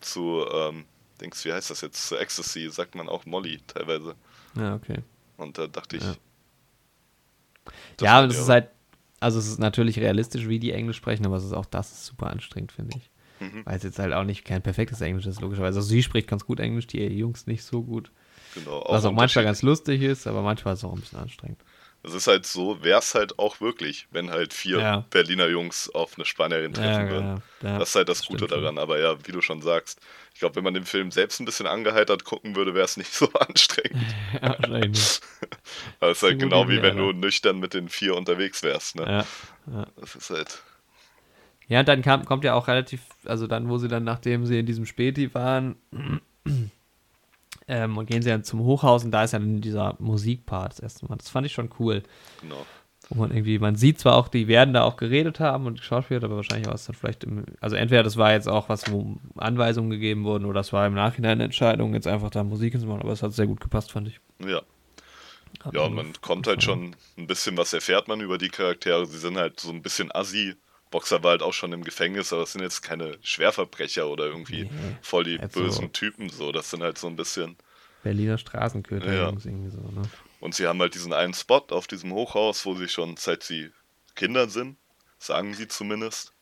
[0.00, 0.84] zu, ähm,
[1.20, 2.08] Dings, wie heißt das jetzt?
[2.08, 4.16] Zu Ecstasy sagt man auch Molly teilweise.
[4.56, 4.98] Ja, okay.
[5.36, 6.02] Und da dachte ich.
[6.02, 6.16] Ja,
[8.00, 8.68] ja das ist halt
[9.20, 12.06] also es ist natürlich realistisch, wie die Englisch sprechen, aber es ist auch das ist
[12.06, 13.10] super anstrengend, finde ich.
[13.40, 13.64] Mhm.
[13.64, 15.78] Weil es jetzt halt auch nicht kein perfektes Englisch ist, logischerweise.
[15.78, 18.10] Also sie spricht ganz gut Englisch, die Jungs nicht so gut.
[18.54, 21.20] Genau, auch Was auch manchmal ganz lustig ist, aber manchmal ist es auch ein bisschen
[21.20, 21.60] anstrengend.
[22.02, 25.06] Es ist halt so, wäre es halt auch wirklich, wenn halt vier ja.
[25.10, 27.42] Berliner Jungs auf eine Spanierin treffen ja, würden.
[27.62, 28.78] Ja, das ist halt das, das Gute daran.
[28.78, 30.00] Aber ja, wie du schon sagst,
[30.40, 33.12] ich glaube, wenn man den Film selbst ein bisschen angeheitert gucken würde, wäre es nicht
[33.14, 34.02] so anstrengend.
[34.32, 35.20] Ja, wahrscheinlich nicht.
[36.00, 38.96] das ist halt genau wie wenn du nüchtern mit den vier unterwegs wärst.
[38.96, 39.26] Ne?
[39.70, 40.62] Ja, Das ist halt.
[41.68, 44.60] Ja, und dann kam, kommt ja auch relativ, also dann, wo sie dann, nachdem sie
[44.60, 45.76] in diesem Späti waren,
[47.68, 50.80] ähm, und gehen sie dann zum Hochhaus und da ist ja dann dieser Musikpart das
[50.80, 51.16] erste Mal.
[51.16, 52.02] Das fand ich schon cool.
[52.40, 52.64] Genau.
[53.10, 56.22] Wo man irgendwie, man sieht zwar auch, die werden da auch geredet haben und geschauspielt,
[56.22, 59.16] aber wahrscheinlich war es dann vielleicht, im, also entweder das war jetzt auch was, wo
[59.36, 62.86] Anweisungen gegeben wurden oder das war im Nachhinein eine Entscheidung, jetzt einfach da Musik zu
[62.86, 64.20] machen, aber es hat sehr gut gepasst, fand ich.
[64.38, 64.62] Ja.
[65.64, 69.04] Hat ja, man kommt halt schon ein bisschen was erfährt man über die Charaktere.
[69.06, 70.54] Sie sind halt so ein bisschen assi.
[70.90, 74.64] Boxer war halt auch schon im Gefängnis, aber es sind jetzt keine Schwerverbrecher oder irgendwie
[74.64, 74.70] nee,
[75.02, 76.52] voll die bösen so Typen so.
[76.52, 77.56] Das sind halt so ein bisschen.
[78.02, 79.28] Berliner Straßenköter ja.
[79.28, 80.02] irgendwie so, ne?
[80.40, 83.70] Und sie haben halt diesen einen Spot auf diesem Hochhaus, wo sie schon seit sie
[84.14, 84.76] Kinder sind,
[85.18, 86.32] sagen sie zumindest.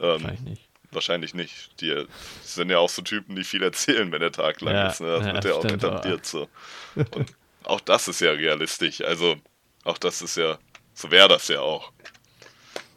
[0.00, 0.68] Ähm, wahrscheinlich nicht.
[0.90, 1.80] Wahrscheinlich nicht.
[1.80, 2.06] Die,
[2.42, 5.00] sind ja auch so Typen, die viel erzählen, wenn der Tag lang ja, ist.
[5.00, 5.06] Ne?
[5.06, 6.48] Das ja, wird ja auch etabliert so.
[6.94, 9.00] Und auch das ist ja realistisch.
[9.00, 9.36] Also
[9.84, 10.58] auch das ist ja,
[10.92, 11.92] so wäre das ja auch.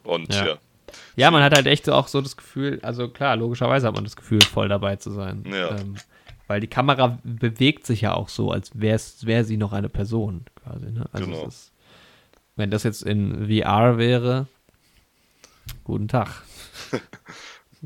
[0.04, 0.46] Und ja.
[0.46, 0.58] ja.
[1.16, 1.32] ja.
[1.32, 4.42] man hat halt echt auch so das Gefühl, also klar, logischerweise hat man das Gefühl,
[4.42, 5.46] voll dabei zu sein.
[5.48, 5.78] Ja.
[5.78, 5.96] Ähm,
[6.48, 10.46] weil die Kamera bewegt sich ja auch so, als wäre wär sie noch eine Person
[10.64, 10.92] quasi.
[10.92, 11.06] Ne?
[11.12, 11.48] Also genau.
[11.48, 11.72] ist,
[12.56, 14.48] wenn das jetzt in VR wäre,
[15.84, 16.44] guten Tag.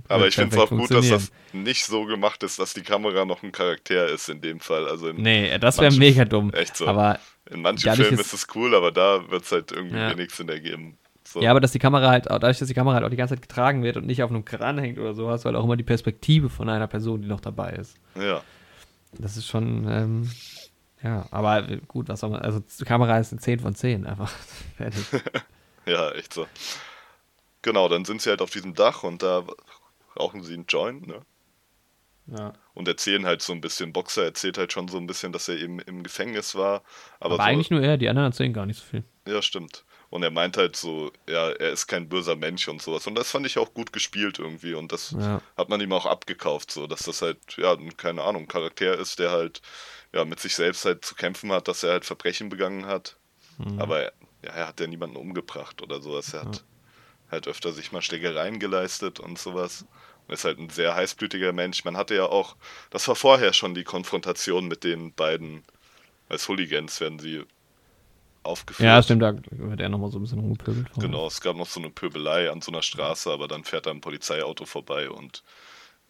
[0.08, 3.26] Aber ich finde es auch gut, dass das nicht so gemacht ist, dass die Kamera
[3.26, 4.88] noch ein Charakter ist in dem Fall.
[4.88, 6.54] Also nee, das wäre mega dumm.
[6.54, 6.88] Echt so.
[6.88, 10.12] Aber in manchen Filmen ist es cool, aber da wird es halt irgendwie ja.
[10.12, 10.98] wenig Sinn ergeben.
[11.30, 11.42] So.
[11.42, 13.44] Ja, aber dass die Kamera halt, dadurch, dass die Kamera halt auch die ganze Zeit
[13.44, 15.78] getragen wird und nicht auf einem Kran hängt oder so, hast du halt auch immer
[15.78, 17.98] die Perspektive von einer Person, die noch dabei ist.
[18.16, 18.42] Ja.
[19.12, 20.32] Das ist schon, ähm,
[21.04, 24.32] ja, aber gut, was soll man, also die Kamera ist eine 10 von 10 einfach.
[24.78, 25.06] Fertig.
[25.86, 26.48] ja, echt so.
[27.62, 29.44] Genau, dann sind sie halt auf diesem Dach und da
[30.20, 31.22] rauchen sie einen Joint, ne?
[32.26, 32.54] Ja.
[32.74, 35.58] Und erzählen halt so ein bisschen, Boxer erzählt halt schon so ein bisschen, dass er
[35.58, 36.82] eben im Gefängnis war.
[37.20, 39.04] Aber, aber so, eigentlich nur er, die anderen erzählen gar nicht so viel.
[39.28, 39.84] Ja, stimmt.
[40.10, 43.06] Und er meint halt so, ja, er ist kein böser Mensch und sowas.
[43.06, 44.74] Und das fand ich auch gut gespielt irgendwie.
[44.74, 45.42] Und das ja.
[45.56, 49.30] hat man ihm auch abgekauft, so, dass das halt, ja, keine Ahnung, Charakter ist, der
[49.30, 49.62] halt,
[50.12, 53.18] ja, mit sich selbst halt zu kämpfen hat, dass er halt Verbrechen begangen hat.
[53.60, 53.80] Mhm.
[53.80, 54.10] Aber ja,
[54.42, 56.34] er hat ja niemanden umgebracht oder sowas.
[56.34, 56.62] Er hat ja.
[57.32, 59.86] halt öfter sich mal Schlägereien geleistet und sowas.
[60.28, 61.84] Und ist halt ein sehr heißblütiger Mensch.
[61.86, 62.56] Man hatte ja auch,
[62.90, 65.64] das war vorher schon die Konfrontation mit den beiden
[66.30, 67.44] als Hooligans, werden sie
[68.44, 68.86] aufgeführt.
[68.86, 70.88] Ja, stimmt, da wird er nochmal so ein bisschen rumgepöbelt.
[70.98, 73.92] Genau, es gab noch so eine Pöbelei an so einer Straße, aber dann fährt da
[73.92, 75.44] ein Polizeiauto vorbei und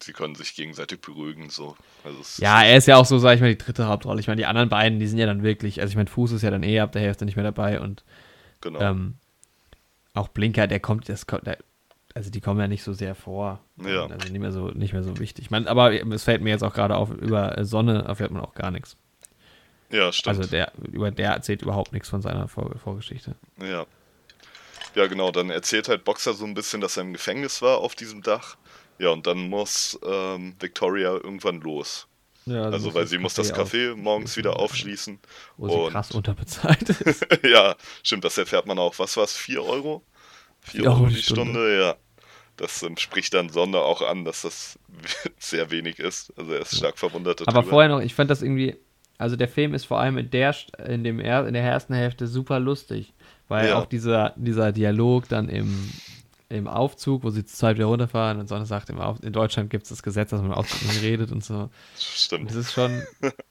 [0.02, 1.50] sie können sich gegenseitig beruhigen.
[1.50, 1.76] So.
[2.04, 4.20] Also ja, er ist ja auch so, sag ich mal, die dritte Hauptrolle.
[4.20, 6.42] Ich meine, die anderen beiden, die sind ja dann wirklich, also ich meine, Fuß ist
[6.42, 8.04] ja dann eh ab der Hälfte nicht mehr dabei und
[8.60, 8.80] genau.
[8.80, 9.14] ähm,
[10.14, 11.58] auch Blinker, der kommt, das kommt, der,
[12.14, 13.60] also die kommen ja nicht so sehr vor.
[13.76, 14.06] Ja.
[14.06, 15.46] Also nicht mehr so, nicht mehr so wichtig.
[15.46, 18.54] Ich meine, aber es fällt mir jetzt auch gerade auf, über Sonne erfährt man auch
[18.54, 18.96] gar nichts.
[19.90, 20.38] Ja, stimmt.
[20.38, 23.34] Also der, über, der erzählt überhaupt nichts von seiner Vor Vorgeschichte.
[23.60, 23.86] Ja.
[24.94, 25.30] Ja, genau.
[25.30, 28.56] Dann erzählt halt Boxer so ein bisschen, dass er im Gefängnis war auf diesem Dach.
[28.98, 32.06] Ja, und dann muss ähm, Victoria irgendwann los.
[32.46, 35.18] Ja, also, weil sie muss das Café morgens wieder aufschließen.
[35.56, 37.26] Wo sie und krass unterbezahlt ist.
[37.44, 38.98] ja, stimmt, das erfährt man auch.
[38.98, 39.36] Was war es?
[39.36, 40.02] 4 Euro?
[40.62, 41.52] 4 Euro die Stunde.
[41.52, 41.96] Stunde, ja.
[42.56, 44.78] Das ähm, spricht dann Sonne auch an, dass das
[45.38, 46.32] sehr wenig ist.
[46.36, 47.46] Also er ist stark verwundert.
[47.48, 48.76] Aber vorher noch, ich fand das irgendwie,
[49.20, 50.54] also der Film ist vor allem in der,
[50.88, 53.12] in dem, in der ersten Hälfte super lustig,
[53.48, 53.78] weil ja.
[53.78, 55.90] auch dieser, dieser Dialog dann im,
[56.48, 59.82] im Aufzug, wo sie zu zweit wieder runterfahren und Sonne sagt, Auf in Deutschland gibt
[59.82, 61.68] es das Gesetz, dass man im Aufzug nicht redet und so.
[61.98, 62.48] Stimmt.
[62.48, 63.02] Das ist schon,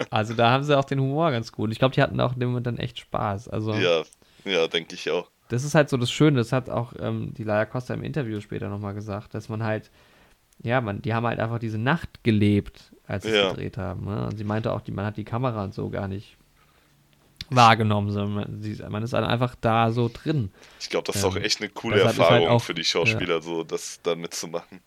[0.10, 1.72] also da haben sie auch den Humor ganz gut.
[1.72, 3.48] Ich glaube, die hatten auch in dem Moment dann echt Spaß.
[3.48, 4.02] Also, ja,
[4.46, 5.30] ja, denke ich auch.
[5.50, 8.42] Das ist halt so das Schöne, das hat auch ähm, die Laia Costa im Interview
[8.42, 9.92] später nochmal gesagt, dass man halt,
[10.64, 13.48] ja, man, die haben halt einfach diese Nacht gelebt als sie ja.
[13.48, 14.06] es gedreht haben.
[14.06, 14.28] Ne?
[14.28, 16.38] Und sie meinte auch, die, man hat die Kamera und so gar nicht
[17.50, 20.52] wahrgenommen, sondern man, ist einfach da so drin.
[20.80, 22.84] Ich glaube, das ist ähm, auch echt eine coole halt Erfahrung halt auch, für die
[22.84, 23.42] Schauspieler, ja.
[23.42, 24.82] so das da mitzumachen.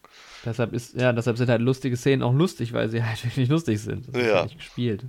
[0.45, 3.81] Deshalb ist, ja, deshalb sind halt lustige Szenen auch lustig, weil sie halt wirklich lustig
[3.81, 4.14] sind.
[4.14, 4.39] Das ja.
[4.39, 5.05] Ist nicht gespielt.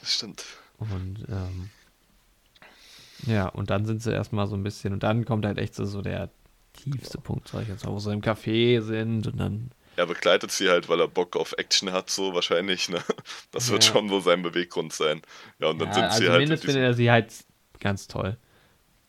[0.00, 0.44] Das stimmt.
[0.78, 1.70] Und ähm,
[3.26, 5.86] ja, und dann sind sie erstmal so ein bisschen, und dann kommt halt echt so,
[5.86, 6.28] so der
[6.74, 10.50] tiefste Punkt, sag ich jetzt mal, wo sie im Café sind und dann er begleitet
[10.50, 12.88] sie halt, weil er Bock auf Action hat, so wahrscheinlich.
[12.88, 13.02] Ne?
[13.52, 13.92] Das wird ja.
[13.92, 15.22] schon so sein Beweggrund sein.
[15.58, 16.34] Ja, und dann ja, sind also sie halt.
[16.34, 17.32] Zumindest findet er sie halt
[17.80, 18.36] ganz toll.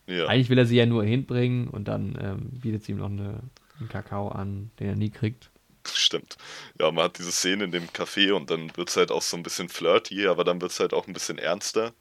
[0.07, 0.27] Ja.
[0.27, 3.41] Eigentlich will er sie ja nur hinbringen und dann ähm, bietet sie ihm noch eine,
[3.79, 5.49] einen Kakao an, den er nie kriegt.
[5.91, 6.37] Stimmt.
[6.79, 9.37] Ja, man hat diese Szene in dem Café und dann wird es halt auch so
[9.37, 11.93] ein bisschen flirty, aber dann wird es halt auch ein bisschen ernster.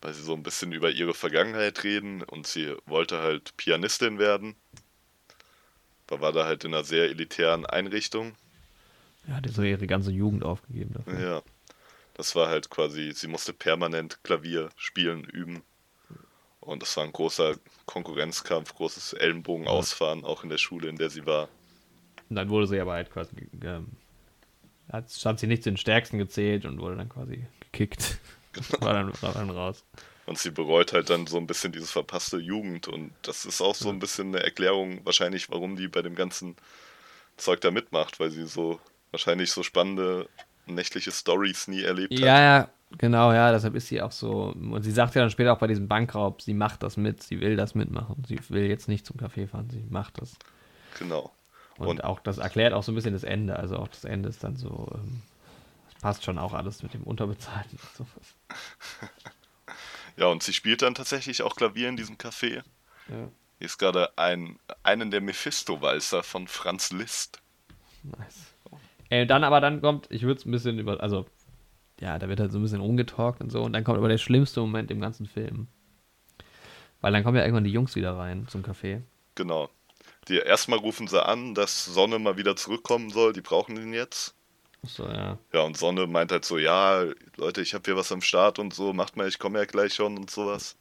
[0.00, 4.54] weil sie so ein bisschen über ihre Vergangenheit reden und sie wollte halt Pianistin werden.
[6.06, 8.34] Da war da halt in einer sehr elitären Einrichtung.
[9.26, 11.20] Ja, die so ihre ganze Jugend aufgegeben dafür.
[11.20, 11.42] Ja.
[12.14, 15.62] Das war halt quasi, sie musste permanent Klavier spielen, üben.
[16.60, 21.10] Und das war ein großer Konkurrenzkampf, großes Ellenbogen ausfahren, auch in der Schule, in der
[21.10, 21.48] sie war.
[22.28, 23.92] Und dann wurde sie aber halt quasi, ähm,
[24.90, 28.18] hat, hat sie nicht zu den Stärksten gezählt und wurde dann quasi gekickt.
[28.52, 28.86] Genau.
[28.86, 29.84] War, dann, war dann raus.
[30.26, 32.88] Und sie bereut halt dann so ein bisschen diese verpasste Jugend.
[32.88, 36.56] Und das ist auch so ein bisschen eine Erklärung, wahrscheinlich, warum die bei dem ganzen
[37.36, 38.80] Zeug da mitmacht, weil sie so
[39.12, 40.28] wahrscheinlich so spannende
[40.66, 42.26] nächtliche Stories nie erlebt ja, hat.
[42.26, 42.68] Ja, ja,
[42.98, 44.52] genau, ja, deshalb ist sie auch so.
[44.54, 47.40] Und sie sagt ja dann später auch bei diesem Bankraub, sie macht das mit, sie
[47.40, 48.24] will das mitmachen.
[48.26, 50.34] Sie will jetzt nicht zum Café fahren, sie macht das.
[50.98, 51.30] Genau.
[51.78, 53.56] Und, und auch das erklärt auch so ein bisschen das Ende.
[53.56, 55.22] Also auch das Ende ist dann so, ähm,
[56.00, 58.34] passt schon auch alles mit dem Unterbezahlten und sowas.
[60.16, 62.62] ja, und sie spielt dann tatsächlich auch Klavier in diesem Café.
[63.08, 63.30] Ja.
[63.58, 67.40] Hier ist gerade ein, einen der Mephisto-Walzer von Franz Liszt.
[68.02, 68.54] Nice.
[69.08, 71.26] Äh, dann aber dann kommt, ich würde es ein bisschen über, also
[72.00, 73.62] ja, da wird halt so ein bisschen umgetalkt und so.
[73.62, 75.68] Und dann kommt aber der schlimmste Moment im ganzen Film.
[77.00, 79.02] Weil dann kommen ja irgendwann die Jungs wieder rein zum Café.
[79.34, 79.70] Genau.
[80.28, 83.32] Die erstmal rufen sie an, dass Sonne mal wieder zurückkommen soll.
[83.32, 84.35] Die brauchen ihn jetzt.
[84.86, 85.38] So, ja.
[85.52, 87.04] Ja, und Sonne meint halt so, ja,
[87.36, 89.94] Leute, ich habe hier was am Start und so, macht mal, ich komme ja gleich
[89.94, 90.76] schon und sowas.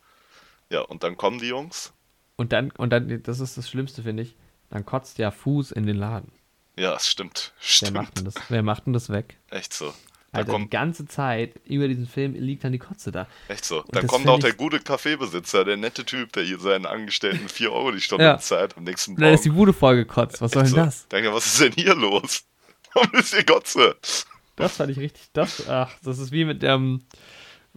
[0.70, 1.94] Ja, und dann kommen die Jungs.
[2.36, 4.36] Und dann, und dann, das ist das Schlimmste, finde ich,
[4.70, 6.32] dann kotzt ja Fuß in den Laden.
[6.78, 7.54] Ja, das stimmt.
[7.60, 7.94] stimmt.
[7.94, 9.38] Wer macht denn das, wer macht denn das weg?
[9.50, 9.94] Echt so.
[10.36, 13.26] Da Alter, kommt, die ganze Zeit über diesen Film liegt dann die Kotze da.
[13.48, 13.84] Echt so.
[13.84, 17.72] Und dann kommt auch der gute Kaffeebesitzer, der nette Typ, der hier seinen Angestellten 4
[17.72, 18.38] Euro die Stunde ja.
[18.38, 19.22] zahlt am nächsten Morgen.
[19.22, 20.42] Dann ist die Bude vollgekotzt.
[20.42, 20.76] Was Echt soll denn so.
[20.76, 21.08] das?
[21.08, 22.44] Denke, was ist denn hier los?
[23.32, 23.96] Hier Kotze?
[24.56, 25.24] Das fand ich richtig.
[25.34, 26.70] Das, ach, das ist wie mit dem.
[26.70, 27.06] Ähm,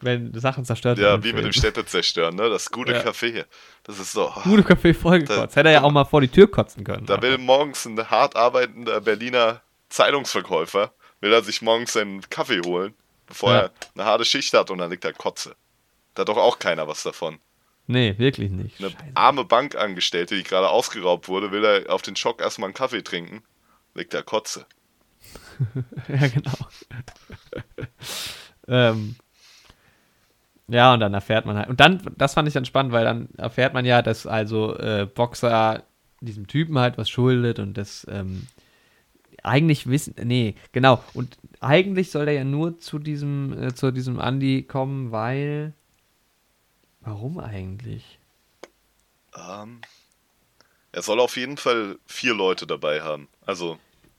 [0.01, 1.23] wenn Sachen zerstört werden.
[1.23, 2.49] Ja, wie mit dem Städte zerstören, ne?
[2.49, 3.01] Das gute ja.
[3.01, 3.45] Café.
[3.83, 4.33] Das ist so.
[4.35, 5.57] Oh, gute Café vollgekotzt.
[5.57, 7.07] Hätte er ja auch mal vor die Tür kotzen können.
[7.07, 12.95] Da will morgens ein hart arbeitender Berliner Zeitungsverkäufer, will er sich morgens seinen Kaffee holen,
[13.27, 13.59] bevor ja.
[13.59, 15.57] er eine harte Schicht hat und dann liegt er Kotze.
[16.15, 17.39] Da hat doch auch keiner was davon.
[17.87, 18.79] Nee, wirklich nicht.
[18.81, 19.05] Eine Scheiße.
[19.15, 23.43] arme Bankangestellte, die gerade ausgeraubt wurde, will er auf den Schock erstmal einen Kaffee trinken,
[23.95, 24.67] liegt er Kotze.
[26.09, 26.53] ja, genau.
[28.69, 29.17] ähm,
[30.69, 31.69] ja, und dann erfährt man halt.
[31.69, 35.07] Und dann, das fand ich dann spannend, weil dann erfährt man ja, dass also äh,
[35.07, 35.85] Boxer
[36.21, 38.47] diesem Typen halt was schuldet und das ähm,
[39.43, 40.15] eigentlich wissen.
[40.23, 41.03] Nee, genau.
[41.15, 45.73] Und eigentlich soll er ja nur zu diesem, äh, zu diesem Andi kommen, weil.
[47.01, 48.19] Warum eigentlich?
[49.35, 49.81] Ähm,
[50.93, 53.29] er soll auf jeden Fall vier Leute dabei haben.
[53.47, 53.79] Also,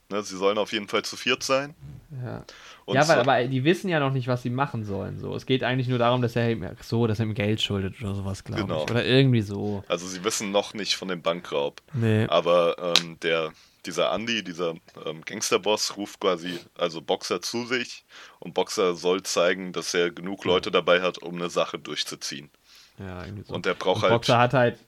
[0.09, 1.75] ne, sie sollen auf jeden Fall zu viert sein.
[2.23, 2.43] Ja.
[2.85, 5.19] Und ja, weil, aber die wissen ja noch nicht, was sie machen sollen.
[5.19, 5.35] So.
[5.35, 8.15] Es geht eigentlich nur darum, dass er ihm, so, dass er ihm Geld schuldet oder
[8.15, 8.83] sowas, glaube genau.
[8.83, 8.91] ich.
[8.91, 9.83] Oder irgendwie so.
[9.87, 11.81] Also sie wissen noch nicht von dem Bankraub.
[11.93, 12.25] Nee.
[12.25, 13.53] Aber ähm, der,
[13.85, 14.73] dieser Andy, dieser
[15.05, 18.05] ähm, Gangsterboss, ruft quasi also Boxer zu sich
[18.39, 22.49] und Boxer soll zeigen, dass er genug Leute dabei hat, um eine Sache durchzuziehen.
[22.97, 23.53] Ja, irgendwie so.
[23.53, 24.13] Und der braucht und halt.
[24.13, 24.79] Boxer hat halt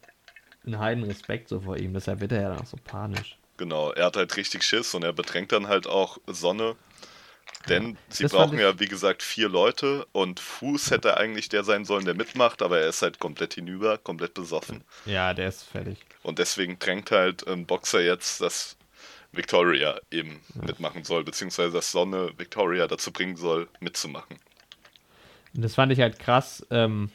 [0.65, 3.37] einen heiden Respekt so vor ihm, deshalb wird er ja dann auch so panisch.
[3.61, 6.75] Genau, er hat halt richtig Schiss und er bedrängt dann halt auch Sonne
[7.69, 11.85] denn sie das brauchen ja, wie gesagt, vier Leute und Fuß hätte eigentlich der sein
[11.85, 14.83] sollen, der mitmacht, aber er ist halt komplett hinüber, komplett besoffen.
[15.05, 15.99] Ja, der ist fertig.
[16.23, 18.77] Und deswegen drängt halt ein Boxer jetzt, dass
[19.31, 20.63] Victoria eben ja.
[20.63, 24.39] mitmachen soll, beziehungsweise dass Sonne Victoria dazu bringen soll, mitzumachen.
[25.53, 27.11] Und das fand ich halt krass, ähm,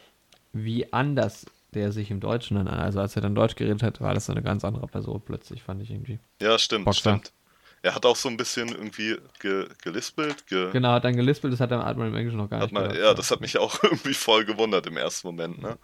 [0.53, 1.47] wie anders
[1.77, 4.43] der sich im Deutschen dann, also als er dann Deutsch geredet hat, war das eine
[4.43, 6.19] ganz andere Person plötzlich, fand ich irgendwie.
[6.41, 7.01] Ja, stimmt, Boxer.
[7.01, 7.33] stimmt.
[7.83, 10.47] Er hat auch so ein bisschen irgendwie ge gelispelt.
[10.49, 12.73] Ge genau, hat dann gelispelt, das hat, dann, hat man im Englischen noch gar nicht
[12.73, 15.79] man, gehört, Ja, das hat mich auch irgendwie voll gewundert im ersten Moment, ne?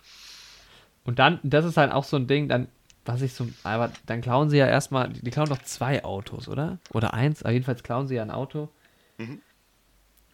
[1.04, 2.68] Und dann, das ist halt auch so ein Ding, dann,
[3.04, 6.78] was ich so, aber dann klauen sie ja erstmal, die klauen doch zwei Autos, oder?
[6.92, 8.68] Oder eins, aber jedenfalls klauen sie ja ein Auto.
[9.18, 9.40] Mhm.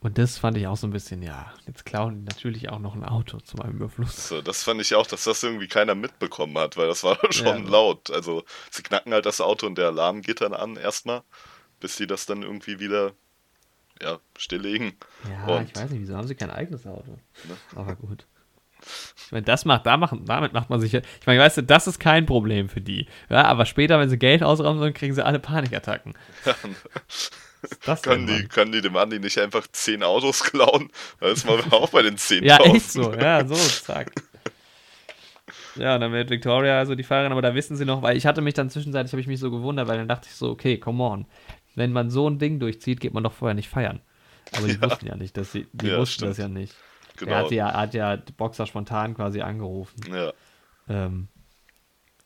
[0.01, 2.95] Und das fand ich auch so ein bisschen, ja, jetzt klauen die natürlich auch noch
[2.95, 4.29] ein Auto zu meinem Überfluss.
[4.29, 7.65] So, das fand ich auch, dass das irgendwie keiner mitbekommen hat, weil das war schon
[7.65, 7.71] ja.
[7.71, 8.11] laut.
[8.13, 11.23] Also sie knacken halt das Auto und der Alarm geht dann an erstmal
[11.81, 13.13] bis sie das dann irgendwie wieder
[14.01, 14.95] ja, stilllegen.
[15.29, 17.19] Ja, und, ich weiß nicht, wieso haben sie kein eigenes Auto?
[17.45, 17.57] Ne?
[17.75, 18.27] Aber gut.
[19.27, 21.01] Ich meine, das macht, da machen, damit macht man sich ja.
[21.21, 23.09] Ich meine, weißt du, das ist kein Problem für die.
[23.29, 26.15] Ja, aber später, wenn sie Geld ausrauben sollen, kriegen sie alle Panikattacken.
[27.85, 30.91] das können, die, können die dem Andi nicht einfach zehn Autos klauen?
[31.21, 34.13] Da ist man auch bei den zehn Ja, echt so, ja, so, zack.
[35.77, 38.27] Ja, und dann wird Victoria also die Fahrerin, aber da wissen sie noch, weil ich
[38.27, 40.79] hatte mich dann zwischenzeitlich, habe ich mich so gewundert, weil dann dachte ich so, okay,
[40.79, 41.27] come on
[41.79, 44.01] wenn man so ein Ding durchzieht, geht man doch vorher nicht feiern.
[44.55, 44.83] Aber die ja.
[44.83, 46.31] wussten ja nicht, dass sie, die ja, wussten stimmt.
[46.31, 46.75] das ja nicht.
[47.17, 47.33] Genau.
[47.33, 50.01] Er hat ja, hat ja Boxer spontan quasi angerufen.
[50.13, 50.33] Ja.
[50.89, 51.29] Ähm,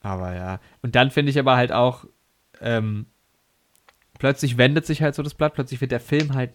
[0.01, 0.61] aber ja.
[0.83, 2.05] Und dann finde ich aber halt auch,
[2.61, 3.07] ähm,
[4.23, 6.53] plötzlich wendet sich halt so das Blatt, plötzlich wird der Film halt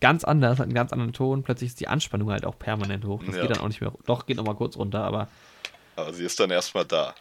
[0.00, 3.20] ganz anders, hat einen ganz anderen Ton, plötzlich ist die Anspannung halt auch permanent hoch.
[3.26, 3.42] Das ja.
[3.42, 5.26] geht dann auch nicht mehr, doch, geht nochmal kurz runter, aber.
[5.96, 7.16] Aber sie ist dann erstmal da.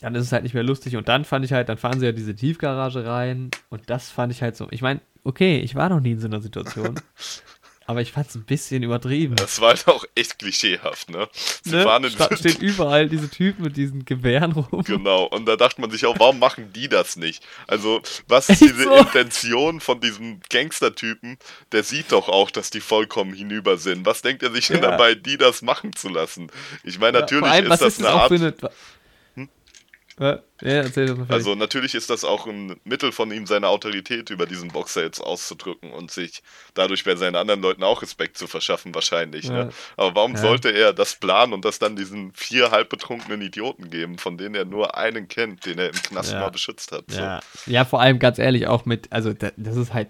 [0.00, 2.06] Dann ist es halt nicht mehr lustig und dann fand ich halt, dann fahren sie
[2.06, 5.90] ja diese Tiefgarage rein und das fand ich halt so, ich meine, okay, ich war
[5.90, 6.94] noch nie in so einer Situation.
[7.86, 9.36] aber ich fand es ein bisschen übertrieben.
[9.36, 11.28] Das war halt auch echt klischeehaft, ne?
[11.62, 11.82] Sie ne?
[11.82, 14.84] fahren in Sta stehen überall diese Typen mit diesen Gewehren rum.
[14.84, 17.44] Genau, und da dachte man sich auch, warum machen die das nicht?
[17.66, 18.94] Also, was ist diese so?
[18.94, 21.38] Intention von diesem Gangstertypen?
[21.72, 24.06] Der sieht doch auch, dass die vollkommen hinüber sind.
[24.06, 26.50] Was denkt er sich denn dabei, die das machen zu lassen?
[26.84, 28.32] Ich meine, natürlich ja, allem, ist das ist eine Art.
[28.32, 28.54] Eine,
[30.20, 34.30] ja, erzähl das mal also natürlich ist das auch ein Mittel von ihm, seine Autorität
[34.30, 36.42] über diesen Boxer jetzt auszudrücken und sich
[36.74, 39.48] dadurch bei seinen anderen Leuten auch Respekt zu verschaffen, wahrscheinlich.
[39.48, 39.56] Ne?
[39.56, 39.64] Ja.
[39.64, 39.72] Ne?
[39.96, 40.38] Aber warum ja.
[40.38, 44.64] sollte er das planen und das dann diesen vier halbbetrunkenen Idioten geben, von denen er
[44.64, 47.04] nur einen kennt, den er im Knast mal beschützt hat?
[47.08, 47.18] So.
[47.18, 47.40] Ja.
[47.66, 50.08] ja, vor allem ganz ehrlich auch mit, also das ist halt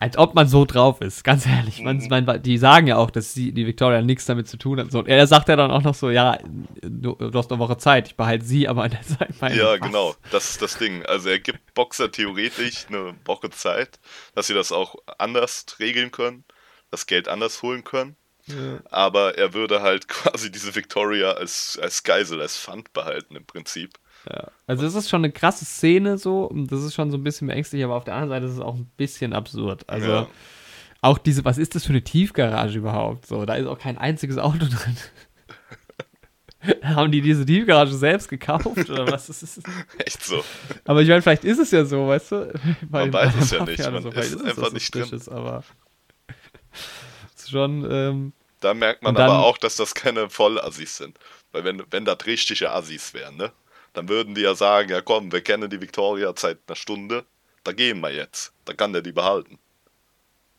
[0.00, 1.80] als ob man so drauf ist, ganz ehrlich.
[1.80, 2.08] Man, mhm.
[2.08, 4.90] man, die sagen ja auch, dass sie, die Victoria nichts damit zu tun hat.
[4.90, 6.38] So, und er sagt ja dann auch noch so, ja,
[6.82, 9.34] du, du hast eine Woche Zeit, ich behalte sie aber an der Zeit.
[9.40, 9.80] Meine ja, Pass.
[9.80, 11.04] genau, das ist das Ding.
[11.06, 13.98] Also er gibt Boxer theoretisch eine Woche Zeit,
[14.34, 16.44] dass sie das auch anders regeln können,
[16.90, 18.16] das Geld anders holen können.
[18.46, 18.80] Ja.
[18.90, 23.98] Aber er würde halt quasi diese Victoria als, als Geisel, als Pfand behalten im Prinzip.
[24.30, 24.48] Ja.
[24.66, 27.84] Also es ist schon eine krasse Szene so, das ist schon so ein bisschen beängstigend,
[27.84, 29.88] aber auf der anderen Seite ist es auch ein bisschen absurd.
[29.88, 30.26] Also ja.
[31.00, 33.26] auch diese, was ist das für eine Tiefgarage überhaupt?
[33.26, 34.96] So, da ist auch kein einziges Auto drin.
[36.82, 39.60] Haben die diese Tiefgarage selbst gekauft oder was ist es?
[39.98, 40.42] Echt so.
[40.86, 42.60] Aber ich meine, vielleicht ist es ja so, weißt du?
[42.88, 43.90] Weil, man weiß es ja nicht.
[43.90, 44.10] Man so.
[44.10, 45.22] ist, ist einfach nicht drin.
[45.30, 45.62] Aber
[47.36, 47.86] ist schon.
[47.90, 51.18] Ähm, da merkt man dann, aber auch, dass das keine Vollassis sind.
[51.52, 53.52] Weil wenn, wenn das richtige Assis wären, ne?
[53.94, 57.24] Dann würden die ja sagen, ja komm, wir kennen die Victoria seit einer Stunde,
[57.62, 58.52] da gehen wir jetzt.
[58.66, 59.58] Da kann der die behalten.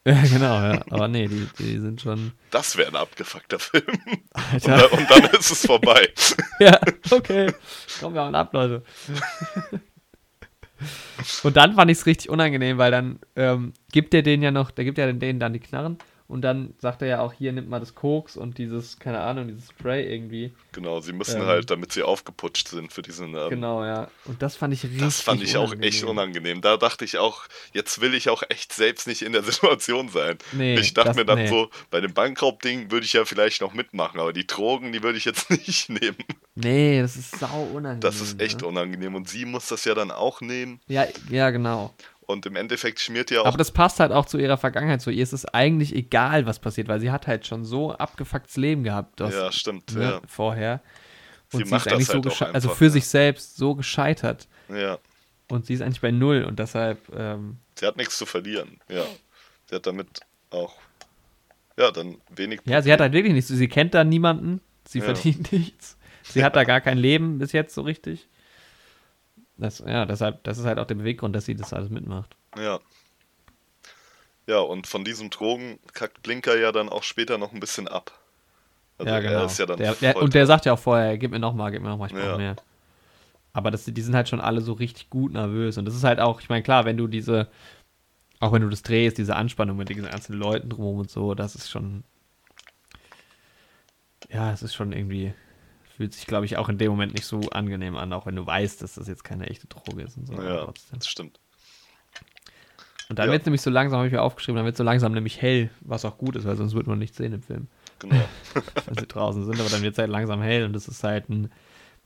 [0.08, 0.84] Ja, genau, ja.
[0.92, 2.34] Aber nee, die, die sind schon.
[2.52, 3.88] Das wäre ein abgefuckter Film.
[4.54, 6.14] Und dann, und, dann, ist es vorbei.
[6.60, 6.80] ja,
[7.10, 7.52] okay.
[8.00, 8.84] Kommen wir mal ab, Leute.
[11.42, 14.70] und dann fand ich es richtig unangenehm, weil dann ähm, gibt er denen ja noch,
[14.70, 15.98] der gibt ja denen dann die Knarren
[16.28, 19.48] und dann sagt er ja auch, hier nimmt man das Koks und dieses, keine Ahnung,
[19.48, 20.54] dieses Spray irgendwie.
[20.72, 23.36] Genau, sie müssen ähm, halt, damit sie aufgeputscht sind für diesen.
[23.36, 24.10] Ähm, genau, ja.
[24.26, 25.80] Und das fand ich richtig Das fand ich unangenehm.
[25.80, 26.62] auch echt unangenehm.
[26.62, 27.44] Da dachte ich auch,
[27.74, 30.40] jetzt will ich auch echt selbst nicht in der Situation sein.
[30.54, 31.48] Nee, ich dachte das, mir dann nee.
[31.48, 35.20] so, bei dem Bankraubding würde ich ja vielleicht noch mitmachen, aber die Drogen, die würde
[35.20, 36.18] ich jetzt nicht nehmen.
[36.56, 38.00] Nee, das ist sau unangenehm.
[38.00, 38.68] Das ist echt ne?
[38.68, 39.14] unangenehm.
[39.14, 40.80] Und sie muss das ja dann auch nehmen.
[40.88, 41.94] Ja, ja, genau.
[42.28, 43.46] Und im Endeffekt schmiert ja auch.
[43.46, 45.12] Aber das passt halt auch zu ihrer Vergangenheit so.
[45.12, 48.84] Ihr ist es eigentlich egal, was passiert, weil sie hat halt schon so abgefucktes Leben
[48.84, 49.20] gehabt.
[49.20, 49.94] Das, ja, stimmt.
[49.94, 50.22] Ne, ja.
[50.28, 50.82] Vorher.
[51.52, 52.92] Und sie, sie ist eigentlich halt so also für ja.
[52.92, 54.48] sich selbst so gescheitert.
[54.70, 54.98] Ja.
[55.50, 57.00] Und sie ist eigentlich bei Null und deshalb.
[57.16, 59.06] Ähm, sie hat nichts zu verlieren, ja.
[59.70, 60.74] Sie hat damit auch.
[61.78, 62.62] Ja, dann wenig.
[62.66, 63.50] Ja, sie hat halt wirklich nichts.
[63.50, 64.62] Sie kennt da niemanden.
[64.88, 65.06] Sie ja.
[65.06, 65.98] verdient nichts.
[66.24, 68.28] Sie hat da gar kein Leben bis jetzt so richtig.
[69.58, 72.36] Das, ja, deshalb, das ist halt auch der Beweggrund, dass sie das alles mitmacht.
[72.58, 72.80] Ja.
[74.48, 78.12] Ja, und von diesem Drogen kackt Blinker ja dann auch später noch ein bisschen ab.
[78.98, 79.48] Also ja, genau.
[79.48, 82.10] Ja der, der, und der sagt ja auch vorher, gib mir nochmal, gib mir nochmal,
[82.10, 82.38] ich brauche ja.
[82.38, 82.56] mehr.
[83.54, 85.78] Aber das, die sind halt schon alle so richtig gut nervös.
[85.78, 87.48] Und das ist halt auch, ich meine, klar, wenn du diese,
[88.40, 91.56] auch wenn du das drehst, diese Anspannung mit diesen ganzen Leuten drum und so, das
[91.56, 92.04] ist schon,
[94.30, 95.34] ja, es ist schon irgendwie
[95.96, 98.46] fühlt sich, glaube ich, auch in dem Moment nicht so angenehm an, auch wenn du
[98.46, 100.18] weißt, dass das jetzt keine echte Droge ist.
[100.18, 101.40] Und so, ja, das stimmt.
[103.08, 103.32] Und dann ja.
[103.34, 105.42] wird es nämlich so langsam, habe ich mir aufgeschrieben, dann wird es so langsam nämlich
[105.42, 107.68] hell, was auch gut ist, weil sonst wird man nichts sehen im Film.
[108.00, 108.16] Genau.
[108.86, 111.30] wenn sie draußen sind, aber dann wird es halt langsam hell und das ist halt
[111.30, 111.52] ein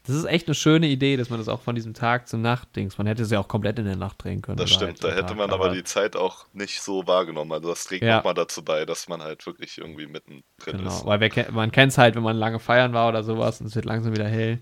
[0.05, 2.97] das ist echt eine schöne Idee, dass man das auch von diesem Tag zum Nacht-Dings,
[2.97, 4.57] man hätte es ja auch komplett in der Nacht drehen können.
[4.57, 7.51] Das stimmt, halt da hätte Tag, man aber, aber die Zeit auch nicht so wahrgenommen.
[7.51, 8.17] Also das trägt ja.
[8.17, 10.43] nochmal dazu bei, dass man halt wirklich irgendwie mittendrin
[10.77, 11.05] genau, ist.
[11.05, 13.75] Weil wir, man kennt es halt, wenn man lange feiern war oder sowas und es
[13.75, 14.59] wird langsam wieder hell.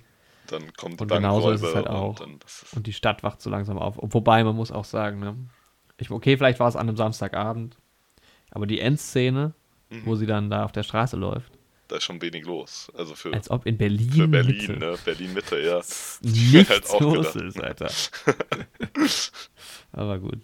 [0.47, 2.19] Dann kommt Und genauso ist es halt auch.
[2.19, 3.95] Und, und, die Stadt wacht so langsam auf.
[3.97, 5.35] Wobei, man muss auch sagen, ne?
[5.97, 7.77] ich, okay, vielleicht war es an einem Samstagabend,
[8.51, 9.53] aber die Endszene,
[9.89, 10.05] mhm.
[10.05, 11.56] wo sie dann da auf der Straße läuft,
[11.87, 12.91] da ist schon wenig los.
[12.95, 14.11] Also für, Als ob in Berlin.
[14.11, 14.77] Für Berlin, Mitte.
[14.77, 14.95] ne?
[15.03, 15.81] Berlin Mitte, ja.
[16.21, 17.47] Nichts halt los gedacht.
[17.47, 17.91] ist, Alter.
[19.93, 20.39] Aber gut.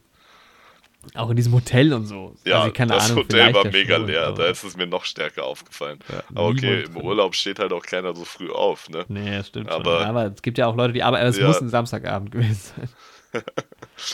[1.15, 2.33] Auch in diesem Hotel und so.
[2.45, 4.31] Ja, also, keine das Ahnung, Hotel war mega leer.
[4.31, 5.99] Da ist es mir noch stärker aufgefallen.
[6.09, 9.03] Ja, aber okay, im Urlaub steht halt auch keiner so früh auf, ne?
[9.09, 10.07] Nee, stimmt aber, schon.
[10.07, 11.27] Aber es gibt ja auch Leute, die arbeiten.
[11.27, 11.47] Es ja.
[11.47, 12.89] muss ein Samstagabend gewesen sein.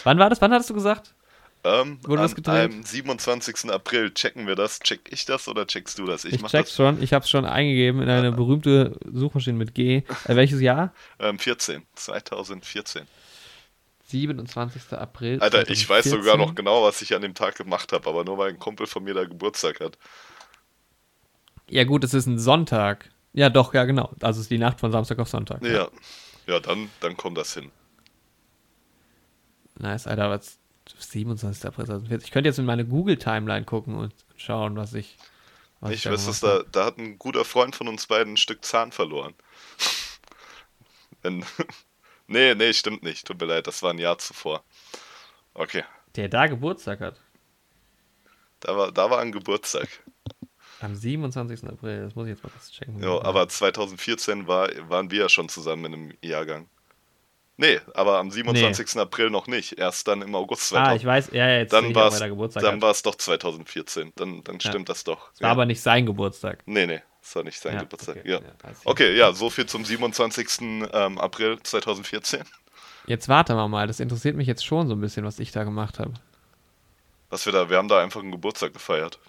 [0.03, 0.41] Wann war das?
[0.41, 1.13] Wann hattest du gesagt?
[1.63, 2.55] Ähm, Wurde das an gedreht?
[2.55, 3.69] einem 27.
[3.71, 4.79] April checken wir das.
[4.79, 6.23] Check ich das oder checkst du das?
[6.23, 6.75] Ich, mach check's das.
[6.75, 7.03] schon.
[7.03, 9.97] Ich habe es schon eingegeben in eine berühmte Suchmaschine mit G.
[9.97, 10.03] Äh,
[10.35, 10.93] welches Jahr?
[11.19, 11.83] Ähm, 14.
[11.95, 13.05] 2014.
[14.07, 14.93] 27.
[14.93, 15.39] April.
[15.41, 16.39] Alter, ich weiß sogar 2014.
[16.47, 19.03] noch genau, was ich an dem Tag gemacht habe, aber nur weil ein Kumpel von
[19.03, 19.97] mir da Geburtstag hat.
[21.69, 23.09] Ja, gut, es ist ein Sonntag.
[23.33, 24.15] Ja, doch, ja, genau.
[24.21, 25.63] Also es ist die Nacht von Samstag auf Sonntag.
[25.63, 25.89] Ja.
[26.47, 27.69] Ja, dann, dann kommt das hin.
[29.77, 30.58] Nice, Alter, was.
[30.97, 31.65] 27.
[31.65, 32.25] April 2014.
[32.25, 35.17] Ich könnte jetzt in meine Google-Timeline gucken und schauen, was ich.
[35.79, 38.33] Was Ich da weiß, dass gemacht da, da hat ein guter Freund von uns beiden
[38.33, 39.33] ein Stück Zahn verloren.
[42.29, 43.25] Nee, nee, stimmt nicht.
[43.25, 44.63] Tut mir leid, das war ein Jahr zuvor.
[45.55, 45.83] Okay.
[46.15, 47.19] Der da Geburtstag hat.
[48.59, 49.87] da war, da war ein Geburtstag.
[50.79, 51.63] Am 27.
[51.67, 52.03] April.
[52.03, 53.01] Das muss ich jetzt mal kurz checken.
[53.01, 56.69] Ja, aber 2014 war, waren wir ja schon zusammen in einem Jahrgang.
[57.59, 58.97] Nee, aber am 27.
[58.99, 59.77] April noch nicht.
[59.77, 61.01] Erst dann im August Ah, 2000.
[61.01, 64.13] ich weiß, ja, ja, jetzt dann ich war dann war es doch 2014.
[64.15, 65.29] Dann, dann stimmt das doch.
[65.33, 66.63] Es war aber nicht sein Geburtstag.
[66.65, 68.15] nee, nee, es war nicht sein Ja, Geburtstag.
[68.15, 68.37] okay, ja.
[68.39, 68.85] ja, ich.
[68.85, 70.61] Okay, ja, so viel zum 27.
[70.61, 72.43] Ähm, April 2014.
[73.07, 75.65] Jetzt warte mal mal, das interessiert mich jetzt schon so ein bisschen, was ich da
[75.65, 76.13] gemacht habe.
[77.29, 79.19] Was wir da, wir haben da einfach einen Geburtstag gefeiert.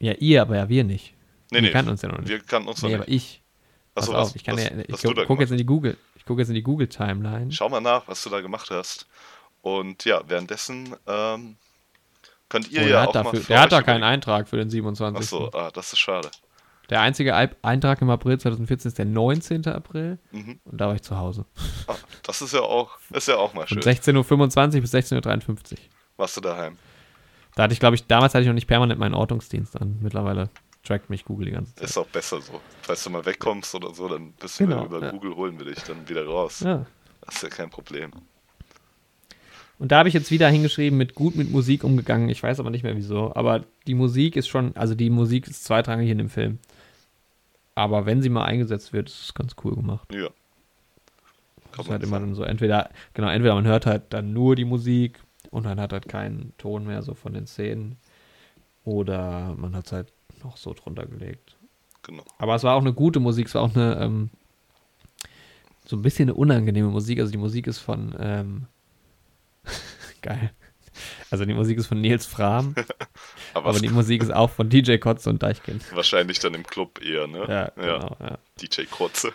[0.00, 1.14] Ja, ihr, aber ja wir nicht.
[1.50, 2.28] Nee, wir nee, kannten uns ja noch nicht.
[2.28, 3.02] Wir kannten uns noch nee, nicht.
[3.04, 3.42] aber ich.
[3.94, 6.05] Pass Achso, auf, was, ich kann was, ja, ich gucke jetzt in die Google, ich
[6.26, 7.50] gucke jetzt in die Google Timeline.
[7.52, 9.06] Schau mal nach, was du da gemacht hast.
[9.62, 11.56] Und ja, währenddessen ähm,
[12.48, 14.70] könnt ihr Oh, ja auch mal dafür, für der hat da keinen Eintrag für den
[14.70, 15.18] 27.
[15.18, 16.30] Achso, ah, das ist schade.
[16.88, 19.66] Der einzige Eintrag im April 2014 ist der 19.
[19.66, 20.60] April Mhm.
[20.64, 21.44] und da war ich zu Hause.
[21.88, 23.92] Ah, das ist ja auch, ist ja auch mal Von schön.
[23.92, 25.78] 16.25 Uhr bis 16.53 Uhr.
[26.16, 26.78] Warst du daheim?
[27.56, 29.98] Da hatte ich, glaube ich, damals hatte ich noch nicht permanent meinen Ortungsdienst an.
[30.00, 30.50] Mittlerweile
[30.86, 31.88] trackt mich Google die ganze Zeit.
[31.88, 32.60] Ist auch besser so.
[32.82, 35.10] Falls du mal wegkommst oder so, dann bist du Genau, über ja.
[35.10, 36.60] Google holen wir dich dann wieder raus.
[36.60, 36.86] Ja.
[37.22, 38.12] Das ist ja kein Problem.
[39.78, 42.28] Und da habe ich jetzt wieder hingeschrieben, mit gut mit Musik umgegangen.
[42.30, 43.34] Ich weiß aber nicht mehr wieso.
[43.34, 46.58] Aber die Musik ist schon, also die Musik ist zweitrangig in dem Film.
[47.74, 50.08] Aber wenn sie mal eingesetzt wird, ist es ganz cool gemacht.
[50.14, 50.28] Ja.
[50.28, 54.56] Das Kann ist halt immer dann so, entweder, genau, entweder man hört halt dann nur
[54.56, 57.98] die Musik und dann hat halt keinen Ton mehr so von den Szenen.
[58.84, 60.12] Oder man hat es halt
[60.46, 61.56] noch so drunter gelegt.
[62.02, 62.24] Genau.
[62.38, 64.30] Aber es war auch eine gute Musik, es war auch eine, ähm,
[65.84, 67.18] so ein bisschen eine unangenehme Musik.
[67.20, 68.66] Also die Musik ist von, ähm,
[70.22, 70.52] geil.
[71.30, 72.74] Also die Musik ist von Nils Fram,
[73.54, 75.84] Aber, aber die Musik ist auch von DJ Kotze und Deichkind.
[75.94, 77.46] wahrscheinlich dann im Club eher, ne?
[77.48, 78.38] Ja, genau, ja.
[78.60, 79.32] DJ Kurze.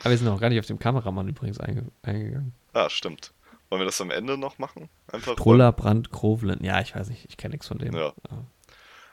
[0.00, 2.54] Aber wir sind auch gar nicht auf den Kameramann übrigens einge eingegangen.
[2.72, 3.32] Ah, stimmt.
[3.68, 4.88] Wollen wir das am Ende noch machen?
[5.12, 5.36] Einfach.
[5.36, 6.64] Truller Brand Krovlen.
[6.64, 7.94] Ja, ich weiß nicht, ich kenne nichts von dem.
[7.94, 8.12] Ja.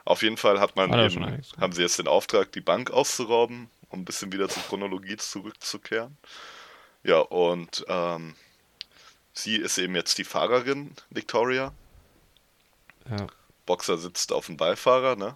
[0.07, 3.99] Auf jeden Fall hat man eben, haben sie jetzt den Auftrag, die Bank auszurauben, um
[3.99, 6.17] ein bisschen wieder zur Chronologie zurückzukehren.
[7.03, 8.35] Ja, und ähm,
[9.33, 11.73] sie ist eben jetzt die Fahrerin, Victoria.
[13.09, 13.27] Ja.
[13.65, 15.35] Boxer sitzt auf dem Beifahrer, ne?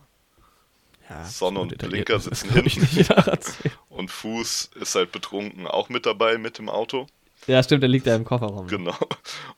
[1.09, 3.05] Ja, Sonne so und Blinker sitzen hinten.
[3.89, 7.07] Und Fuß ist halt betrunken auch mit dabei mit dem Auto.
[7.45, 8.67] ja, stimmt, der liegt da im Kofferraum.
[8.67, 8.95] Genau.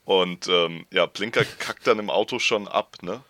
[0.05, 3.21] Und ähm, ja, Blinker kackt dann im Auto schon ab, ne?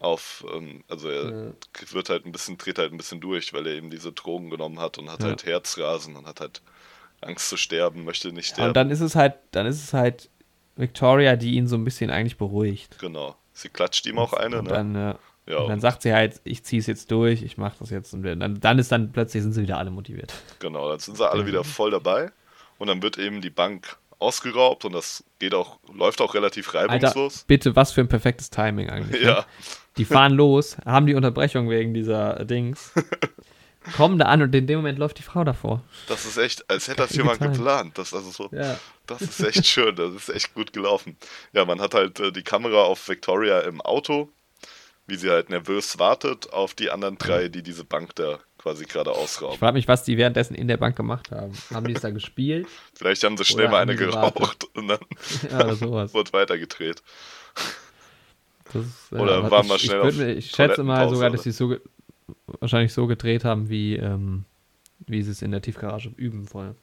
[0.00, 1.52] Auf, ähm, also er Ja.
[1.92, 4.80] wird halt ein bisschen, dreht halt ein bisschen durch, weil er eben diese Drogen genommen
[4.80, 5.28] hat und hat Ja.
[5.28, 6.62] halt Herzrasen und hat halt
[7.20, 8.68] Angst zu sterben, möchte nicht sterben.
[8.68, 10.30] Und dann ist es halt, dann ist es halt
[10.76, 12.98] Victoria, die ihn so ein bisschen eigentlich beruhigt.
[12.98, 13.36] genau.
[13.52, 14.70] Sie klatscht ihm auch eine, und ne?
[14.70, 14.94] Dann,
[15.46, 18.14] ja, und dann sagt sie halt, ich zieh's jetzt durch, ich mach das jetzt.
[18.14, 20.32] Und dann, dann ist dann plötzlich sind sie wieder alle motiviert.
[20.60, 22.30] genau, dann sind sie alle wieder voll dabei
[22.78, 26.92] und dann wird eben die Bank ausgeraubt und das geht auch, läuft auch relativ Alter,
[26.92, 27.44] reibungslos.
[27.46, 29.22] bitte, was für ein perfektes Timing eigentlich.
[29.22, 29.44] Ne?
[29.98, 32.92] Die fahren los, haben die Unterbrechung wegen dieser Dings,
[33.96, 35.82] kommen da an und in dem Moment läuft die Frau davor.
[36.08, 37.98] das ist echt, als hätte das jemand geplant.
[37.98, 38.78] Das also so, Ja.
[39.06, 41.16] Das ist echt schön, das ist echt gut gelaufen.
[41.52, 44.28] Ja, man hat halt äh, die Kamera auf Victoria im Auto,
[45.06, 49.10] wie sie halt nervös wartet auf die anderen drei, die diese Bank da quasi gerade
[49.10, 49.58] Ich ausrauben.
[49.58, 51.52] frage mich, was die währenddessen in der Bank gemacht haben.
[51.74, 52.68] Haben die es da gespielt?
[52.94, 54.34] Vielleicht haben sie schnell mal eine gewartet?
[54.36, 54.98] geraucht und dann
[55.50, 57.02] Ja, wird weitergedreht.
[58.72, 61.30] Das äh, Oder aber waren ich, wir ich, schnell auf mir- ich schätze mal sogar,
[61.30, 61.42] dass oder?
[61.44, 61.76] sie es so
[62.60, 64.44] wahrscheinlich so gedreht haben, wie, ähm,
[65.06, 66.74] wie sie es in der Tiefgarage üben vorher.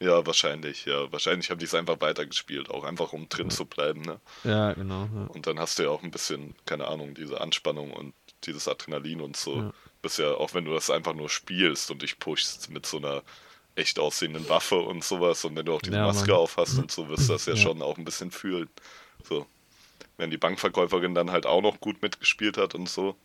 [0.00, 1.10] Ja, wahrscheinlich, ja.
[1.12, 4.20] Wahrscheinlich haben die es einfach weitergespielt, auch einfach um drin zu bleiben, ne?
[4.42, 5.08] Ja, genau.
[5.14, 5.26] Ja.
[5.28, 8.12] Und dann hast du ja auch ein bisschen, keine Ahnung, diese Anspannung und
[8.44, 9.56] dieses Adrenalin und so.
[9.56, 9.72] Ja.
[10.02, 13.22] Bist ja, auch wenn du das einfach nur spielst und dich pushst mit so einer
[13.76, 16.90] echt aussehenden Waffe und sowas und wenn du auch diese Ja, Maske auf hast und
[16.90, 17.60] so, wirst du das ja, Ja.
[17.60, 18.68] schon auch ein bisschen fühlen.
[19.26, 19.46] So.
[20.16, 23.16] Wenn die Bankverkäuferin dann halt auch noch gut mitgespielt hat und so.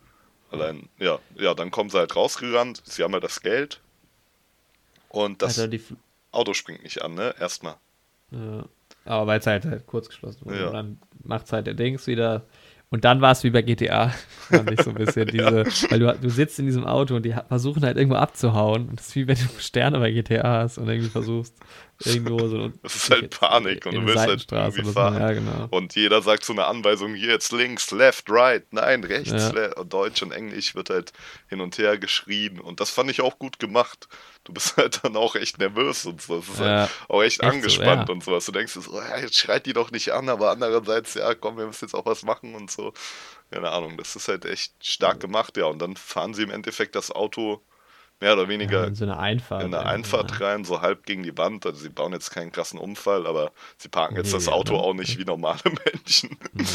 [0.51, 3.81] Allein, ja, ja, dann kommen sie halt rausgerannt, sie haben ja das Geld
[5.09, 5.77] und das Alter,
[6.31, 7.35] Auto springt nicht an, ne?
[7.39, 7.75] Erstmal.
[8.31, 8.65] ja.
[9.05, 10.59] Aber weil es halt, halt kurz geschlossen wurde.
[10.59, 10.67] Ja.
[10.67, 12.45] Und dann macht es halt der Dings wieder.
[12.91, 14.09] Und dann war es wie bei GTA,
[14.49, 15.27] fand ich so ein bisschen.
[15.27, 15.63] Diese.
[15.89, 18.89] Weil du, du sitzt in diesem Auto und die versuchen halt irgendwo abzuhauen.
[18.89, 21.55] Und das ist wie wenn du Sterne bei GTA hast und irgendwie versust,
[22.03, 22.69] irgendwo so.
[22.81, 25.19] Das ist halt Panik und du willst halt irgendwie fahren.
[25.19, 25.67] Ja, genau.
[25.69, 29.51] Und jeder sagt so eine Anweisung: hier jetzt links, left, right, nein, rechts.
[29.53, 29.69] Ja.
[29.83, 31.13] Deutsch und Englisch wird halt
[31.47, 32.59] hin und her geschrien.
[32.59, 34.07] Und das fand ich auch gut gemacht
[34.49, 36.37] du bist halt dann auch echt nervös und so.
[36.37, 38.15] Das ist ja, halt auch echt, echt angespannt so, ja.
[38.15, 38.45] und sowas.
[38.45, 41.65] Du denkst so, ja, jetzt schreit die doch nicht an, aber andererseits, ja, komm, wir
[41.65, 42.93] müssen jetzt auch was machen und so.
[43.51, 45.65] Keine Ahnung, das ist halt echt stark gemacht, ja.
[45.65, 47.61] Und dann fahren sie im Endeffekt das Auto
[48.19, 51.37] mehr oder weniger in so eine Einfahrt, in eine Einfahrt rein, so halb gegen die
[51.37, 51.65] Wand.
[51.65, 54.93] Also sie bauen jetzt keinen krassen Unfall, aber sie parken jetzt nee, das Auto auch
[54.93, 55.61] nicht wie normale
[55.93, 56.37] Menschen.
[56.53, 56.65] Nee.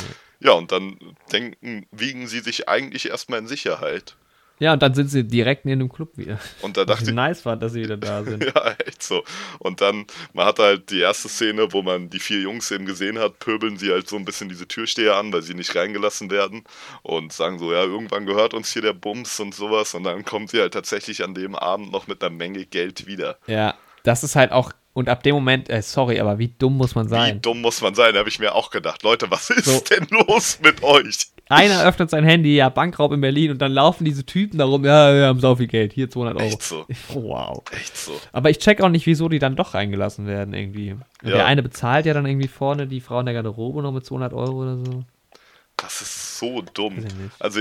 [0.40, 0.98] Ja, und dann
[1.32, 4.16] denken, wiegen sie sich eigentlich erstmal in Sicherheit.
[4.60, 6.38] Ja, und dann sind sie direkt neben dem Club wieder.
[6.62, 7.12] Und da dachte ich.
[7.12, 8.44] nice fand, dass sie wieder da sind.
[8.44, 9.24] ja, echt so.
[9.58, 13.18] Und dann, man hat halt die erste Szene, wo man die vier Jungs eben gesehen
[13.18, 16.64] hat, pöbeln sie halt so ein bisschen diese Türsteher an, weil sie nicht reingelassen werden.
[17.02, 19.94] Und sagen so, ja, irgendwann gehört uns hier der Bums und sowas.
[19.94, 23.38] Und dann kommt sie halt tatsächlich an dem Abend noch mit einer Menge Geld wieder.
[23.46, 23.74] Ja,
[24.04, 27.08] das ist halt auch und ab dem Moment, äh, sorry, aber wie dumm muss man
[27.08, 27.36] sein?
[27.36, 29.02] Wie dumm muss man sein, habe ich mir auch gedacht.
[29.02, 29.80] Leute, was ist so.
[29.80, 31.33] denn los mit euch?
[31.48, 35.14] Einer öffnet sein Handy, ja, Bankraub in Berlin und dann laufen diese Typen darum, ja,
[35.14, 36.46] wir haben so viel Geld, hier 200 Euro.
[36.46, 36.86] Echt so.
[37.12, 37.62] Wow.
[37.70, 38.18] Echt so.
[38.32, 40.96] Aber ich check auch nicht, wieso die dann doch reingelassen werden irgendwie.
[41.22, 41.30] Ja.
[41.30, 44.32] Der eine bezahlt ja dann irgendwie vorne die Frau in der Garderobe noch mit 200
[44.32, 45.04] Euro oder so.
[45.76, 47.04] Das ist so dumm.
[47.40, 47.58] Also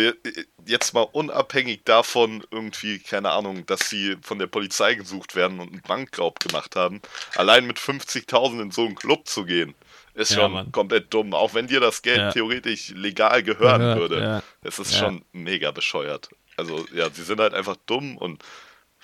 [0.68, 5.72] jetzt mal unabhängig davon irgendwie, keine Ahnung, dass sie von der Polizei gesucht werden und
[5.72, 7.02] einen Bankraub gemacht haben,
[7.36, 9.74] allein mit 50.000 in so einen Club zu gehen,
[10.14, 10.72] ist ja, schon Mann.
[10.72, 11.34] komplett dumm.
[11.34, 12.32] Auch wenn dir das Geld ja.
[12.32, 14.22] theoretisch legal gehören Gehört, würde.
[14.22, 14.44] Ja.
[14.62, 16.30] Es ist schon mega bescheuert.
[16.58, 18.44] Also ja, sie sind halt einfach dumm und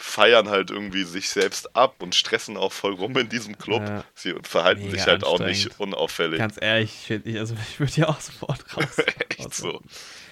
[0.01, 3.81] feiern halt irgendwie sich selbst ab und stressen auch voll rum in diesem Club.
[3.85, 4.05] Ja.
[4.13, 6.39] Sie verhalten Mega sich halt auch nicht unauffällig.
[6.39, 8.97] Ganz ehrlich, ich, also ich würde ja auch sofort raus.
[9.29, 9.81] Echt so.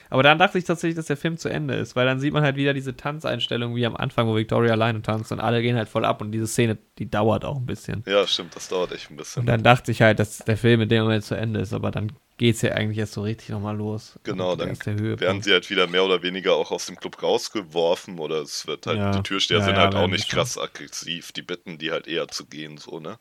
[0.09, 2.43] Aber dann dachte ich tatsächlich, dass der Film zu Ende ist, weil dann sieht man
[2.43, 5.89] halt wieder diese Tanzeinstellung wie am Anfang, wo Victoria alleine tanzt und alle gehen halt
[5.89, 8.03] voll ab und diese Szene, die dauert auch ein bisschen.
[8.07, 9.41] Ja, stimmt, das dauert echt ein bisschen.
[9.41, 11.91] Und dann dachte ich halt, dass der Film in dem Moment zu Ende ist, aber
[11.91, 14.19] dann geht es ja eigentlich erst so richtig nochmal los.
[14.23, 18.41] Genau, dann werden sie halt wieder mehr oder weniger auch aus dem Club rausgeworfen oder
[18.41, 19.11] es wird halt, ja.
[19.11, 22.27] die Türsteher ja, sind ja, halt auch nicht krass aggressiv, die bitten die halt eher
[22.27, 23.17] zu gehen, so, ne?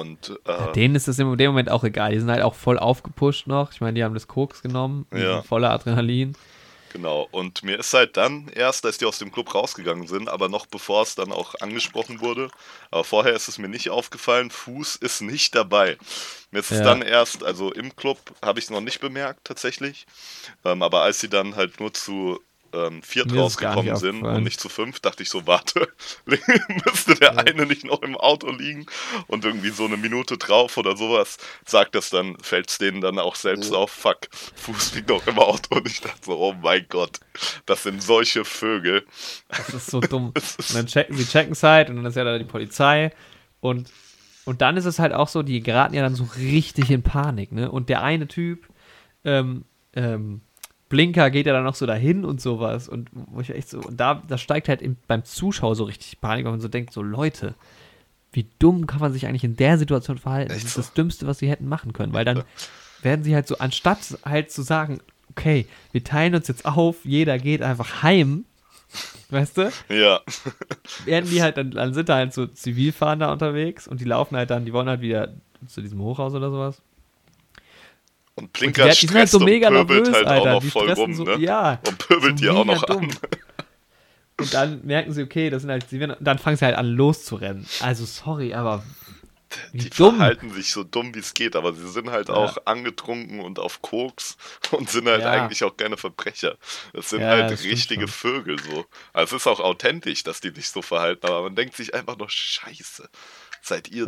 [0.00, 2.12] Und äh, denen ist es in dem Moment auch egal.
[2.12, 3.72] Die sind halt auch voll aufgepusht noch.
[3.72, 5.42] Ich meine, die haben das Koks genommen, ja.
[5.42, 6.34] voller Adrenalin.
[6.92, 10.50] Genau, und mir ist halt dann erst, als die aus dem Club rausgegangen sind, aber
[10.50, 12.50] noch bevor es dann auch angesprochen wurde,
[12.90, 15.96] aber vorher ist es mir nicht aufgefallen, Fuß ist nicht dabei.
[16.50, 16.76] Mir ist ja.
[16.76, 20.06] es dann erst, also im Club habe ich es noch nicht bemerkt tatsächlich,
[20.66, 22.40] ähm, aber als sie dann halt nur zu
[22.72, 25.88] ähm, viert rausgekommen sind und nicht zu fünf, dachte ich so, warte,
[26.26, 27.38] müsste der ja.
[27.38, 28.86] eine nicht noch im Auto liegen
[29.26, 33.18] und irgendwie so eine Minute drauf oder sowas, sagt das dann, fällt es denen dann
[33.18, 33.78] auch selbst ja.
[33.78, 37.20] auf, fuck, Fuß liegt noch im Auto und ich dachte so, oh mein Gott,
[37.66, 39.04] das sind solche Vögel.
[39.48, 40.32] Das ist so dumm.
[40.58, 43.12] und dann checken sie checken es halt und dann ist ja da die Polizei
[43.60, 43.90] und
[44.44, 47.52] und dann ist es halt auch so, die geraten ja dann so richtig in Panik,
[47.52, 47.70] ne?
[47.70, 48.66] Und der eine Typ,
[49.24, 50.40] ähm, ähm,
[50.92, 52.86] Blinker geht ja dann noch so dahin und sowas.
[52.86, 56.20] Und wo ich echt so, und da, da steigt halt im, beim Zuschauer so richtig
[56.20, 57.54] Panik, weil man so denkt, so Leute,
[58.30, 60.50] wie dumm kann man sich eigentlich in der Situation verhalten?
[60.50, 62.42] Echt das ist das Dümmste, was sie hätten machen können, weil dann
[63.00, 65.00] werden sie halt so, anstatt halt zu sagen,
[65.30, 68.44] okay, wir teilen uns jetzt auf, jeder geht einfach heim,
[69.30, 69.72] weißt du?
[69.88, 70.20] Ja.
[71.06, 74.50] Werden die halt, dann, dann sind da halt so Zivilfahnder unterwegs und die laufen halt
[74.50, 75.32] dann, die wollen halt wieder
[75.66, 76.82] zu diesem Hochhaus oder sowas.
[78.34, 80.56] Und Blinker und die, die halt so mega und pöbelt nervös, halt Alter.
[80.56, 81.36] auch noch voll rum, so, ne?
[81.38, 81.78] Ja.
[81.86, 83.10] Und pöbelt so die auch noch dumm.
[83.10, 83.16] an.
[84.38, 86.86] Und dann merken sie, okay, das sind halt, sie werden, dann fangen sie halt an
[86.86, 87.66] loszurennen.
[87.80, 88.82] Also sorry, aber
[89.72, 90.16] die dumm.
[90.16, 92.34] verhalten sich so dumm wie es geht, aber sie sind halt ja.
[92.34, 94.36] auch angetrunken und auf Koks
[94.70, 95.30] und sind halt ja.
[95.30, 96.56] eigentlich auch keine Verbrecher.
[96.92, 98.86] Das sind ja, halt richtige Vögel so.
[99.12, 102.16] Also es ist auch authentisch, dass die sich so verhalten, aber man denkt sich einfach
[102.16, 103.08] nur, scheiße,
[103.60, 104.06] seid ihr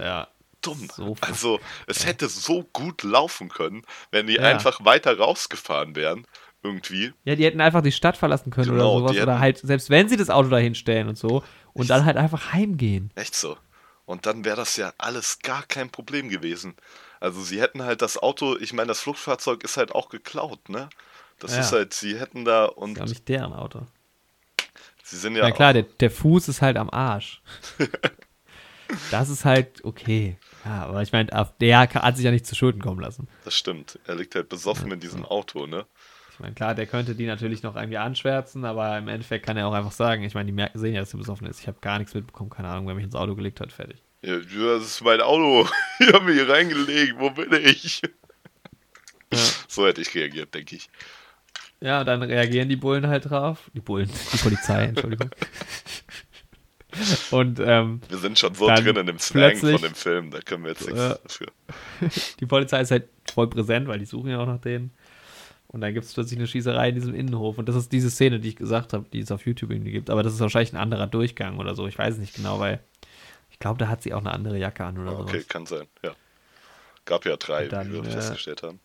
[0.67, 0.89] dumm.
[0.95, 4.43] So also es hätte so gut laufen können, wenn die ja.
[4.43, 6.27] einfach weiter rausgefahren wären.
[6.63, 7.13] Irgendwie.
[7.25, 9.23] Ja, die hätten einfach die Stadt verlassen können genau, oder sowas.
[9.23, 11.45] Oder halt, selbst wenn sie das Auto dahin stellen und so.
[11.75, 11.91] Und Echt?
[11.91, 13.11] dann halt einfach heimgehen.
[13.17, 13.59] Echt so.
[14.07, 16.75] Und dann wäre das ja alles gar kein Problem gewesen.
[17.21, 20.89] Also sie hätten halt das Auto, ich meine, das Fluchtfahrzeug ist halt auch geklaut, ne?
[21.39, 21.61] Das ja.
[21.61, 22.95] ist halt, sie hätten da und.
[22.95, 23.87] Das ist nicht deren Auto.
[25.03, 25.45] Sie sind ja.
[25.45, 27.43] Na klar, der, der Fuß ist halt am Arsch.
[29.11, 30.37] das ist halt okay.
[30.65, 31.31] Ja, aber ich meine,
[31.61, 33.29] der hat sich ja nicht zu Schulden kommen lassen.
[33.45, 33.99] Das stimmt.
[34.07, 35.87] Er liegt halt besoffen ja, in diesem Auto, ne?
[36.33, 39.69] Ich meine, klar, der könnte die natürlich noch irgendwie anschwärzen, aber im Endeffekt kann er
[39.69, 41.61] auch einfach sagen, ich meine, die merken, sehen ja, dass er besoffen ist.
[41.61, 44.03] Ich habe gar nichts mitbekommen, keine Ahnung, wer mich ins Auto gelegt hat, fertig.
[44.23, 45.69] Ja, das ist mein Auto.
[46.01, 47.15] Ich habe mir hier reingelegt.
[47.19, 48.03] Wo bin ich?
[49.33, 49.39] Ja.
[49.69, 50.89] So hätte ich reagiert, denke ich.
[51.81, 53.71] Ja, dann reagieren die Bullen halt drauf.
[53.75, 55.31] Die Bullen, die Polizei, Entschuldigung.
[57.31, 60.65] Und ähm, wir sind schon so drin in dem Slang von dem Film, da können
[60.65, 61.49] wir jetzt nichts äh, dafür.
[62.41, 64.93] Die Polizei ist halt voll präsent, weil die suchen ja auch nach denen.
[65.69, 67.59] Und dann gibt es plötzlich eine Schießerei in diesem Innenhof.
[67.59, 70.09] Und das ist diese Szene, die ich gesagt habe, die es auf YouTube irgendwie gibt.
[70.09, 71.89] Aber das ist wahrscheinlich ein anderer Durchgang oder so.
[71.89, 72.79] Ich weiß es nicht genau, weil
[73.51, 75.23] ich glaube, da hat sie auch eine andere Jacke an oder so.
[75.23, 75.49] Okay, sowas.
[75.49, 76.13] kann sein, ja.
[77.07, 78.79] Gab ja drei, dann, wie wir äh, festgestellt haben.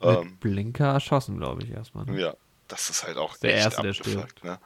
[0.00, 2.04] Mit ähm, Blinker erschossen, glaube ich, erstmal.
[2.06, 2.20] Ne?
[2.20, 2.34] Ja,
[2.68, 4.44] das ist halt auch der erste, der stirbt.
[4.44, 4.58] Ne?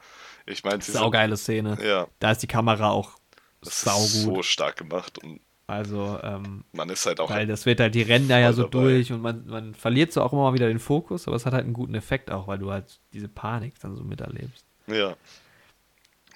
[0.47, 1.77] Ich meine, saugeile Szene.
[1.83, 2.07] Ja.
[2.19, 3.17] Da ist die Kamera auch
[3.61, 4.05] das saugut.
[4.05, 7.29] Ist so stark gemacht und also, ähm, man ist halt auch.
[7.29, 8.83] Weil das wird halt, die rennen da ja so dabei.
[8.83, 11.53] durch und man, man verliert so auch immer mal wieder den Fokus, aber es hat
[11.53, 14.65] halt einen guten Effekt auch, weil du halt diese Panik dann so miterlebst.
[14.87, 15.17] Ja.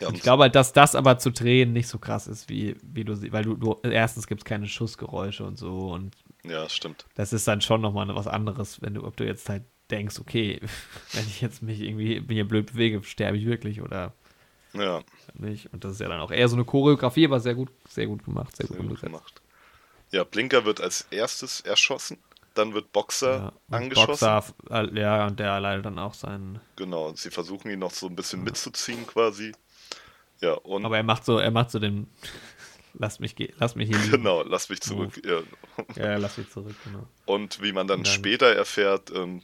[0.02, 3.06] ja ich glaube halt, dass das aber zu drehen nicht so krass ist, wie, wie
[3.06, 6.14] du weil du, du erstens gibt es keine Schussgeräusche und so und
[6.44, 7.06] ja, stimmt.
[7.16, 10.60] Das ist dann schon nochmal was anderes, wenn du, ob du jetzt halt denkst, okay,
[11.14, 14.14] wenn ich jetzt mich irgendwie hier blöd bewege, sterbe ich wirklich oder
[14.74, 15.02] ja.
[15.34, 15.72] nicht.
[15.74, 18.24] Und das ist ja dann auch eher so eine Choreografie, aber sehr gut, sehr gut
[18.24, 19.42] gemacht, sehr, sehr gut, gut gemacht.
[20.12, 22.18] Ja, Blinker wird als erstes erschossen,
[22.54, 24.28] dann wird Boxer ja, angeschossen.
[24.28, 26.60] Boxer, ja, und der leidet dann auch seinen.
[26.76, 28.46] Genau, und sie versuchen ihn noch so ein bisschen ja.
[28.46, 29.54] mitzuziehen quasi.
[30.42, 30.86] Ja, und.
[30.86, 32.08] Aber er macht so, er macht so den.
[32.94, 34.00] lass mich gehen, lass mich hier.
[34.12, 35.22] Genau, lass mich zurück.
[35.26, 35.42] Ja.
[35.96, 37.08] ja, lass mich zurück, genau.
[37.26, 39.42] Und wie man dann, dann später erfährt, ähm,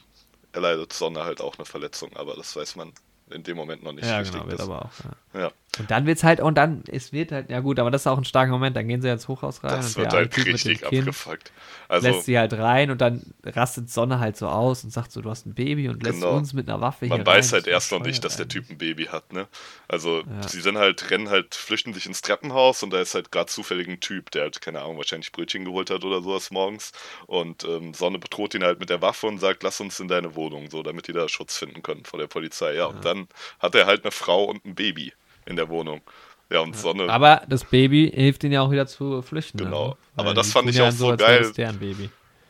[0.57, 2.91] erleidet Sonne halt auch eine Verletzung, aber das weiß man
[3.29, 4.91] in dem Moment noch nicht ja, richtig genau, wird aber auch.
[5.33, 5.39] Ja.
[5.39, 5.51] ja.
[5.79, 8.07] Und dann wird es halt, und dann, es wird halt, ja gut, aber das ist
[8.07, 10.85] auch ein starker Moment, dann gehen sie ins Hochhaus rein das und wird halt richtig
[10.85, 11.51] abgefuckt.
[11.89, 15.21] Also, lässt sie halt rein und dann rastet Sonne halt so aus und sagt so,
[15.21, 16.35] du hast ein Baby und lässt genau.
[16.35, 18.69] uns mit einer Waffe Man hier weiß rein, halt erst noch nicht, dass der Typ
[18.69, 19.47] ein Baby hat, ne?
[19.87, 20.47] Also ja.
[20.47, 23.87] sie sind halt, rennen halt, flüchten sich ins Treppenhaus und da ist halt gerade zufällig
[23.87, 26.91] ein Typ, der halt, keine Ahnung, wahrscheinlich Brötchen geholt hat oder sowas morgens
[27.25, 30.35] und ähm, Sonne bedroht ihn halt mit der Waffe und sagt, lass uns in deine
[30.35, 32.73] Wohnung, so, damit die da Schutz finden können vor der Polizei.
[32.73, 32.85] Ja, ja.
[32.87, 33.27] und dann
[33.59, 35.13] hat er halt eine Frau und ein Baby
[35.47, 36.01] in der Wohnung.
[36.49, 37.09] Ja, und Sonne.
[37.09, 39.57] Aber das Baby hilft ihnen ja auch wieder zu flüchten.
[39.57, 39.89] Genau.
[39.89, 39.97] Ne?
[40.15, 41.51] Aber das fand ich auch so, so geil.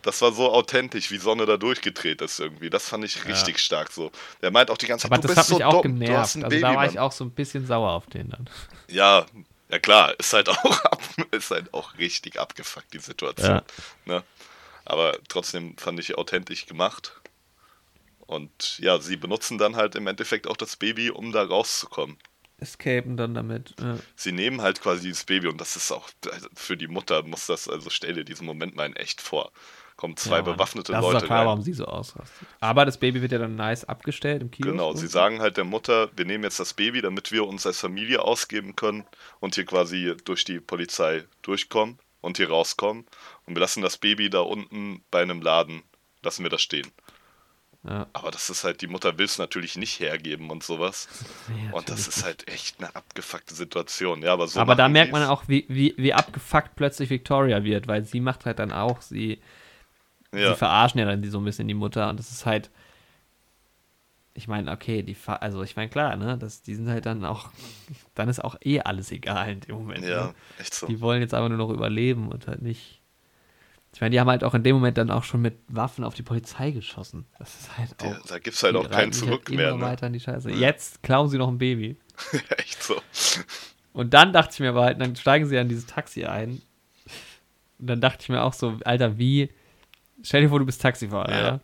[0.04, 2.70] Das war so authentisch, wie Sonne da durchgedreht ist irgendwie.
[2.70, 3.60] Das fand ich richtig ja.
[3.60, 4.12] stark so.
[4.42, 6.00] Der meint auch die ganze Zeit, Aber du das bist hat mich so auch dumm,
[6.00, 6.36] genervt.
[6.36, 8.50] Also Baby, da war ich auch so ein bisschen sauer auf den dann.
[8.88, 9.26] Ja,
[9.70, 10.82] ja klar, ist halt auch,
[11.32, 13.50] ist halt auch richtig abgefuckt, die Situation.
[13.50, 13.64] Ja.
[14.06, 14.24] Ne?
[14.86, 17.20] Aber trotzdem fand ich authentisch gemacht.
[18.28, 22.18] Und ja, sie benutzen dann halt im Endeffekt auch das Baby, um da rauszukommen.
[22.60, 23.76] Escapen dann damit.
[23.80, 23.98] Ja.
[24.16, 27.46] Sie nehmen halt quasi das Baby und das ist auch also für die Mutter muss
[27.46, 29.52] das, also stell dir diesen Moment mal in echt vor.
[29.96, 31.14] Kommen zwei ja, bewaffnete das Leute.
[31.14, 31.48] Das ist klar, rein.
[31.48, 32.48] warum sie so ausrastet.
[32.60, 34.70] Aber das Baby wird ja dann nice abgestellt im Kino.
[34.70, 37.80] Genau, sie sagen halt der Mutter, wir nehmen jetzt das Baby, damit wir uns als
[37.80, 39.06] Familie ausgeben können
[39.40, 43.08] und hier quasi durch die Polizei durchkommen und hier rauskommen.
[43.46, 45.82] Und wir lassen das Baby da unten bei einem Laden,
[46.22, 46.92] lassen wir das stehen.
[47.84, 48.08] Ja.
[48.14, 51.08] Aber das ist halt, die Mutter will es natürlich nicht hergeben und sowas.
[51.50, 54.22] Nee, und das ist halt echt eine abgefuckte Situation.
[54.22, 57.88] Ja, aber so aber da merkt man auch, wie, wie, wie abgefuckt plötzlich Victoria wird,
[57.88, 59.42] weil sie macht halt dann auch, sie,
[60.34, 60.50] ja.
[60.50, 62.70] sie verarschen ja dann so ein bisschen die Mutter und das ist halt.
[64.34, 67.50] Ich meine, okay, die also ich meine, klar, ne, das, die sind halt dann auch,
[68.14, 70.04] dann ist auch eh alles egal in dem Moment.
[70.06, 70.36] Ja, ne?
[70.60, 70.86] echt so.
[70.86, 72.97] Die wollen jetzt einfach nur noch überleben und halt nicht
[73.98, 76.14] ich meine, die haben halt auch in dem Moment dann auch schon mit Waffen auf
[76.14, 77.26] die Polizei geschossen.
[77.40, 78.06] Das ist halt auch.
[78.06, 79.76] Ja, da gibt es halt auch kein Zurück halt mehr.
[79.76, 79.82] Ne?
[79.82, 80.52] weiter in die Scheiße.
[80.52, 81.98] Jetzt klauen sie noch ein Baby.
[82.58, 83.02] Echt so.
[83.94, 86.62] Und dann dachte ich mir aber halt, dann steigen sie an dieses Taxi ein.
[87.80, 89.50] Und dann dachte ich mir auch so, Alter, wie.
[90.22, 91.60] Stell dir vor, du bist Taxifahrer, ja.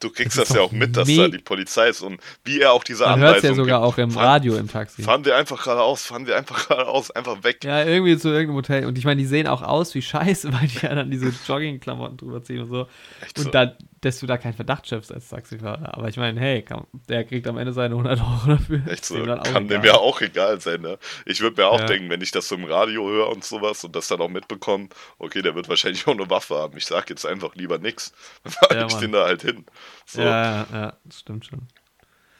[0.00, 2.72] Du kriegst das, das ja auch mit, dass da die Polizei ist und wie er
[2.72, 3.92] auch diese Man hört es ja sogar gibt.
[3.92, 5.02] auch im fahren, Radio im Taxi.
[5.02, 7.62] Fahren wir einfach geradeaus, fahren wir einfach geradeaus, einfach weg.
[7.64, 8.86] Ja, irgendwie zu irgendeinem Hotel.
[8.86, 12.16] Und ich meine, die sehen auch aus wie Scheiße, weil die ja dann diese Jogging-Klamotten
[12.16, 12.86] drüber ziehen und so.
[13.22, 13.50] Echt und so?
[13.50, 13.72] dann,
[14.02, 15.94] dass du da keinen Verdacht schöpfst als Taxifahrer.
[15.94, 18.86] Aber ich meine, hey, komm, der kriegt am Ende seine 100 Euro dafür.
[18.86, 20.98] Echt so, kann dem ja auch egal sein, ne?
[21.26, 21.86] Ich würde mir auch ja.
[21.86, 24.88] denken, wenn ich das so im Radio höre und sowas und das dann auch mitbekomme,
[25.18, 26.76] okay, der wird wahrscheinlich auch eine Waffe haben.
[26.78, 28.12] Ich sag jetzt einfach lieber nix.
[28.68, 29.66] Dann ja, ich den da halt hin.
[30.06, 30.22] So.
[30.22, 31.68] Ja, ja, das stimmt schon.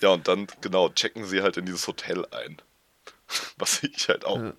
[0.01, 2.57] Ja, und dann, genau, checken sie halt in dieses Hotel ein.
[3.59, 4.53] Was ich halt auch ja.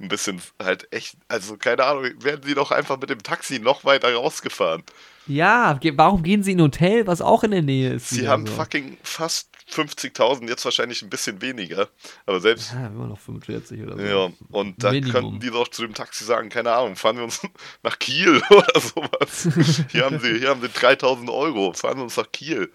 [0.00, 3.84] ein bisschen halt echt, also keine Ahnung, werden sie doch einfach mit dem Taxi noch
[3.84, 4.84] weiter rausgefahren.
[5.26, 8.10] Ja, warum gehen sie in ein Hotel, was auch in der Nähe ist?
[8.10, 8.52] Sie haben so?
[8.52, 11.88] fucking fast 50.000, jetzt wahrscheinlich ein bisschen weniger,
[12.24, 12.72] aber selbst.
[12.72, 14.02] Ja, immer noch 45 oder so.
[14.02, 17.40] Ja, und da könnten die doch zu dem Taxi sagen, keine Ahnung, fahren wir uns
[17.82, 19.48] nach Kiel oder sowas.
[19.90, 22.70] hier, haben sie, hier haben sie 3.000 Euro, fahren wir uns nach Kiel.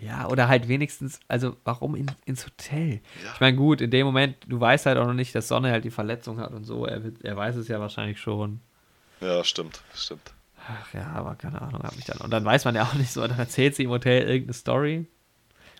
[0.00, 3.00] Ja, oder halt wenigstens, also warum in, ins Hotel?
[3.22, 3.32] Ja.
[3.34, 5.84] Ich meine, gut, in dem Moment, du weißt halt auch noch nicht, dass Sonne halt
[5.84, 6.86] die Verletzung hat und so.
[6.86, 8.60] Er, er weiß es ja wahrscheinlich schon.
[9.20, 10.32] Ja, stimmt, stimmt.
[10.68, 12.18] Ach ja, aber keine Ahnung, hab ich dann.
[12.18, 15.06] Und dann weiß man ja auch nicht so, dann erzählt sie im Hotel irgendeine Story.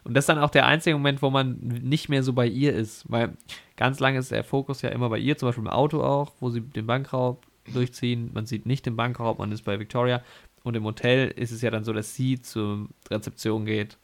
[0.05, 2.75] Und das ist dann auch der einzige Moment, wo man nicht mehr so bei ihr
[2.75, 3.05] ist.
[3.11, 3.37] Weil
[3.77, 6.51] ganz lange ist der Fokus ja immer bei ihr, zum Beispiel im Auto auch, wo
[6.51, 8.31] sie den Bankraub durchziehen.
[8.35, 10.23] Man sieht nicht den Bankraub, man ist bei Victoria.
[10.65, 13.99] Und im Hotel ist es ja dann so, dass sie zur Rezeption geht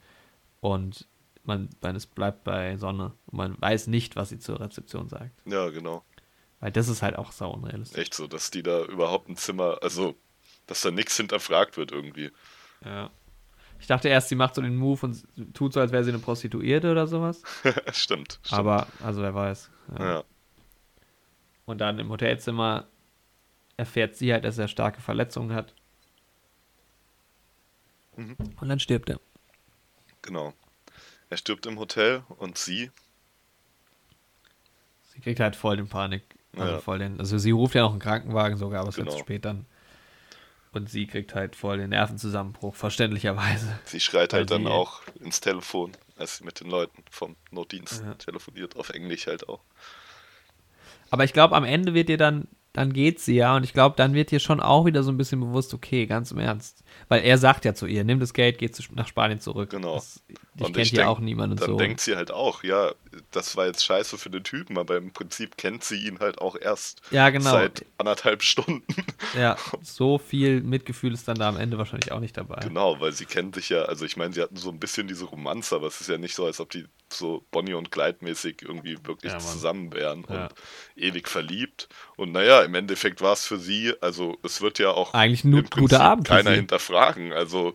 [0.61, 1.07] und
[1.45, 3.13] man, man es bleibt bei Sonne.
[3.27, 5.33] Und man weiß nicht, was sie zur Rezeption sagt.
[5.47, 6.05] Ja, genau.
[6.61, 7.99] Weil das ist halt auch sau unrealistisch.
[7.99, 10.17] Echt so, dass die da überhaupt ein Zimmer, also,
[10.69, 12.31] dass da nichts hinterfragt wird irgendwie.
[12.85, 13.11] Ja.
[13.81, 16.19] Ich dachte erst, sie macht so den Move und tut so, als wäre sie eine
[16.19, 17.43] Prostituierte oder sowas.
[17.93, 19.71] stimmt, stimmt, Aber, also wer weiß.
[19.99, 20.05] Ja.
[20.05, 20.25] ja.
[21.65, 22.87] Und dann im Hotelzimmer
[23.77, 25.75] erfährt sie halt, dass er starke Verletzungen hat.
[28.17, 28.37] Mhm.
[28.61, 29.21] Und dann stirbt er.
[30.23, 30.53] Genau.
[31.31, 32.91] Er stirbt im Hotel und sie.
[35.13, 36.23] Sie kriegt halt voll den Panik.
[36.57, 36.81] Also, ja.
[36.81, 39.07] voll den, also sie ruft ja noch einen Krankenwagen sogar, aber es genau.
[39.07, 39.67] wird zu spät dann.
[40.79, 43.81] Und sie kriegt halt voll den Nervenzusammenbruch, verständlicherweise.
[43.85, 48.15] Sie schreit halt dann auch ins Telefon, als sie mit den Leuten vom Notdienst ja.
[48.15, 49.59] telefoniert, auf Englisch halt auch.
[51.11, 52.47] Aber ich glaube, am Ende wird ihr dann
[52.79, 53.57] dann geht sie ja.
[53.57, 56.31] Und ich glaube, dann wird ihr schon auch wieder so ein bisschen bewusst, okay, ganz
[56.31, 56.85] im Ernst.
[57.09, 59.71] Weil er sagt ja zu ihr, nimm das Geld, geh nach Spanien zurück.
[59.71, 59.97] Genau.
[59.97, 61.77] Das, ich und kennt ja auch niemand und dann so.
[61.77, 62.93] Denkt sie halt auch, ja,
[63.33, 66.55] das war jetzt scheiße für den Typen, aber im Prinzip kennt sie ihn halt auch
[66.55, 67.51] erst ja, genau.
[67.51, 68.85] seit anderthalb Stunden.
[69.37, 72.61] Ja, so viel Mitgefühl ist dann da am Ende wahrscheinlich auch nicht dabei.
[72.61, 75.25] Genau, weil sie kennen sich ja, also ich meine, sie hatten so ein bisschen diese
[75.25, 78.63] Romanze, aber es ist ja nicht so, als ob die so Bonnie und Clyde mäßig
[78.63, 80.45] irgendwie wirklich ja, zusammen wären ja.
[80.45, 80.55] und
[80.97, 81.89] ewig verliebt.
[82.17, 85.63] Und naja, im Endeffekt war es für sie, also es wird ja auch eigentlich nur
[85.63, 87.33] guter Abend keiner hinterfragen.
[87.33, 87.75] Also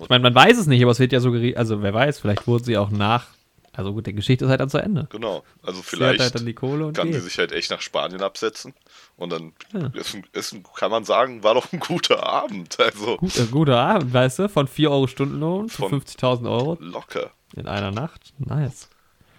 [0.00, 2.46] ich meine, man weiß es nicht, aber es wird ja suggeriert, also wer weiß, vielleicht
[2.46, 3.26] wurde sie auch nach
[3.72, 5.06] also gut, die Geschichte ist halt dann zu Ende.
[5.10, 5.44] Genau.
[5.62, 7.14] Also vielleicht halt kann geht.
[7.14, 8.74] sie sich halt echt nach Spanien absetzen.
[9.16, 9.88] Und dann ja.
[9.94, 12.78] ist, ist, kann man sagen, war doch ein guter Abend.
[12.80, 14.48] Also Gut, ein guter Abend, weißt du?
[14.48, 16.76] Von 4 Euro Stundenlohn zu 50.000 Euro.
[16.80, 17.30] Locker.
[17.54, 18.32] In einer Nacht.
[18.38, 18.89] Nice.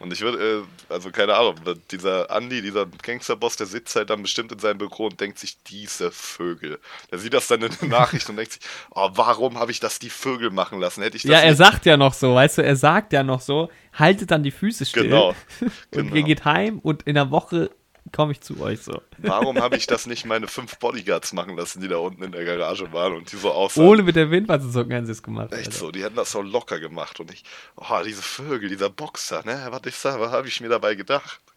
[0.01, 1.55] Und ich würde, äh, also keine Ahnung,
[1.91, 5.61] dieser Andy, dieser Gangsterboss, der sitzt halt dann bestimmt in seinem Büro und denkt sich,
[5.63, 6.79] diese Vögel.
[7.11, 9.99] Der sieht das dann in der Nachricht und denkt sich, oh, warum habe ich das
[9.99, 11.03] die Vögel machen lassen?
[11.03, 13.41] Hätte ich das Ja, er sagt ja noch so, weißt du, er sagt ja noch
[13.41, 15.03] so, haltet dann die Füße still.
[15.03, 15.29] Genau.
[15.61, 16.15] und genau.
[16.15, 17.69] ihr geht heim und in der Woche
[18.11, 19.01] komme ich zu euch so.
[19.17, 22.45] Warum habe ich das nicht meine fünf Bodyguards machen lassen, die da unten in der
[22.45, 23.87] Garage waren und die so aussahen?
[23.87, 25.51] Ohne mit der Wimpern zu zucken haben sie es gemacht.
[25.53, 25.77] Echt Alter.
[25.77, 27.43] so, die hätten das so locker gemacht und ich,
[27.75, 31.39] oh, diese Vögel, dieser Boxer, ne, was ist da, was habe ich mir dabei gedacht?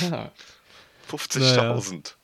[0.00, 0.30] Ja.
[1.10, 2.14] 50.000.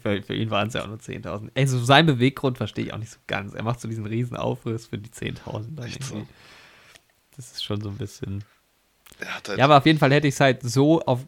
[0.00, 1.50] Für, für, ihn waren es ja auch nur 10.000.
[1.54, 3.54] Ey, so sein Beweggrund verstehe ich auch nicht so ganz.
[3.54, 6.02] Er macht so diesen riesen Aufriss für die 10.000.
[6.02, 6.26] So.
[7.36, 8.44] Das ist schon so ein bisschen.
[9.20, 11.20] Halt ja, aber auf jeden Fall hätte ich es halt so auf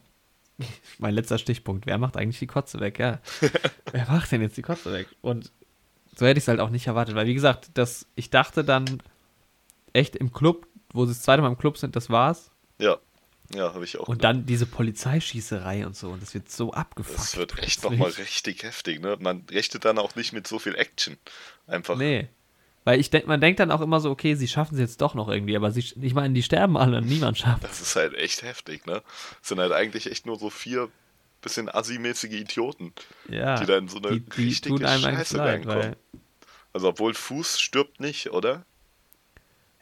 [0.99, 1.87] mein letzter Stichpunkt.
[1.87, 2.99] Wer macht eigentlich die Kotze weg?
[2.99, 3.21] Ja.
[3.93, 5.09] Wer macht denn jetzt die Kotze weg?
[5.21, 5.53] Und
[6.17, 9.03] so hätte ich es halt auch nicht erwartet, weil wie gesagt, das, ich dachte dann
[9.93, 12.51] echt im Club, wo sie das zweite Mal im Club sind, das war's.
[12.79, 12.99] Ja.
[13.55, 14.09] Ja, habe ich auch.
[14.09, 14.37] Und gedacht.
[14.37, 17.19] dann diese Polizeischießerei und so, und das wird so abgefuckt.
[17.19, 19.17] Das wird echt nochmal richtig heftig, ne?
[19.21, 21.19] Man rechnet dann auch nicht mit so viel Action.
[21.67, 21.97] Einfach.
[21.97, 22.29] Nee.
[22.85, 25.15] Weil ich denk, man denkt dann auch immer so, okay, sie schaffen es jetzt doch
[25.15, 28.15] noch irgendwie, aber sie, ich meine, die sterben alle und niemand schafft Das ist halt
[28.15, 29.03] echt heftig, ne?
[29.41, 30.91] Das sind halt eigentlich echt nur so vier
[31.41, 32.93] bisschen assi-mäßige Idioten,
[33.29, 35.97] ja, die dann so eine die, die richtige Scheiße leid, reinkommen.
[36.73, 38.65] Also obwohl Fuß stirbt nicht, oder?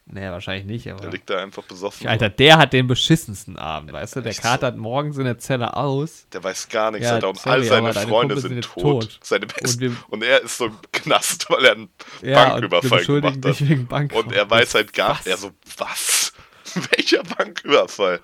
[0.06, 1.00] Naja, wahrscheinlich nicht, aber.
[1.00, 2.08] Der liegt da einfach besoffen.
[2.08, 4.20] Alter, der hat den beschissensten Abend, weißt du?
[4.20, 4.80] Der katert so.
[4.80, 6.26] morgens in der Zelle aus.
[6.32, 7.28] Der weiß gar nichts, ja, Alter.
[7.28, 8.82] Und sorry, all seine Freunde sind, sind tot.
[8.82, 9.20] tot.
[9.22, 9.96] Seine besten.
[10.08, 11.88] Und, und, er ist so im Knast, weil er einen
[12.20, 14.12] ja, Banküberfall gemacht hat.
[14.12, 15.26] Und er weiß halt gar nicht.
[15.28, 16.32] Er so, was?
[16.90, 18.20] Welcher Banküberfall?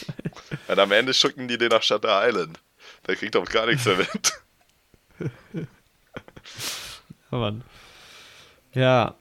[0.68, 2.60] und am Ende schicken die den nach Shutter Island.
[3.06, 4.32] Der kriegt auch gar nichts mehr mit.
[7.30, 7.64] Mann.
[8.74, 9.14] Ja,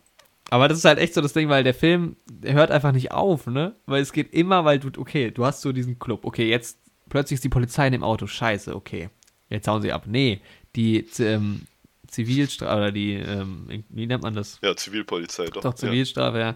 [0.49, 3.11] aber das ist halt echt so das Ding, weil der Film, der hört einfach nicht
[3.11, 3.76] auf, ne?
[3.85, 6.77] Weil es geht immer, weil du, okay, du hast so diesen Club, okay, jetzt
[7.09, 9.09] plötzlich ist die Polizei in dem Auto, scheiße, okay.
[9.49, 10.03] Jetzt hauen sie ab.
[10.07, 10.41] Nee,
[10.76, 11.65] die ähm,
[12.07, 14.59] Zivilstrafe, oder die, ähm, wie nennt man das?
[14.61, 15.61] Ja, Zivilpolizei, doch.
[15.61, 16.55] Doch, Zivilstrafe, ja.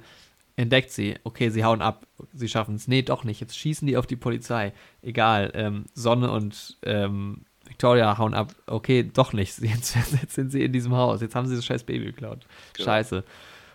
[0.55, 2.87] Entdeckt sie, okay, sie hauen ab, sie schaffen es.
[2.87, 4.73] Nee, doch nicht, jetzt schießen die auf die Polizei.
[5.01, 9.59] Egal, ähm, Sonne und ähm, Victoria hauen ab, okay, doch nicht.
[9.61, 12.45] Jetzt, jetzt, sind sie in diesem Haus, jetzt haben sie das scheiß Baby geklaut.
[12.73, 12.85] Genau.
[12.85, 13.23] Scheiße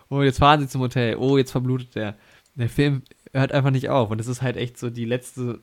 [0.09, 2.17] oh, jetzt fahren sie zum Hotel, oh, jetzt verblutet der.
[2.55, 3.03] Der Film
[3.33, 4.09] hört einfach nicht auf.
[4.09, 5.61] Und es ist halt echt so, die letzten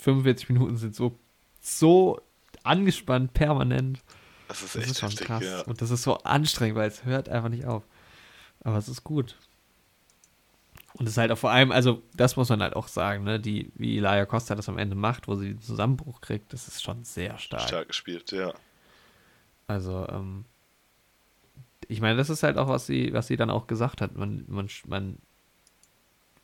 [0.00, 1.18] 45 Minuten sind so,
[1.60, 2.20] so
[2.62, 4.00] angespannt, permanent.
[4.48, 5.44] Das ist echt das ist schon heftig, krass.
[5.44, 5.62] Ja.
[5.62, 7.82] Und das ist so anstrengend, weil es hört einfach nicht auf.
[8.62, 9.36] Aber es ist gut.
[10.94, 13.38] Und es ist halt auch vor allem, also das muss man halt auch sagen, ne,
[13.38, 16.82] die, wie Laia Costa das am Ende macht, wo sie den Zusammenbruch kriegt, das ist
[16.82, 17.68] schon sehr stark.
[17.68, 18.52] Stark gespielt, ja.
[19.66, 20.44] Also, ähm,
[21.90, 24.16] ich meine, das ist halt auch, was sie, was sie dann auch gesagt hat.
[24.16, 25.18] Man, man, man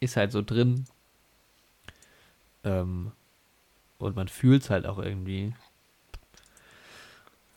[0.00, 0.86] ist halt so drin.
[2.64, 3.12] Ähm,
[3.98, 5.54] und man fühlt es halt auch irgendwie.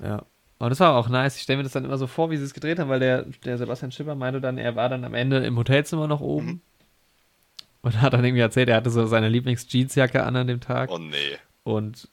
[0.01, 0.23] Ja.
[0.59, 1.37] Und das war auch nice.
[1.37, 3.23] Ich stelle mir das dann immer so vor, wie sie es gedreht haben, weil der,
[3.43, 6.45] der Sebastian Schipper meinte dann, er war dann am Ende im Hotelzimmer noch oben.
[6.45, 6.61] Mhm.
[7.81, 10.91] Und hat dann irgendwie erzählt, er hatte so seine Lieblings-Jeansjacke an an dem Tag.
[10.91, 11.37] Oh nee.
[11.69, 12.09] Und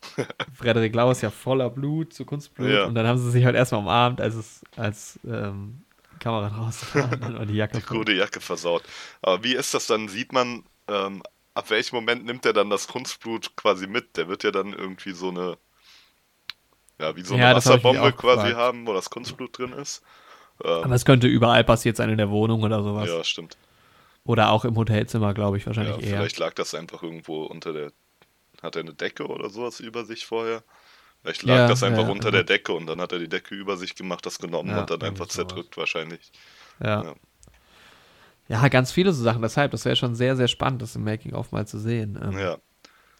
[0.54, 2.70] Frederik Lau ist ja voller Blut, zu Kunstblut.
[2.70, 2.84] Ja.
[2.84, 5.82] Und dann haben sie sich halt erstmal umarmt, als es als ähm,
[6.18, 7.12] Kamera draußen war.
[7.12, 7.78] Und dann war die Jacke.
[7.78, 8.82] Die gute Jacke versaut.
[9.22, 10.08] Aber wie ist das dann?
[10.08, 11.22] Sieht man, ähm,
[11.54, 14.16] ab welchem Moment nimmt er dann das Kunstblut quasi mit?
[14.16, 15.56] Der wird ja dann irgendwie so eine,
[17.00, 18.56] ja, wie so eine ja, Wasserbombe quasi gefragt.
[18.56, 20.02] haben, wo das Kunstblut drin ist.
[20.64, 23.08] Ähm, Aber es könnte überall passiert sein in der Wohnung oder sowas.
[23.08, 23.56] Ja, stimmt.
[24.24, 26.16] Oder auch im Hotelzimmer, glaube ich, wahrscheinlich ja, eher.
[26.18, 27.92] Vielleicht lag das einfach irgendwo unter der.
[28.66, 30.62] Hat er eine Decke oder sowas über sich vorher?
[31.22, 33.54] Vielleicht lag ja, das einfach ja, unter der Decke und dann hat er die Decke
[33.54, 35.94] über sich gemacht, das genommen und dann einfach zerdrückt sowas.
[35.94, 36.30] wahrscheinlich.
[36.80, 37.14] Ja.
[38.48, 38.68] ja.
[38.68, 39.42] ganz viele so Sachen.
[39.42, 42.18] Deshalb, das wäre schon sehr, sehr spannend, das im Making-of mal zu sehen.
[42.22, 42.38] Ähm.
[42.38, 42.58] Ja.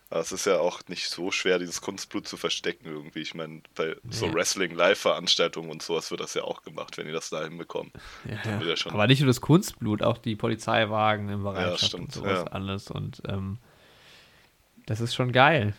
[0.08, 3.22] Aber es ist ja auch nicht so schwer, dieses Kunstblut zu verstecken irgendwie.
[3.22, 7.30] Ich meine, bei so Wrestling-Live-Veranstaltungen und sowas wird das ja auch gemacht, wenn die das
[7.30, 7.92] da hinbekommen.
[8.24, 8.74] Ja, ja.
[8.86, 12.52] Aber nicht nur das Kunstblut, auch die Polizeiwagen im Bereich ja, stimmt, und sowas ja.
[12.52, 12.88] alles.
[12.88, 13.58] Und ähm,
[14.86, 15.74] das ist schon geil.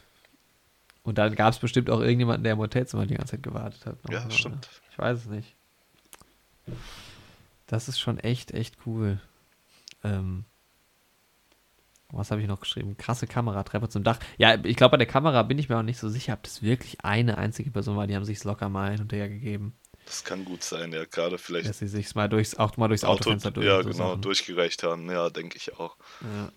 [1.03, 3.97] Und dann gab es bestimmt auch irgendjemanden, der im Hotelzimmer die ganze Zeit gewartet hat.
[4.09, 4.31] Ja, oder?
[4.31, 4.69] stimmt.
[4.91, 5.55] Ich weiß es nicht.
[7.65, 9.21] Das ist schon echt, echt cool.
[10.03, 10.43] Ähm,
[12.09, 12.97] was habe ich noch geschrieben?
[12.97, 14.19] Krasse Kameratreppe zum Dach.
[14.37, 16.61] Ja, ich glaube, bei der Kamera bin ich mir auch nicht so sicher, ob das
[16.61, 18.07] wirklich eine einzige Person war.
[18.07, 19.73] Die haben sich locker mal hin und her gegeben.
[20.05, 21.67] Das kann gut sein, ja, gerade vielleicht.
[21.67, 23.65] Dass sie sich mal durchs, auch mal durchs Auto, Autofenster durch.
[23.65, 24.21] Ja, so genau, Sachen.
[24.21, 25.09] durchgereicht haben.
[25.11, 25.97] Ja, denke ich auch.
[26.21, 26.51] Ja.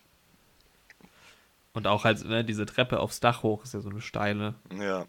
[1.72, 4.54] Und auch halt, ne, diese Treppe aufs Dach hoch ist ja so eine steile.
[4.76, 5.06] Ja.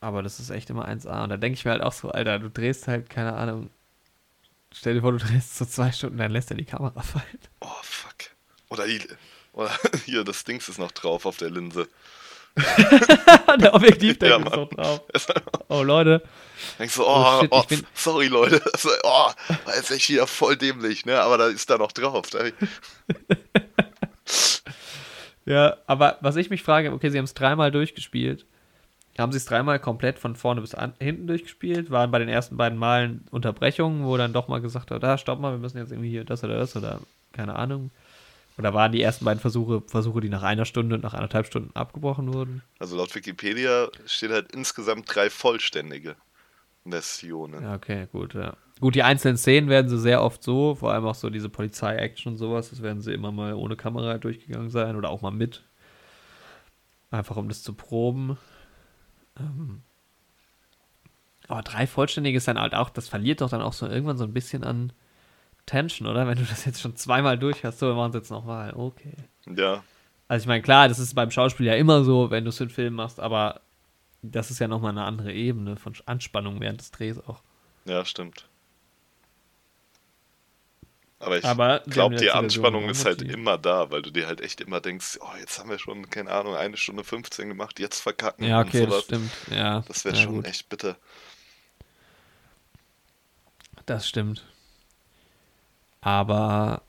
[0.00, 1.24] Aber das ist echt immer 1A.
[1.24, 3.70] Und da denke ich mir halt auch so, Alter, du drehst halt, keine Ahnung.
[4.72, 7.38] Stell dir vor, du drehst so zwei Stunden, dann lässt er die Kamera fallen.
[7.60, 8.30] Oh, fuck.
[8.68, 9.00] Oder, die,
[9.52, 9.70] oder
[10.04, 11.88] hier, das Dings ist noch drauf auf der Linse.
[13.58, 15.00] der Objektivdeckel ja, ist noch drauf.
[15.68, 16.22] Oh, Leute.
[16.78, 18.62] Denkst du, oh, oh, shit, oh sorry, Leute.
[18.72, 19.30] Also, oh,
[19.66, 21.20] das ist echt wieder voll dämlich, ne?
[21.20, 22.28] Aber da ist da noch drauf.
[25.46, 28.46] Ja, aber was ich mich frage, okay, sie haben es dreimal durchgespielt.
[29.18, 31.90] Haben sie es dreimal komplett von vorne bis an, hinten durchgespielt?
[31.90, 35.38] Waren bei den ersten beiden Malen Unterbrechungen, wo dann doch mal gesagt hat, da, stopp
[35.38, 37.00] mal, wir müssen jetzt irgendwie hier das oder das oder
[37.32, 37.90] keine Ahnung.
[38.56, 41.74] Oder waren die ersten beiden Versuche Versuche, die nach einer Stunde und nach anderthalb Stunden
[41.74, 42.62] abgebrochen wurden?
[42.78, 46.16] Also laut Wikipedia steht halt insgesamt drei vollständige
[46.88, 47.62] Versionen.
[47.62, 48.56] Ja, okay, gut, ja.
[48.80, 52.32] Gut, die einzelnen Szenen werden sie sehr oft so, vor allem auch so diese Polizei-Action
[52.32, 55.62] und sowas, das werden sie immer mal ohne Kamera durchgegangen sein oder auch mal mit.
[57.10, 58.36] Einfach um das zu proben.
[59.38, 59.82] Ähm,
[61.46, 64.24] aber drei vollständige ist dann halt auch, das verliert doch dann auch so irgendwann so
[64.24, 64.92] ein bisschen an
[65.66, 66.26] Tension, oder?
[66.26, 68.74] Wenn du das jetzt schon zweimal durch hast, so, wir machen es jetzt nochmal.
[68.74, 69.14] Okay.
[69.54, 69.84] Ja.
[70.26, 72.64] Also ich meine, klar, das ist beim Schauspiel ja immer so, wenn du es für
[72.64, 73.60] einen Film machst, aber
[74.22, 77.42] das ist ja nochmal eine andere Ebene von Anspannung während des Drehs auch.
[77.84, 78.48] Ja, stimmt.
[81.24, 84.80] Aber ich glaube, die Anspannung ist halt immer da, weil du dir halt echt immer
[84.80, 88.44] denkst, oh, jetzt haben wir schon, keine Ahnung, eine Stunde 15 gemacht, jetzt verkacken.
[88.44, 89.30] Ja, okay, das stimmt.
[89.50, 90.46] Ja, das wäre ja, schon gut.
[90.46, 90.96] echt bitter.
[93.86, 94.44] Das stimmt.
[96.00, 96.82] Aber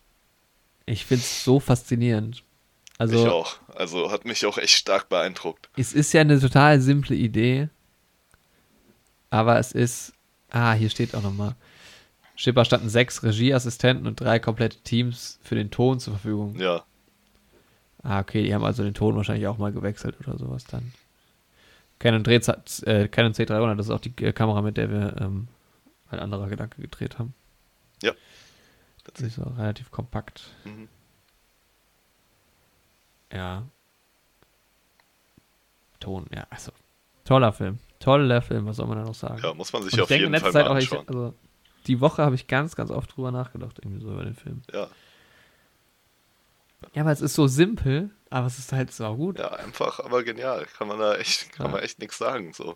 [0.86, 2.44] ich finde es so faszinierend.
[2.98, 3.57] Also, ich auch.
[3.76, 5.70] Also hat mich auch echt stark beeindruckt.
[5.76, 7.70] Es ist ja eine total simple Idee.
[9.30, 10.14] Aber es ist.
[10.49, 11.56] Ah, hier steht auch nochmal.
[12.36, 16.56] Schipper standen sechs Regieassistenten und drei komplette Teams für den Ton zur Verfügung.
[16.60, 16.84] Ja.
[18.03, 20.94] Ah, okay, die haben also den Ton wahrscheinlich auch mal gewechselt oder sowas dann.
[21.98, 25.48] Canon, Dreh, äh, Canon C300, das ist auch die äh, Kamera, mit der wir ähm,
[26.10, 27.34] ein anderer Gedanke gedreht haben.
[28.03, 28.12] Ja.
[29.06, 30.52] Das ist auch relativ kompakt.
[30.66, 30.90] Mhm.
[33.32, 33.64] Ja.
[35.99, 36.72] Ton, ja, also
[37.24, 37.80] toller Film.
[37.99, 39.40] Toller Film, was soll man da noch sagen?
[39.41, 41.03] Ja, muss man sich auf denke, jeden Fall mal anschauen.
[41.03, 41.34] Ich, also,
[41.88, 44.62] die Woche habe ich ganz, ganz oft drüber nachgedacht, irgendwie so über den Film.
[44.72, 44.88] Ja.
[46.94, 49.40] Ja, aber es ist so simpel, aber es ist halt so gut.
[49.40, 50.66] Ja, einfach, aber genial.
[50.78, 51.72] Kann man da echt, kann ja.
[51.72, 52.53] man echt nichts sagen.
[52.53, 52.76] So.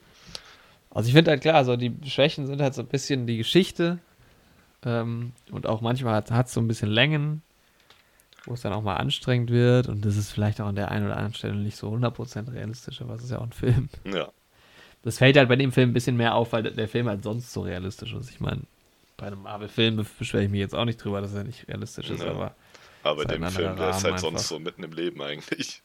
[0.89, 3.99] Also ich finde halt klar, so die Schwächen sind halt so ein bisschen die Geschichte,
[4.85, 7.41] ähm, und auch manchmal hat es so ein bisschen Längen,
[8.45, 9.87] wo es dann auch mal anstrengend wird.
[9.87, 13.01] Und das ist vielleicht auch an der einen oder anderen Stelle nicht so 100% realistisch,
[13.01, 13.89] aber es ist ja auch ein Film.
[14.05, 14.29] Ja.
[15.03, 17.53] Das fällt halt bei dem Film ein bisschen mehr auf, weil der Film halt sonst
[17.53, 18.29] so realistisch ist.
[18.29, 18.63] Ich meine,
[19.19, 22.23] bei einem Marvel-Film beschwere ich mich jetzt auch nicht drüber, dass er nicht realistisch ist,
[22.23, 22.31] ja.
[22.31, 22.55] aber
[23.03, 24.19] Aber dem Film, der ist halt einfach.
[24.19, 25.81] sonst so mitten im Leben eigentlich.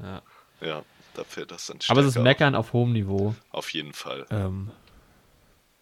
[0.00, 0.22] Ja.
[0.60, 0.84] Ja,
[1.14, 3.34] da fällt das dann Aber es ist Meckern auf, auf hohem Niveau.
[3.50, 4.26] Auf jeden Fall.
[4.30, 4.70] Ähm,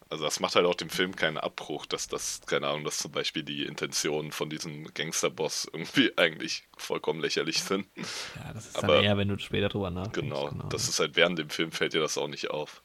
[0.09, 3.11] also das macht halt auch dem Film keinen Abbruch, dass das, keine Ahnung, dass zum
[3.11, 7.87] Beispiel die Intentionen von diesem Gangsterboss irgendwie eigentlich vollkommen lächerlich sind.
[7.97, 10.21] Ja, das ist Aber, dann eher, wenn du später drüber nachdenkst.
[10.21, 12.83] Genau, genau, das ist halt während dem Film fällt dir das auch nicht auf.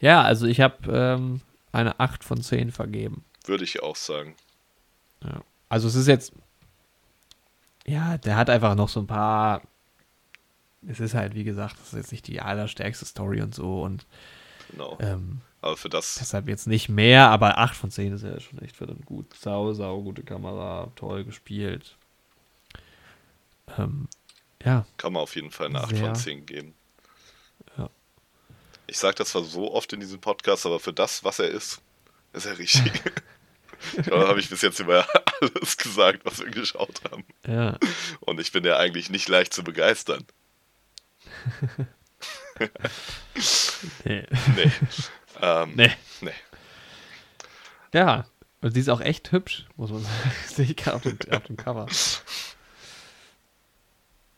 [0.00, 1.40] Ja, also ich habe ähm,
[1.72, 3.24] eine 8 von 10 vergeben.
[3.44, 4.34] Würde ich auch sagen.
[5.24, 5.42] Ja.
[5.68, 6.32] Also es ist jetzt,
[7.86, 9.62] ja, der hat einfach noch so ein paar
[10.86, 14.06] es ist halt, wie gesagt, das ist jetzt nicht die allerstärkste Story und so und
[14.70, 14.96] genau.
[15.00, 16.16] Ähm, aber für das.
[16.20, 19.34] Deshalb jetzt nicht mehr, aber 8 von 10 ist ja schon echt verdammt gut.
[19.34, 21.96] Sau, sau, gute Kamera, toll gespielt.
[23.76, 24.08] Ähm,
[24.64, 24.86] ja.
[24.96, 26.74] Kann man auf jeden Fall eine 8 sehr, von 10 geben.
[28.88, 31.80] Ich sage das zwar so oft in diesem Podcast, aber für das, was er ist,
[32.32, 32.90] ist er richtig.
[33.96, 35.06] ich glaube, habe ich bis jetzt über
[35.40, 37.24] alles gesagt, was wir geschaut haben.
[37.46, 37.78] Ja.
[38.20, 40.24] Und ich bin ja eigentlich nicht leicht zu begeistern.
[44.04, 44.26] nee.
[44.56, 44.72] Nee.
[45.40, 45.92] Ähm, nee.
[46.22, 46.32] Nee.
[47.92, 48.26] Ja,
[48.62, 50.32] und sie ist auch echt hübsch, muss man sagen.
[50.46, 50.96] Sehe ich gerade
[51.30, 51.86] auf dem Cover.
[51.86, 52.24] Ist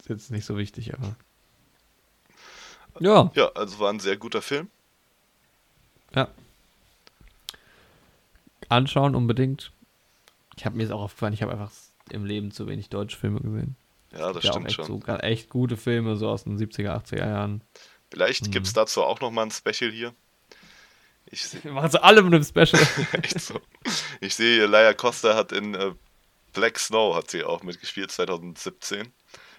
[0.09, 1.17] jetzt nicht so wichtig, aber.
[3.01, 3.33] Ja.
[3.35, 4.69] Ja, also war ein sehr guter Film.
[6.15, 6.29] Ja.
[8.69, 9.73] Anschauen unbedingt.
[10.57, 11.73] Ich habe mir jetzt auch aufgefallen, ich habe einfach
[12.11, 13.77] im Leben zu wenig deutsche Filme gesehen.
[14.13, 14.87] Ja, das ja stimmt echt schon.
[14.87, 17.63] So, echt gute Filme, so aus den 70er, 80er Jahren.
[18.11, 18.51] Vielleicht mhm.
[18.51, 20.13] gibt es dazu auch nochmal ein Special hier.
[21.27, 22.83] Ich Wir machen sie alle mit einem Special.
[23.23, 23.61] echt so.
[24.21, 25.93] Ich sehe Laia Costa hat in äh,
[26.53, 29.13] Black Snow hat sie auch mitgespielt, 2017.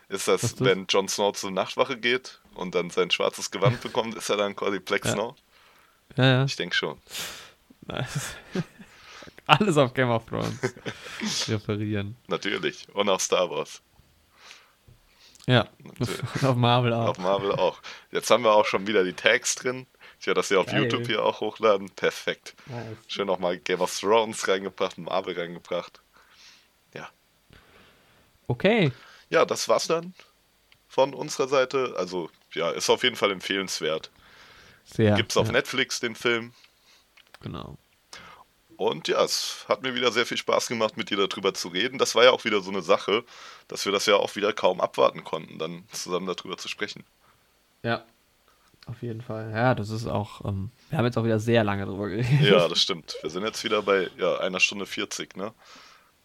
[0.09, 4.15] Ist das, das, wenn Jon Snow zur Nachtwache geht und dann sein schwarzes Gewand bekommt,
[4.15, 5.11] ist er dann quasi Black ja.
[5.11, 5.35] Snow?
[6.17, 6.45] Ja, ja.
[6.45, 6.97] Ich denke schon.
[7.81, 8.35] Nice.
[9.47, 10.59] Alles auf Game of Thrones
[11.47, 12.15] referieren.
[12.27, 12.87] Natürlich.
[12.93, 13.81] Und auch Star Wars.
[15.47, 15.67] Ja,
[16.43, 17.09] auf Marvel auch.
[17.09, 17.81] Auf Marvel auch.
[18.11, 19.87] Jetzt haben wir auch schon wieder die Tags drin.
[20.19, 20.83] Ich werde das hier auf Geil.
[20.83, 21.89] YouTube hier auch hochladen.
[21.89, 22.55] Perfekt.
[22.67, 22.97] Nice.
[23.07, 25.99] Schön nochmal Game of Thrones reingebracht, Marvel reingebracht.
[26.93, 27.09] Ja.
[28.47, 28.91] Okay.
[29.29, 30.13] Ja, das war's dann
[30.87, 31.95] von unserer Seite.
[31.97, 34.11] Also, ja, ist auf jeden Fall empfehlenswert.
[34.85, 35.15] Sehr.
[35.15, 35.53] Gibt's auf ja.
[35.53, 36.53] Netflix den Film.
[37.41, 37.77] Genau.
[38.77, 41.99] Und ja, es hat mir wieder sehr viel Spaß gemacht, mit dir darüber zu reden.
[41.99, 43.23] Das war ja auch wieder so eine Sache,
[43.67, 47.03] dass wir das ja auch wieder kaum abwarten konnten, dann zusammen darüber zu sprechen.
[47.83, 48.05] Ja,
[48.87, 49.51] auf jeden Fall.
[49.51, 52.41] Ja, das ist auch, ähm, wir haben jetzt auch wieder sehr lange drüber geredet.
[52.41, 53.15] Ja, das stimmt.
[53.21, 55.53] Wir sind jetzt wieder bei ja, einer Stunde 40, ne?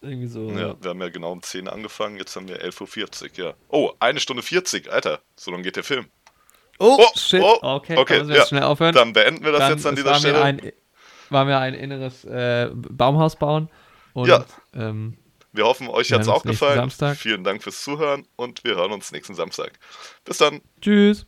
[0.01, 0.51] Irgendwie so.
[0.51, 3.55] Ja, wir haben ja genau um 10 angefangen, jetzt haben wir 11.40 Uhr, ja.
[3.69, 5.20] Oh, eine Stunde 40, Alter.
[5.36, 6.07] So lange geht der Film.
[6.78, 7.43] Oh, oh shit.
[7.43, 8.47] Oh, okay, okay dann müssen wir ja.
[8.47, 8.94] schnell aufhören.
[8.94, 10.43] Dann beenden wir das dann jetzt an dieser Stelle.
[10.43, 10.73] Ein,
[11.31, 13.69] war mir ein inneres äh, Baumhaus bauen.
[14.12, 14.44] Und, ja.
[14.74, 15.16] Ähm,
[15.53, 16.77] wir hoffen, euch hat es auch gefallen.
[16.77, 17.16] Samstag.
[17.16, 19.73] Vielen Dank fürs Zuhören und wir hören uns nächsten Samstag.
[20.24, 20.61] Bis dann.
[20.81, 21.27] Tschüss.